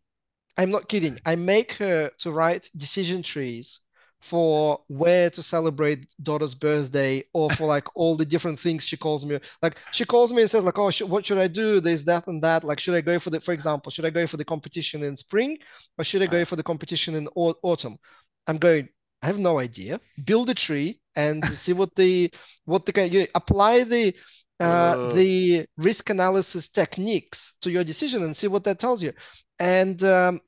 I'm 0.59 0.71
not 0.71 0.89
kidding. 0.89 1.19
I 1.27 1.37
make 1.37 1.73
her 1.75 2.11
to 2.21 2.33
write 2.33 2.71
decision 2.77 3.23
trees 3.23 3.81
for 4.23 4.81
where 4.89 5.31
to 5.31 5.43
celebrate 5.43 6.15
daughter's 6.23 6.55
birthday 6.55 7.25
or 7.35 7.51
for 7.51 7.67
like 7.67 7.87
all 7.97 8.17
the 8.17 8.25
different 8.25 8.59
things 8.59 8.85
she 8.87 8.97
calls 8.97 9.27
me. 9.27 9.39
Like 9.63 9.79
she 9.91 10.05
calls 10.07 10.33
me 10.33 10.43
and 10.43 10.51
says 10.51 10.65
like 10.65 10.79
oh 10.79 10.91
sh- 10.91 11.03
what 11.03 11.27
should 11.27 11.39
i 11.39 11.49
do? 11.49 11.81
There's 11.81 12.05
that 12.05 12.29
and 12.29 12.43
that. 12.43 12.65
Like 12.65 12.81
should 12.81 12.95
i 12.95 13.01
go 13.03 13.19
for 13.19 13.31
the 13.31 13.41
for 13.41 13.53
example 13.53 13.91
should 13.93 14.07
i 14.07 14.11
go 14.11 14.27
for 14.27 14.39
the 14.39 14.45
competition 14.45 15.03
in 15.03 15.17
spring 15.17 15.59
or 15.99 16.05
should 16.05 16.23
i 16.23 16.27
go 16.29 16.45
for 16.45 16.57
the 16.57 16.63
competition 16.63 17.15
in 17.17 17.29
au- 17.37 17.59
autumn? 17.63 17.99
I'm 18.47 18.59
going 18.59 18.89
i 19.23 19.27
have 19.27 19.39
no 19.39 19.59
idea. 19.59 20.01
Build 20.25 20.51
a 20.51 20.55
tree 20.55 21.01
and 21.17 21.45
see 21.63 21.73
what 21.73 21.95
the 21.97 22.31
what 22.65 22.87
the 22.87 23.09
you 23.09 23.27
apply 23.35 23.85
the 23.85 24.15
uh, 24.61 24.97
the 25.03 25.67
risk 25.77 26.11
analysis 26.11 26.69
techniques 26.69 27.55
to 27.63 27.71
your 27.71 27.83
decision 27.85 28.23
and 28.23 28.37
see 28.37 28.47
what 28.47 28.65
that 28.65 28.79
tells 28.79 29.03
you. 29.03 29.13
And 29.59 30.03
um, 30.05 30.41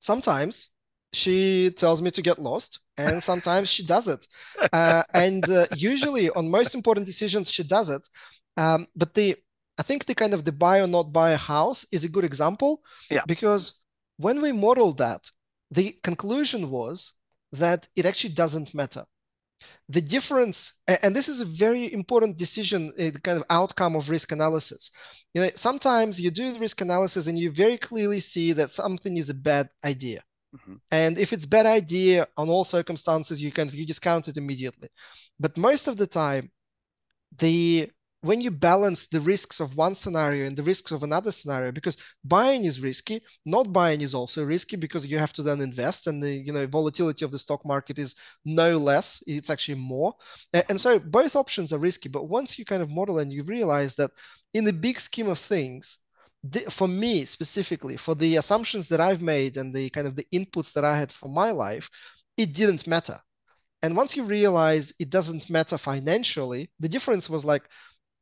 sometimes 0.00 0.68
she 1.12 1.70
tells 1.70 2.02
me 2.02 2.10
to 2.12 2.22
get 2.22 2.38
lost 2.38 2.80
and 2.98 3.22
sometimes 3.22 3.68
she 3.68 3.84
does 3.84 4.08
it. 4.08 4.26
Uh, 4.72 5.02
and 5.14 5.48
uh, 5.48 5.66
usually 5.76 6.30
on 6.30 6.50
most 6.50 6.74
important 6.74 7.06
decisions 7.06 7.50
she 7.50 7.62
does 7.62 7.88
it. 7.88 8.06
Um, 8.56 8.86
but 8.94 9.14
the 9.14 9.36
i 9.78 9.82
think 9.82 10.04
the 10.04 10.14
kind 10.14 10.34
of 10.34 10.44
the 10.44 10.52
buy 10.52 10.80
or 10.80 10.86
not 10.86 11.12
buy 11.12 11.30
a 11.30 11.36
house 11.38 11.86
is 11.90 12.04
a 12.04 12.08
good 12.08 12.24
example 12.24 12.82
yeah. 13.10 13.22
because 13.26 13.80
when 14.18 14.42
we 14.42 14.52
modeled 14.52 14.98
that 14.98 15.30
the 15.70 15.98
conclusion 16.02 16.70
was 16.70 17.12
that 17.52 17.88
it 17.96 18.06
actually 18.06 18.34
doesn't 18.34 18.74
matter. 18.74 19.04
The 19.88 20.00
difference 20.00 20.72
and 20.86 21.14
this 21.14 21.28
is 21.28 21.40
a 21.40 21.44
very 21.44 21.92
important 21.92 22.36
decision 22.36 22.92
the 22.96 23.12
kind 23.12 23.38
of 23.38 23.44
outcome 23.50 23.96
of 23.96 24.10
risk 24.10 24.32
analysis. 24.32 24.90
You 25.34 25.42
know 25.42 25.50
sometimes 25.54 26.20
you 26.20 26.30
do 26.30 26.52
the 26.52 26.58
risk 26.58 26.80
analysis 26.80 27.26
and 27.26 27.38
you 27.38 27.50
very 27.50 27.78
clearly 27.78 28.20
see 28.20 28.52
that 28.52 28.70
something 28.70 29.16
is 29.16 29.30
a 29.30 29.34
bad 29.34 29.70
idea 29.84 30.22
Mm-hmm. 30.54 30.74
And 30.90 31.18
if 31.18 31.32
it's 31.32 31.46
bad 31.46 31.66
idea 31.66 32.28
on 32.36 32.50
all 32.50 32.64
circumstances, 32.64 33.40
you 33.40 33.52
can 33.52 33.68
you 33.70 33.86
discount 33.86 34.28
it 34.28 34.36
immediately. 34.36 34.88
But 35.40 35.56
most 35.56 35.88
of 35.88 35.96
the 35.96 36.06
time, 36.06 36.50
the 37.38 37.90
when 38.22 38.40
you 38.40 38.50
balance 38.52 39.08
the 39.08 39.20
risks 39.20 39.60
of 39.60 39.76
one 39.76 39.94
scenario 39.94 40.46
and 40.46 40.56
the 40.56 40.62
risks 40.62 40.92
of 40.92 41.02
another 41.02 41.32
scenario, 41.32 41.72
because 41.72 41.96
buying 42.24 42.64
is 42.64 42.80
risky, 42.80 43.22
not 43.46 43.72
buying 43.72 44.00
is 44.00 44.14
also 44.14 44.44
risky 44.44 44.76
because 44.76 45.06
you 45.06 45.18
have 45.18 45.32
to 45.34 45.42
then 45.42 45.60
invest, 45.60 46.06
and 46.08 46.22
the 46.22 46.32
you 46.32 46.52
know 46.52 46.66
volatility 46.66 47.24
of 47.24 47.32
the 47.32 47.38
stock 47.38 47.64
market 47.66 47.98
is 47.98 48.14
no 48.44 48.78
less; 48.78 49.22
it's 49.26 49.50
actually 49.50 49.76
more. 49.80 50.14
And, 50.52 50.64
and 50.70 50.80
so 50.80 50.98
both 50.98 51.36
options 51.36 51.72
are 51.72 51.78
risky. 51.78 52.08
But 52.10 52.28
once 52.28 52.58
you 52.58 52.64
kind 52.64 52.82
of 52.82 52.90
model 52.90 53.18
and 53.20 53.32
you 53.32 53.44
realize 53.44 53.94
that 53.96 54.10
in 54.54 54.64
the 54.64 54.72
big 54.72 55.00
scheme 55.00 55.28
of 55.28 55.38
things, 55.38 55.98
for 56.68 56.88
me 56.88 57.24
specifically, 57.24 57.96
for 57.96 58.14
the 58.14 58.36
assumptions 58.36 58.88
that 58.88 59.00
I've 59.00 59.22
made 59.22 59.56
and 59.56 59.74
the 59.74 59.90
kind 59.90 60.06
of 60.06 60.16
the 60.16 60.26
inputs 60.32 60.72
that 60.72 60.84
I 60.84 60.98
had 60.98 61.12
for 61.12 61.28
my 61.28 61.50
life, 61.50 61.88
it 62.36 62.52
didn't 62.52 62.86
matter. 62.86 63.20
And 63.82 63.96
once 63.96 64.16
you 64.16 64.24
realize 64.24 64.92
it 64.98 65.10
doesn't 65.10 65.50
matter 65.50 65.78
financially, 65.78 66.70
the 66.80 66.88
difference 66.88 67.28
was 67.28 67.44
like 67.44 67.64
a 67.64 67.68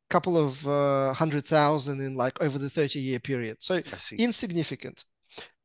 couple 0.09 0.37
of 0.37 0.67
uh, 0.67 1.13
hundred 1.13 1.45
thousand 1.45 2.01
in 2.01 2.15
like 2.15 2.41
over 2.41 2.57
the 2.57 2.69
30 2.69 2.99
year 2.99 3.19
period. 3.19 3.57
So 3.61 3.81
insignificant. 4.17 5.03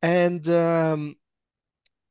And 0.01 0.47
um, 0.49 1.15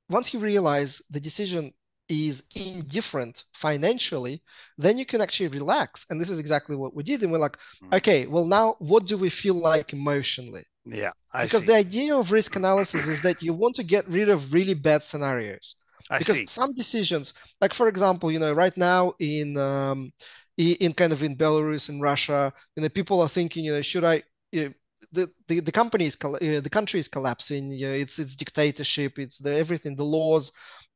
once 0.08 0.34
you 0.34 0.40
realize 0.40 1.02
the 1.10 1.20
decision 1.20 1.72
is 2.08 2.42
indifferent 2.54 3.44
financially, 3.52 4.42
then 4.78 4.98
you 4.98 5.06
can 5.06 5.20
actually 5.20 5.48
relax. 5.48 6.06
And 6.10 6.20
this 6.20 6.30
is 6.30 6.38
exactly 6.38 6.76
what 6.76 6.94
we 6.94 7.02
did. 7.02 7.22
And 7.22 7.32
we're 7.32 7.38
like, 7.38 7.58
mm. 7.82 7.94
okay, 7.96 8.26
well, 8.26 8.46
now 8.46 8.76
what 8.78 9.06
do 9.06 9.16
we 9.16 9.30
feel 9.30 9.54
like 9.54 9.92
emotionally? 9.92 10.64
Yeah. 10.84 11.12
I 11.32 11.44
because 11.44 11.62
see. 11.62 11.68
the 11.68 11.74
idea 11.74 12.16
of 12.16 12.32
risk 12.32 12.56
analysis 12.56 13.06
is 13.06 13.22
that 13.22 13.42
you 13.42 13.52
want 13.52 13.76
to 13.76 13.84
get 13.84 14.08
rid 14.08 14.28
of 14.28 14.52
really 14.52 14.74
bad 14.74 15.02
scenarios. 15.02 15.74
I 16.08 16.18
because 16.18 16.36
see. 16.36 16.46
some 16.46 16.72
decisions, 16.74 17.34
like 17.60 17.74
for 17.74 17.88
example, 17.88 18.30
you 18.30 18.38
know, 18.38 18.52
right 18.52 18.76
now 18.76 19.14
in 19.18 19.56
um, 19.56 20.12
in 20.56 20.92
kind 20.94 21.12
of 21.12 21.22
in 21.22 21.36
Belarus 21.36 21.88
and 21.88 22.00
Russia, 22.00 22.52
you 22.76 22.82
know, 22.82 22.88
people 22.88 23.20
are 23.20 23.28
thinking, 23.28 23.64
you 23.64 23.72
know, 23.72 23.82
should 23.82 24.04
I? 24.04 24.22
You 24.52 24.64
know, 24.64 24.74
the, 25.12 25.30
the, 25.48 25.60
the 25.60 25.72
company 25.72 26.06
is 26.06 26.16
uh, 26.22 26.38
the 26.38 26.70
country 26.70 27.00
is 27.00 27.08
collapsing. 27.08 27.72
You 27.72 27.88
know, 27.88 27.94
it's 27.94 28.18
it's 28.18 28.36
dictatorship. 28.36 29.18
It's 29.18 29.38
the 29.38 29.54
everything. 29.54 29.96
The 29.96 30.04
laws 30.04 30.52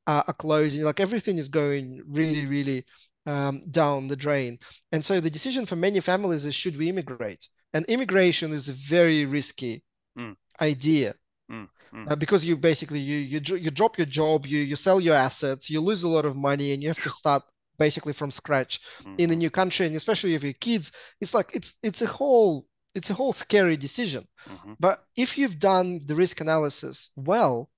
uh, 0.06 0.22
are 0.26 0.34
closing. 0.34 0.82
Like 0.82 1.00
everything 1.00 1.38
is 1.38 1.48
going 1.48 2.02
really, 2.06 2.46
really 2.46 2.84
um, 3.26 3.62
down 3.70 4.08
the 4.08 4.16
drain. 4.16 4.58
And 4.92 5.04
so 5.04 5.20
the 5.20 5.30
decision 5.30 5.66
for 5.66 5.76
many 5.76 6.00
families 6.00 6.46
is 6.46 6.54
should 6.54 6.76
we 6.76 6.88
immigrate? 6.88 7.46
And 7.72 7.84
immigration 7.86 8.52
is 8.52 8.68
a 8.68 8.72
very 8.72 9.24
risky 9.24 9.84
mm. 10.18 10.36
idea. 10.60 11.14
Mm. 11.50 11.68
Mm. 11.94 12.10
Uh, 12.10 12.16
because 12.16 12.44
you 12.44 12.56
basically 12.56 13.00
you 13.00 13.18
you 13.18 13.56
you 13.56 13.70
drop 13.70 13.98
your 13.98 14.06
job, 14.06 14.46
you 14.46 14.60
you 14.60 14.76
sell 14.76 15.00
your 15.00 15.16
assets, 15.16 15.68
you 15.68 15.80
lose 15.80 16.04
a 16.04 16.08
lot 16.08 16.24
of 16.24 16.36
money, 16.36 16.72
and 16.72 16.82
you 16.82 16.88
have 16.88 17.02
to 17.02 17.10
start 17.10 17.42
basically 17.78 18.12
from 18.12 18.30
scratch 18.30 18.78
mm-hmm. 19.00 19.14
in 19.18 19.30
a 19.32 19.36
new 19.36 19.50
country, 19.50 19.86
and 19.86 19.96
especially 19.96 20.34
if 20.34 20.44
your 20.44 20.52
kids, 20.52 20.92
it's 21.20 21.34
like 21.34 21.50
it's 21.52 21.74
it's 21.82 22.02
a 22.02 22.06
whole 22.06 22.66
it's 22.94 23.10
a 23.10 23.14
whole 23.14 23.32
scary 23.32 23.76
decision. 23.76 24.26
Mm-hmm. 24.48 24.74
But 24.78 25.02
if 25.16 25.36
you've 25.36 25.58
done 25.58 26.00
the 26.06 26.14
risk 26.14 26.40
analysis 26.40 27.10
well, 27.16 27.68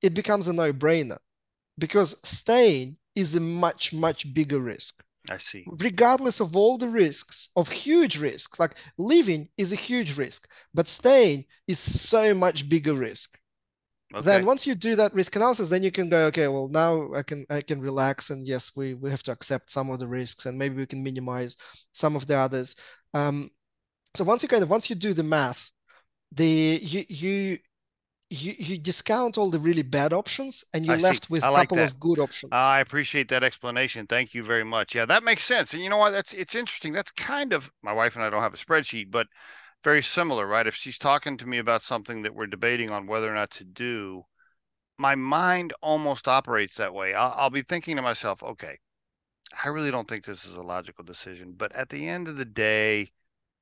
it 0.00 0.14
becomes 0.14 0.48
a 0.48 0.52
no-brainer 0.52 1.18
because 1.80 2.16
staying 2.22 2.96
is 3.14 3.34
a 3.34 3.40
much 3.40 3.92
much 3.92 4.32
bigger 4.32 4.60
risk 4.60 5.02
i 5.28 5.36
see 5.36 5.64
regardless 5.78 6.40
of 6.40 6.56
all 6.56 6.78
the 6.78 6.88
risks 6.88 7.48
of 7.56 7.68
huge 7.68 8.18
risks 8.18 8.58
like 8.60 8.76
leaving 8.98 9.48
is 9.56 9.72
a 9.72 9.76
huge 9.88 10.16
risk 10.16 10.48
but 10.72 10.86
staying 10.86 11.44
is 11.66 11.78
so 11.78 12.32
much 12.32 12.68
bigger 12.68 12.94
risk 12.94 13.36
Okay. 14.12 14.24
Then 14.24 14.44
once 14.44 14.66
you 14.66 14.74
do 14.74 14.96
that 14.96 15.14
risk 15.14 15.36
analysis, 15.36 15.68
then 15.68 15.84
you 15.84 15.92
can 15.92 16.08
go, 16.08 16.26
okay, 16.26 16.48
well 16.48 16.68
now 16.68 17.14
I 17.14 17.22
can 17.22 17.46
I 17.48 17.60
can 17.60 17.80
relax 17.80 18.30
and 18.30 18.44
yes, 18.44 18.72
we 18.74 18.94
we 18.94 19.08
have 19.10 19.22
to 19.24 19.32
accept 19.32 19.70
some 19.70 19.88
of 19.88 20.00
the 20.00 20.08
risks 20.08 20.46
and 20.46 20.58
maybe 20.58 20.74
we 20.74 20.86
can 20.86 21.02
minimize 21.02 21.56
some 21.92 22.16
of 22.16 22.26
the 22.26 22.36
others. 22.36 22.74
Um, 23.14 23.50
so 24.14 24.24
once 24.24 24.42
you 24.42 24.48
kind 24.48 24.64
of 24.64 24.70
once 24.70 24.90
you 24.90 24.96
do 24.96 25.14
the 25.14 25.22
math, 25.22 25.70
the 26.32 26.80
you 26.82 27.04
you 27.08 27.58
you, 28.30 28.54
you 28.58 28.78
discount 28.78 29.36
all 29.36 29.50
the 29.50 29.58
really 29.58 29.82
bad 29.82 30.12
options 30.12 30.64
and 30.72 30.86
you're 30.86 30.94
I 30.94 31.00
left 31.00 31.24
see. 31.24 31.32
with 31.32 31.42
a 31.44 31.50
like 31.50 31.68
couple 31.68 31.78
that. 31.78 31.90
of 31.90 32.00
good 32.00 32.18
options. 32.20 32.52
I 32.52 32.80
appreciate 32.80 33.28
that 33.28 33.42
explanation. 33.44 34.06
Thank 34.06 34.34
you 34.34 34.44
very 34.44 34.64
much. 34.64 34.94
Yeah, 34.94 35.04
that 35.06 35.24
makes 35.24 35.42
sense. 35.42 35.74
And 35.74 35.82
you 35.82 35.90
know 35.90 35.96
what? 35.98 36.12
That's 36.12 36.32
it's 36.32 36.54
interesting. 36.54 36.92
That's 36.92 37.10
kind 37.10 37.52
of 37.52 37.70
my 37.82 37.92
wife 37.92 38.14
and 38.14 38.24
I 38.24 38.30
don't 38.30 38.42
have 38.42 38.54
a 38.54 38.56
spreadsheet, 38.56 39.10
but 39.10 39.26
very 39.82 40.02
similar, 40.02 40.46
right? 40.46 40.66
If 40.66 40.74
she's 40.76 40.98
talking 40.98 41.36
to 41.38 41.46
me 41.46 41.58
about 41.58 41.82
something 41.82 42.22
that 42.22 42.34
we're 42.34 42.46
debating 42.46 42.90
on 42.90 43.06
whether 43.06 43.30
or 43.30 43.34
not 43.34 43.50
to 43.52 43.64
do, 43.64 44.24
my 44.98 45.14
mind 45.16 45.72
almost 45.82 46.28
operates 46.28 46.76
that 46.76 46.94
way. 46.94 47.14
I'll, 47.14 47.34
I'll 47.36 47.50
be 47.50 47.62
thinking 47.62 47.96
to 47.96 48.02
myself, 48.02 48.42
okay, 48.42 48.78
I 49.64 49.68
really 49.68 49.90
don't 49.90 50.08
think 50.08 50.24
this 50.24 50.44
is 50.44 50.56
a 50.56 50.62
logical 50.62 51.04
decision, 51.04 51.52
but 51.56 51.72
at 51.72 51.88
the 51.88 52.08
end 52.08 52.28
of 52.28 52.36
the 52.36 52.44
day, 52.44 53.10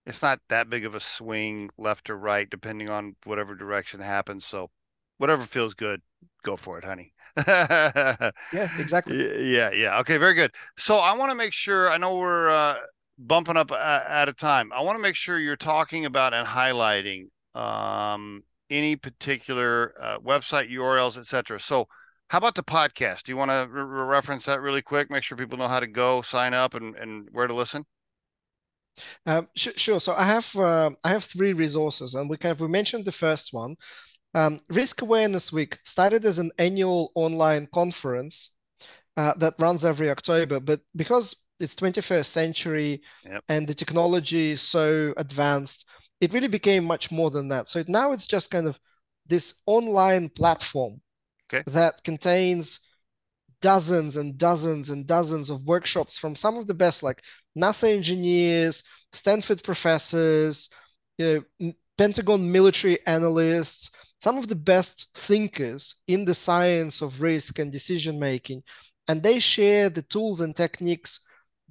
it's 0.08 0.22
not 0.22 0.40
that 0.48 0.70
big 0.70 0.86
of 0.86 0.94
a 0.94 1.00
swing 1.00 1.68
left 1.76 2.08
or 2.08 2.16
right, 2.16 2.48
depending 2.48 2.88
on 2.88 3.14
whatever 3.24 3.54
direction 3.54 4.00
happens. 4.00 4.46
So, 4.46 4.70
whatever 5.18 5.44
feels 5.44 5.74
good, 5.74 6.00
go 6.42 6.56
for 6.56 6.78
it, 6.78 6.84
honey. 6.84 7.12
yeah, 7.46 8.30
exactly. 8.78 9.52
Yeah, 9.54 9.70
yeah. 9.70 10.00
Okay, 10.00 10.16
very 10.16 10.32
good. 10.32 10.50
So, 10.78 10.96
I 10.96 11.14
want 11.16 11.30
to 11.30 11.36
make 11.36 11.52
sure. 11.52 11.90
I 11.90 11.98
know 11.98 12.16
we're 12.16 12.48
uh, 12.48 12.76
bumping 13.18 13.58
up 13.58 13.70
at 13.70 14.30
a 14.30 14.32
time. 14.32 14.72
I 14.72 14.80
want 14.80 14.96
to 14.96 15.02
make 15.02 15.14
sure 15.14 15.38
you're 15.38 15.56
talking 15.56 16.06
about 16.06 16.32
and 16.32 16.46
highlighting 16.46 17.26
um, 17.54 18.42
any 18.70 18.96
particular 18.96 19.92
uh, 20.00 20.18
website 20.20 20.70
URLs, 20.70 21.18
etc. 21.18 21.60
So, 21.60 21.86
how 22.28 22.38
about 22.38 22.54
the 22.54 22.62
podcast? 22.62 23.24
Do 23.24 23.32
you 23.32 23.36
want 23.36 23.50
to 23.50 23.68
re- 23.70 23.82
reference 23.82 24.46
that 24.46 24.62
really 24.62 24.82
quick? 24.82 25.10
Make 25.10 25.22
sure 25.22 25.36
people 25.36 25.58
know 25.58 25.68
how 25.68 25.80
to 25.80 25.86
go, 25.86 26.22
sign 26.22 26.54
up, 26.54 26.72
and, 26.72 26.96
and 26.96 27.28
where 27.30 27.46
to 27.46 27.54
listen. 27.54 27.84
Um, 29.26 29.48
sh- 29.54 29.76
sure. 29.76 30.00
So 30.00 30.14
I 30.14 30.24
have 30.24 30.54
uh, 30.56 30.90
I 31.04 31.08
have 31.10 31.24
three 31.24 31.52
resources, 31.52 32.14
and 32.14 32.28
we 32.28 32.36
kind 32.36 32.52
of 32.52 32.60
we 32.60 32.68
mentioned 32.68 33.04
the 33.04 33.12
first 33.12 33.52
one. 33.52 33.76
Um, 34.34 34.60
Risk 34.68 35.02
Awareness 35.02 35.52
Week 35.52 35.78
started 35.84 36.24
as 36.24 36.38
an 36.38 36.52
annual 36.58 37.12
online 37.14 37.66
conference 37.72 38.50
uh, 39.16 39.34
that 39.38 39.54
runs 39.58 39.84
every 39.84 40.10
October, 40.10 40.60
but 40.60 40.80
because 40.94 41.34
it's 41.60 41.74
21st 41.74 42.30
century 42.30 43.02
yep. 43.24 43.42
and 43.48 43.66
the 43.66 43.74
technology 43.74 44.52
is 44.52 44.62
so 44.62 45.12
advanced, 45.16 45.86
it 46.20 46.32
really 46.32 46.48
became 46.48 46.84
much 46.84 47.10
more 47.10 47.30
than 47.30 47.48
that. 47.48 47.68
So 47.68 47.84
now 47.88 48.12
it's 48.12 48.26
just 48.26 48.50
kind 48.50 48.68
of 48.68 48.78
this 49.26 49.60
online 49.66 50.28
platform 50.28 51.00
okay. 51.52 51.64
that 51.72 52.04
contains 52.04 52.80
dozens 53.60 54.16
and 54.16 54.38
dozens 54.38 54.90
and 54.90 55.06
dozens 55.06 55.50
of 55.50 55.66
workshops 55.66 56.16
from 56.16 56.36
some 56.36 56.56
of 56.56 56.66
the 56.66 56.74
best, 56.74 57.02
like 57.02 57.22
NASA 57.56 57.92
engineers, 57.92 58.84
Stanford 59.12 59.62
professors, 59.62 60.68
you 61.18 61.44
know, 61.60 61.72
Pentagon 61.96 62.50
military 62.52 63.04
analysts, 63.06 63.90
some 64.22 64.38
of 64.38 64.46
the 64.48 64.54
best 64.56 65.08
thinkers 65.14 65.96
in 66.06 66.24
the 66.24 66.34
science 66.34 67.02
of 67.02 67.20
risk 67.22 67.58
and 67.58 67.72
decision 67.72 68.18
making. 68.18 68.62
And 69.08 69.22
they 69.22 69.40
share 69.40 69.90
the 69.90 70.02
tools 70.02 70.40
and 70.40 70.54
techniques 70.54 71.20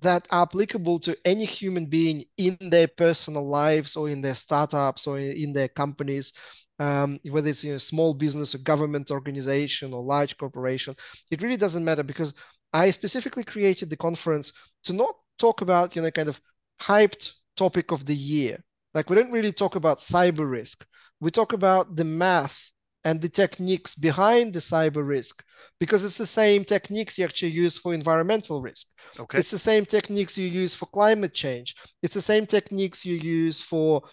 that 0.01 0.27
are 0.31 0.43
applicable 0.43 0.99
to 0.99 1.17
any 1.25 1.45
human 1.45 1.85
being 1.87 2.25
in 2.37 2.57
their 2.59 2.87
personal 2.87 3.47
lives 3.47 3.95
or 3.95 4.09
in 4.09 4.21
their 4.21 4.35
startups 4.35 5.07
or 5.07 5.19
in 5.19 5.53
their 5.53 5.67
companies 5.67 6.33
um, 6.79 7.19
whether 7.29 7.49
it's 7.49 7.63
in 7.63 7.73
a 7.73 7.79
small 7.79 8.13
business 8.13 8.53
or 8.55 8.59
government 8.59 9.11
organization 9.11 9.93
or 9.93 10.01
large 10.03 10.37
corporation. 10.37 10.95
It 11.31 11.41
really 11.41 11.57
doesn't 11.57 11.83
matter 11.83 12.03
because 12.03 12.33
I 12.73 12.91
specifically 12.91 13.43
created 13.43 13.89
the 13.89 13.97
conference 13.97 14.51
to 14.85 14.93
not 14.93 15.15
talk 15.39 15.61
about, 15.61 15.95
you 15.95 16.01
know, 16.01 16.11
kind 16.11 16.29
of 16.29 16.39
hyped 16.81 17.33
topic 17.55 17.91
of 17.91 18.05
the 18.05 18.15
year. 18.15 18.63
Like 18.93 19.09
we 19.09 19.15
don't 19.15 19.31
really 19.31 19.51
talk 19.51 19.75
about 19.75 19.99
cyber 19.99 20.49
risk. 20.49 20.85
We 21.19 21.31
talk 21.31 21.53
about 21.53 21.95
the 21.95 22.05
math 22.05 22.71
and 23.03 23.21
the 23.21 23.29
techniques 23.29 23.95
behind 23.95 24.53
the 24.53 24.59
cyber 24.59 25.07
risk 25.07 25.43
because 25.79 26.03
it's 26.03 26.17
the 26.17 26.25
same 26.25 26.65
techniques 26.65 27.17
you 27.17 27.25
actually 27.25 27.51
use 27.51 27.77
for 27.77 27.93
environmental 27.93 28.61
risk. 28.61 28.87
Okay. 29.19 29.39
It's 29.39 29.51
the 29.51 29.59
same 29.59 29.85
techniques 29.85 30.37
you 30.37 30.47
use 30.47 30.75
for 30.75 30.87
climate 30.87 31.33
change. 31.33 31.75
It's 32.03 32.13
the 32.13 32.21
same 32.21 32.45
techniques 32.45 33.05
you 33.05 33.15
use 33.15 33.61
for 33.61 34.03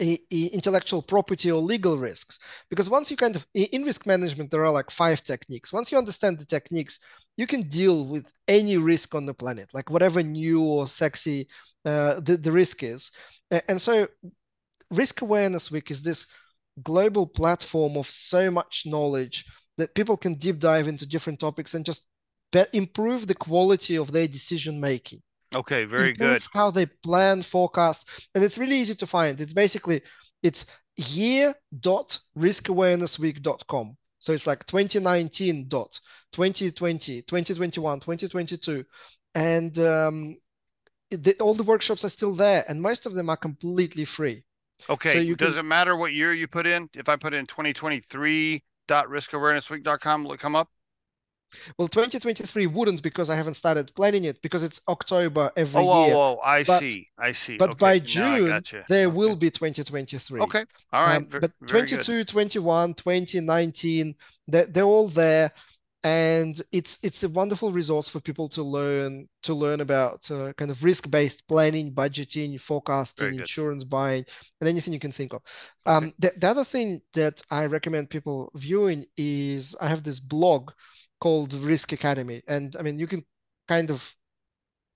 intellectual 0.00 1.02
property 1.02 1.50
or 1.50 1.60
legal 1.60 1.98
risks. 1.98 2.38
Because 2.68 2.88
once 2.88 3.10
you 3.10 3.16
kind 3.16 3.36
of 3.36 3.46
in 3.54 3.84
risk 3.84 4.06
management 4.06 4.50
there 4.50 4.64
are 4.64 4.72
like 4.72 4.90
five 4.90 5.22
techniques. 5.22 5.72
Once 5.72 5.92
you 5.92 5.98
understand 5.98 6.38
the 6.38 6.46
techniques 6.46 6.98
you 7.36 7.46
can 7.46 7.68
deal 7.68 8.06
with 8.06 8.26
any 8.48 8.76
risk 8.76 9.14
on 9.14 9.26
the 9.26 9.34
planet 9.34 9.68
like 9.72 9.90
whatever 9.90 10.22
new 10.22 10.62
or 10.62 10.86
sexy 10.86 11.48
uh, 11.84 12.20
the, 12.20 12.36
the 12.36 12.52
risk 12.52 12.82
is. 12.82 13.10
And 13.68 13.80
so 13.80 14.08
risk 14.90 15.22
awareness 15.22 15.70
week 15.70 15.90
is 15.90 16.02
this 16.02 16.26
global 16.82 17.26
platform 17.26 17.96
of 17.96 18.08
so 18.10 18.50
much 18.50 18.84
knowledge 18.86 19.44
that 19.76 19.94
people 19.94 20.16
can 20.16 20.34
deep 20.34 20.58
dive 20.58 20.88
into 20.88 21.06
different 21.06 21.40
topics 21.40 21.74
and 21.74 21.84
just 21.84 22.04
improve 22.72 23.26
the 23.26 23.34
quality 23.34 23.96
of 23.96 24.12
their 24.12 24.26
decision 24.26 24.80
making 24.80 25.22
Okay, 25.54 25.84
very 25.84 26.12
good. 26.12 26.42
How 26.52 26.70
they 26.70 26.86
plan, 26.86 27.42
forecast, 27.42 28.08
and 28.34 28.42
it's 28.44 28.58
really 28.58 28.76
easy 28.76 28.94
to 28.96 29.06
find. 29.06 29.40
It's 29.40 29.52
basically 29.52 30.02
it's 30.42 30.66
year.riskawarenessweek.com. 30.96 33.96
So 34.18 34.32
it's 34.32 34.46
like 34.46 34.66
2019 34.66 35.68
dot 35.68 36.00
2020, 36.32 37.22
2021, 37.22 38.00
2022, 38.00 38.84
and 39.34 39.78
um, 39.78 40.36
the, 41.10 41.34
all 41.40 41.54
the 41.54 41.62
workshops 41.62 42.04
are 42.04 42.10
still 42.10 42.34
there, 42.34 42.64
and 42.68 42.80
most 42.80 43.06
of 43.06 43.14
them 43.14 43.30
are 43.30 43.36
completely 43.36 44.04
free. 44.04 44.44
Okay. 44.88 45.12
So 45.12 45.18
you 45.18 45.36
Does 45.36 45.54
can, 45.54 45.60
it 45.60 45.68
matter 45.68 45.96
what 45.96 46.12
year 46.12 46.32
you 46.32 46.46
put 46.46 46.66
in? 46.66 46.88
If 46.94 47.08
I 47.08 47.16
put 47.16 47.34
in 47.34 47.46
2023.riskawarenessweek.com, 47.46 50.24
will 50.24 50.32
it 50.32 50.40
come 50.40 50.54
up? 50.54 50.68
Well, 51.78 51.88
2023 51.88 52.66
wouldn't 52.66 53.02
because 53.02 53.30
I 53.30 53.34
haven't 53.34 53.54
started 53.54 53.92
planning 53.94 54.24
it 54.24 54.40
because 54.42 54.62
it's 54.62 54.80
October 54.88 55.50
every 55.56 55.80
oh, 55.80 56.06
year. 56.06 56.14
Oh, 56.14 56.20
oh, 56.20 56.40
I 56.44 56.64
but, 56.64 56.80
see. 56.80 57.08
I 57.18 57.32
see. 57.32 57.56
But 57.56 57.70
okay. 57.70 57.78
by 57.78 57.98
June, 57.98 58.62
there 58.88 59.06
okay. 59.06 59.16
will 59.16 59.36
be 59.36 59.50
2023. 59.50 60.40
Okay. 60.40 60.64
All 60.92 61.04
right. 61.04 61.16
Um, 61.16 61.28
but 61.30 61.52
22, 61.66 62.02
good. 62.04 62.28
21, 62.28 62.94
20, 62.94 63.40
19, 63.40 64.14
they're, 64.48 64.66
they're 64.66 64.84
all 64.84 65.08
there. 65.08 65.52
And 66.02 66.58
it's 66.72 66.98
it's 67.02 67.24
a 67.24 67.28
wonderful 67.28 67.72
resource 67.72 68.08
for 68.08 68.20
people 68.20 68.48
to 68.50 68.62
learn 68.62 69.28
to 69.42 69.52
learn 69.52 69.82
about 69.82 70.30
uh, 70.30 70.54
kind 70.54 70.70
of 70.70 70.82
risk-based 70.82 71.46
planning, 71.46 71.92
budgeting, 71.92 72.58
forecasting, 72.58 73.38
insurance 73.38 73.84
buying, 73.84 74.24
and 74.62 74.68
anything 74.70 74.94
you 74.94 74.98
can 74.98 75.12
think 75.12 75.34
of. 75.34 75.42
Okay. 75.86 75.94
Um, 76.06 76.14
the, 76.18 76.32
the 76.38 76.48
other 76.48 76.64
thing 76.64 77.02
that 77.12 77.42
I 77.50 77.66
recommend 77.66 78.08
people 78.08 78.50
viewing 78.54 79.04
is 79.18 79.76
I 79.78 79.88
have 79.88 80.02
this 80.02 80.20
blog 80.20 80.70
called 81.20 81.54
Risk 81.54 81.92
Academy, 81.92 82.42
and 82.46 82.76
I 82.78 82.82
mean 82.82 82.98
you 82.98 83.06
can 83.06 83.24
kind 83.68 83.90
of 83.90 84.16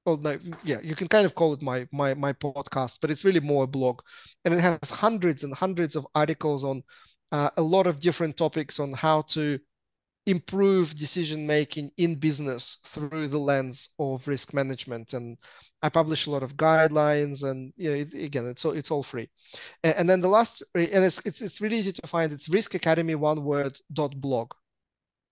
well 0.07 0.17
no, 0.17 0.39
yeah 0.65 0.81
you 0.83 0.95
can 0.97 1.09
kind 1.09 1.27
of 1.27 1.35
call 1.35 1.53
it 1.53 1.63
my 1.63 1.87
my 1.93 2.15
my 2.15 2.33
podcast, 2.33 2.99
but 3.01 3.11
it's 3.11 3.25
really 3.25 3.41
more 3.41 3.65
a 3.65 3.69
blog, 3.69 4.01
and 4.45 4.55
it 4.55 4.61
has 4.61 4.91
hundreds 4.91 5.45
and 5.45 5.55
hundreds 5.55 5.97
of 5.97 6.07
articles 6.15 6.65
on 6.65 6.83
uh, 7.33 7.51
a 7.57 7.63
lot 7.63 7.87
of 7.87 8.01
different 8.01 8.37
topics 8.37 8.81
on 8.81 8.93
how 8.93 9.23
to 9.23 9.59
improve 10.27 10.95
decision 10.97 11.47
making 11.47 11.91
in 11.99 12.15
business 12.15 12.79
through 12.87 13.29
the 13.29 13.39
lens 13.39 13.91
of 13.99 14.27
risk 14.27 14.55
management. 14.55 15.13
And 15.13 15.37
i 15.83 15.89
publish 15.91 16.27
a 16.27 16.31
lot 16.31 16.43
of 16.43 16.57
guidelines 16.57 17.45
and 17.45 17.73
you 17.77 17.91
know, 17.91 17.97
it, 17.97 18.15
again 18.15 18.47
it's 18.47 18.65
all 18.65 18.73
it's 18.73 18.91
all 18.91 19.03
free. 19.03 19.29
And, 19.83 19.95
and, 19.97 20.11
then 20.11 20.21
the 20.21 20.29
last 20.29 20.63
and 20.75 21.05
it's, 21.05 21.21
it's 21.27 21.43
it's 21.43 21.61
really 21.61 21.77
easy 21.79 21.93
to 21.93 22.07
find. 22.07 22.33
It's 22.33 22.49
risk 22.49 22.75
academy 22.75 23.15
one 23.15 23.45
word 23.45 23.79
dot 23.93 24.19
blog 24.19 24.53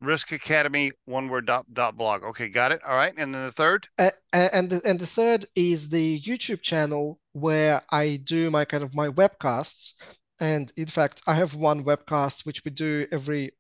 Risk 0.03 0.33
Academy, 0.33 0.93
one 1.05 1.29
word 1.29 1.47
dot, 1.47 1.65
dot 1.73 1.97
blog. 1.97 2.25
Okay, 2.25 2.49
got 2.49 2.73
it. 2.73 2.83
All 2.85 2.97
right. 2.97 3.15
And 3.17 3.35
then 3.35 3.45
the 3.45 3.53
third? 3.53 3.89
Uh, 3.99 4.11
and, 4.33 4.69
the, 4.69 4.83
and 4.85 4.99
the 4.99 5.07
third 5.07 5.47
is 5.55 5.89
the 5.89 6.21
YouTube 6.21 6.61
channel 6.61 7.19
where 7.33 7.83
I 7.91 8.17
do 8.17 8.51
my 8.51 8.65
kind 8.65 8.83
of 8.83 8.95
my 8.95 9.09
webcasts. 9.09 9.93
And 10.41 10.73
in 10.77 10.87
fact, 10.87 11.23
I 11.27 11.35
have 11.35 11.55
one 11.55 11.85
webcast 11.85 12.45
which 12.45 12.65
we 12.65 12.73
do 12.73 13.07
every 13.13 13.53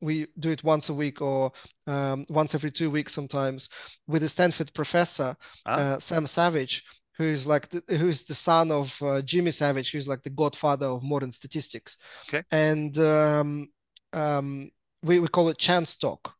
we 0.00 0.26
do 0.38 0.50
it 0.50 0.64
once 0.64 0.88
a 0.88 0.94
week 0.94 1.20
or 1.20 1.52
um, 1.86 2.24
once 2.30 2.54
every 2.54 2.70
two 2.70 2.90
weeks 2.90 3.12
sometimes 3.12 3.68
with 4.06 4.22
a 4.22 4.28
Stanford 4.30 4.72
professor, 4.72 5.36
ah. 5.66 5.72
uh, 5.72 5.98
Sam 5.98 6.26
Savage, 6.26 6.84
who's 7.18 7.46
like 7.46 7.68
the, 7.68 7.82
who's 7.98 8.22
the 8.22 8.34
son 8.34 8.72
of 8.72 8.96
uh, 9.02 9.20
Jimmy 9.20 9.50
Savage, 9.50 9.92
who's 9.92 10.08
like 10.08 10.22
the 10.22 10.30
godfather 10.30 10.86
of 10.86 11.02
modern 11.02 11.30
statistics. 11.30 11.98
Okay. 12.28 12.42
And 12.50 12.96
um, 12.98 13.68
um, 14.14 14.70
we, 15.02 15.20
we 15.20 15.28
call 15.28 15.48
it 15.48 15.58
chance 15.58 15.96
talk. 15.96 16.34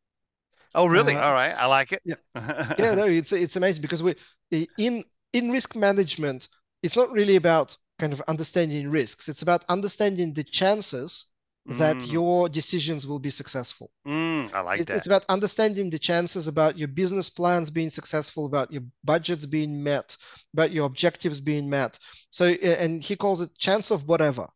Oh, 0.75 0.87
really? 0.87 1.17
Uh, 1.17 1.23
All 1.23 1.33
right, 1.33 1.53
I 1.53 1.67
like 1.67 1.93
it. 1.93 2.03
Yeah, 2.05 2.15
yeah. 2.77 2.95
No, 2.95 3.05
it's 3.07 3.33
it's 3.33 3.57
amazing 3.57 3.83
because 3.83 4.03
we 4.03 4.17
in 4.77 5.05
in 5.33 5.51
risk 5.51 5.77
management, 5.77 6.49
it's 6.83 6.97
not 6.97 7.13
really 7.13 7.37
about 7.37 7.77
kind 7.99 8.13
of 8.13 8.23
understanding 8.29 8.91
risks. 8.91 9.29
It's 9.29 9.43
about 9.43 9.65
understanding 9.69 10.33
the 10.33 10.45
chances 10.45 11.27
that 11.69 12.07
Mm. 12.07 12.07
your 12.07 12.49
decisions 12.49 13.07
will 13.07 13.19
be 13.19 13.31
successful. 13.31 13.91
Mm, 14.07 14.53
I 14.55 14.61
like 14.61 14.85
It's, 14.85 14.89
that. 14.89 14.95
it's 14.95 15.07
about 15.07 15.25
understanding 15.29 15.91
the 15.91 15.99
chances 15.99 16.49
about 16.49 16.79
your 16.79 16.89
business 16.89 17.31
plans 17.31 17.71
being 17.71 17.91
successful, 17.91 18.47
about 18.47 18.73
your 18.73 18.83
budgets 19.05 19.47
being 19.47 19.83
met, 19.83 20.17
about 20.55 20.73
your 20.73 20.87
objectives 20.87 21.41
being 21.41 21.71
met. 21.71 21.99
So, 22.31 22.47
and 22.47 23.03
he 23.03 23.17
calls 23.17 23.41
it 23.43 23.57
chance 23.59 23.91
of 23.91 24.09
whatever, 24.09 24.49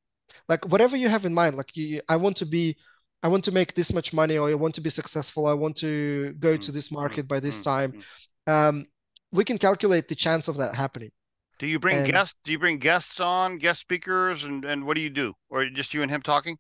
like 0.49 0.67
whatever 0.67 0.97
you 0.97 1.09
have 1.09 1.27
in 1.27 1.35
mind. 1.35 1.57
Like 1.57 1.77
you, 1.77 2.01
I 2.09 2.17
want 2.17 2.37
to 2.39 2.47
be, 2.47 2.77
I 3.25 3.29
want 3.29 3.45
to 3.45 3.53
make 3.53 3.75
this 3.75 3.93
much 3.93 4.13
money, 4.13 4.37
or 4.39 4.49
I 4.51 4.55
want 4.55 4.75
to 4.77 4.81
be 4.83 4.91
successful. 4.91 5.47
I 5.47 5.55
want 5.55 5.77
to 5.79 6.35
go 6.39 6.57
to 6.57 6.71
Mm, 6.71 6.75
this 6.75 6.91
market 6.93 7.27
by 7.27 7.41
this 7.41 7.61
mm, 7.61 7.65
time. 7.65 7.93
mm. 7.93 8.53
Um, 8.53 8.87
we 9.33 9.45
can 9.45 9.59
calculate 9.59 10.07
the 10.09 10.15
chance 10.15 10.47
of 10.49 10.57
that 10.59 10.75
happening. 10.77 11.11
Do 11.59 11.67
you 11.67 11.79
bring 11.79 11.97
And- 11.97 12.13
guests? 12.13 12.37
Do 12.45 12.53
you 12.53 12.59
bring 12.59 12.79
guests 12.79 13.21
on, 13.21 13.59
guest 13.59 13.81
speakers, 13.81 14.45
and 14.45 14.65
and 14.65 14.85
what 14.85 14.95
do 14.97 15.01
you 15.01 15.11
do? 15.11 15.35
Or 15.49 15.65
just 15.71 15.95
you 15.95 16.03
and 16.03 16.11
him 16.11 16.23
talking? 16.23 16.59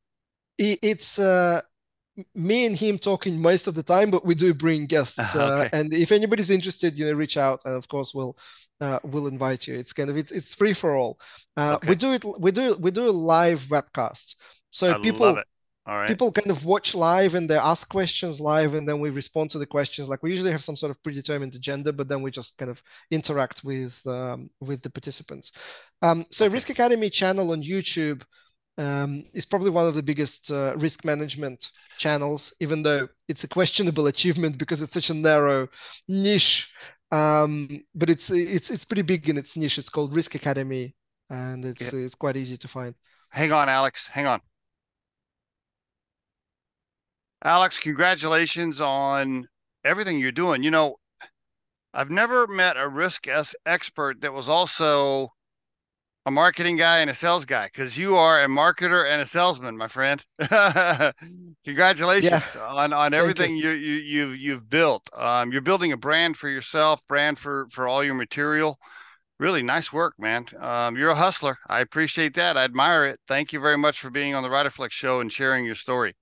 It's 0.58 1.18
uh, 1.18 1.62
me 2.34 2.64
and 2.66 2.76
him 2.76 2.98
talking 2.98 3.40
most 3.42 3.66
of 3.66 3.74
the 3.74 3.82
time, 3.82 4.10
but 4.10 4.24
we 4.24 4.34
do 4.34 4.54
bring 4.54 4.86
guests. 4.86 5.18
Ah, 5.18 5.32
Uh, 5.34 5.68
and 5.72 5.92
if 5.92 6.12
anybody's 6.12 6.50
interested, 6.50 6.98
you 6.98 7.06
know, 7.06 7.12
reach 7.12 7.36
out, 7.36 7.60
and 7.64 7.74
of 7.76 7.88
course 7.88 8.14
we'll 8.14 8.36
uh, 8.80 9.00
we'll 9.04 9.26
invite 9.26 9.66
you. 9.66 9.74
It's 9.74 9.92
kind 9.92 10.10
of 10.10 10.16
it's 10.16 10.32
it's 10.32 10.54
free 10.54 10.74
for 10.74 10.94
all. 10.96 11.18
Uh, 11.56 11.74
Okay. 11.76 11.88
we 11.90 11.94
do 11.96 12.12
it 12.12 12.24
we 12.40 12.50
do 12.52 12.76
we 12.78 12.90
do 12.90 13.08
a 13.08 13.16
live 13.34 13.60
webcast, 13.68 14.36
so 14.70 14.94
I 14.94 14.98
people. 14.98 15.42
All 15.86 15.96
right. 15.98 16.08
people 16.08 16.32
kind 16.32 16.50
of 16.50 16.64
watch 16.64 16.94
live 16.94 17.34
and 17.34 17.48
they 17.48 17.56
ask 17.58 17.88
questions 17.88 18.40
live, 18.40 18.72
and 18.74 18.88
then 18.88 19.00
we 19.00 19.10
respond 19.10 19.50
to 19.50 19.58
the 19.58 19.66
questions. 19.66 20.08
Like 20.08 20.22
we 20.22 20.30
usually 20.30 20.52
have 20.52 20.64
some 20.64 20.76
sort 20.76 20.90
of 20.90 21.02
predetermined 21.02 21.54
agenda, 21.54 21.92
but 21.92 22.08
then 22.08 22.22
we 22.22 22.30
just 22.30 22.56
kind 22.56 22.70
of 22.70 22.82
interact 23.10 23.62
with 23.64 24.00
um, 24.06 24.48
with 24.60 24.80
the 24.82 24.90
participants. 24.90 25.52
Um, 26.00 26.24
so. 26.30 26.46
Risk 26.48 26.70
Academy 26.70 27.10
channel 27.10 27.50
on 27.52 27.62
YouTube 27.62 28.22
um, 28.78 29.22
is 29.34 29.44
probably 29.44 29.70
one 29.70 29.86
of 29.86 29.94
the 29.94 30.02
biggest 30.02 30.50
uh, 30.50 30.74
risk 30.76 31.04
management 31.04 31.70
channels, 31.98 32.52
even 32.60 32.82
though 32.82 33.08
it's 33.28 33.44
a 33.44 33.48
questionable 33.48 34.06
achievement 34.14 34.56
because 34.58 34.82
it's 34.82 34.92
such 34.94 35.10
a 35.10 35.14
narrow 35.14 35.68
niche. 36.08 36.72
Um, 37.12 37.68
but 37.94 38.08
it's 38.10 38.30
it's 38.30 38.70
it's 38.70 38.84
pretty 38.84 39.02
big 39.02 39.28
in 39.28 39.36
its 39.38 39.56
niche. 39.56 39.78
It's 39.78 39.90
called 39.90 40.16
Risk 40.16 40.34
Academy, 40.34 40.94
and 41.28 41.64
it's 41.64 41.92
Yeah. 41.92 42.00
it's 42.06 42.14
quite 42.14 42.36
easy 42.36 42.56
to 42.56 42.68
find. 42.68 42.94
Hang 43.30 43.52
on, 43.52 43.68
Alex. 43.68 44.06
Hang 44.08 44.26
on. 44.26 44.40
Alex, 47.44 47.78
congratulations 47.78 48.80
on 48.80 49.46
everything 49.84 50.18
you're 50.18 50.32
doing. 50.32 50.62
You 50.62 50.70
know, 50.70 50.96
I've 51.92 52.10
never 52.10 52.46
met 52.46 52.78
a 52.78 52.88
risk 52.88 53.26
expert 53.66 54.22
that 54.22 54.32
was 54.32 54.48
also 54.48 55.28
a 56.26 56.30
marketing 56.30 56.76
guy 56.76 57.00
and 57.00 57.10
a 57.10 57.14
sales 57.14 57.44
guy 57.44 57.66
because 57.66 57.98
you 57.98 58.16
are 58.16 58.42
a 58.42 58.46
marketer 58.46 59.06
and 59.06 59.20
a 59.20 59.26
salesman, 59.26 59.76
my 59.76 59.88
friend. 59.88 60.24
Congratulations 61.66 62.56
on 62.56 62.94
on 62.94 63.12
you. 63.12 63.18
everything 63.18 63.56
you 63.56 63.70
you 63.70 63.94
you've 63.96 64.36
you've 64.38 64.70
built. 64.70 65.06
Um, 65.14 65.52
you're 65.52 65.60
building 65.60 65.92
a 65.92 65.98
brand 65.98 66.38
for 66.38 66.48
yourself, 66.48 67.06
brand 67.06 67.38
for 67.38 67.66
for 67.70 67.86
all 67.86 68.02
your 68.02 68.14
material. 68.14 68.78
Really 69.38 69.62
nice 69.62 69.92
work, 69.92 70.14
man. 70.18 70.46
Um, 70.58 70.96
you're 70.96 71.10
a 71.10 71.14
hustler. 71.14 71.58
I 71.68 71.80
appreciate 71.80 72.34
that. 72.36 72.56
I 72.56 72.64
admire 72.64 73.06
it. 73.06 73.20
Thank 73.28 73.52
you 73.52 73.60
very 73.60 73.76
much 73.76 74.00
for 74.00 74.08
being 74.08 74.34
on 74.34 74.42
the 74.42 74.48
Riderflex 74.48 74.92
show 74.92 75.20
and 75.20 75.30
sharing 75.30 75.66
your 75.66 75.74
story. 75.74 76.14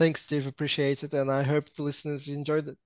Thanks, 0.00 0.22
Steve. 0.22 0.46
Appreciate 0.46 1.04
it, 1.04 1.12
and 1.12 1.30
I 1.30 1.42
hope 1.42 1.68
the 1.74 1.82
listeners 1.82 2.26
enjoyed 2.26 2.68
it. 2.68 2.78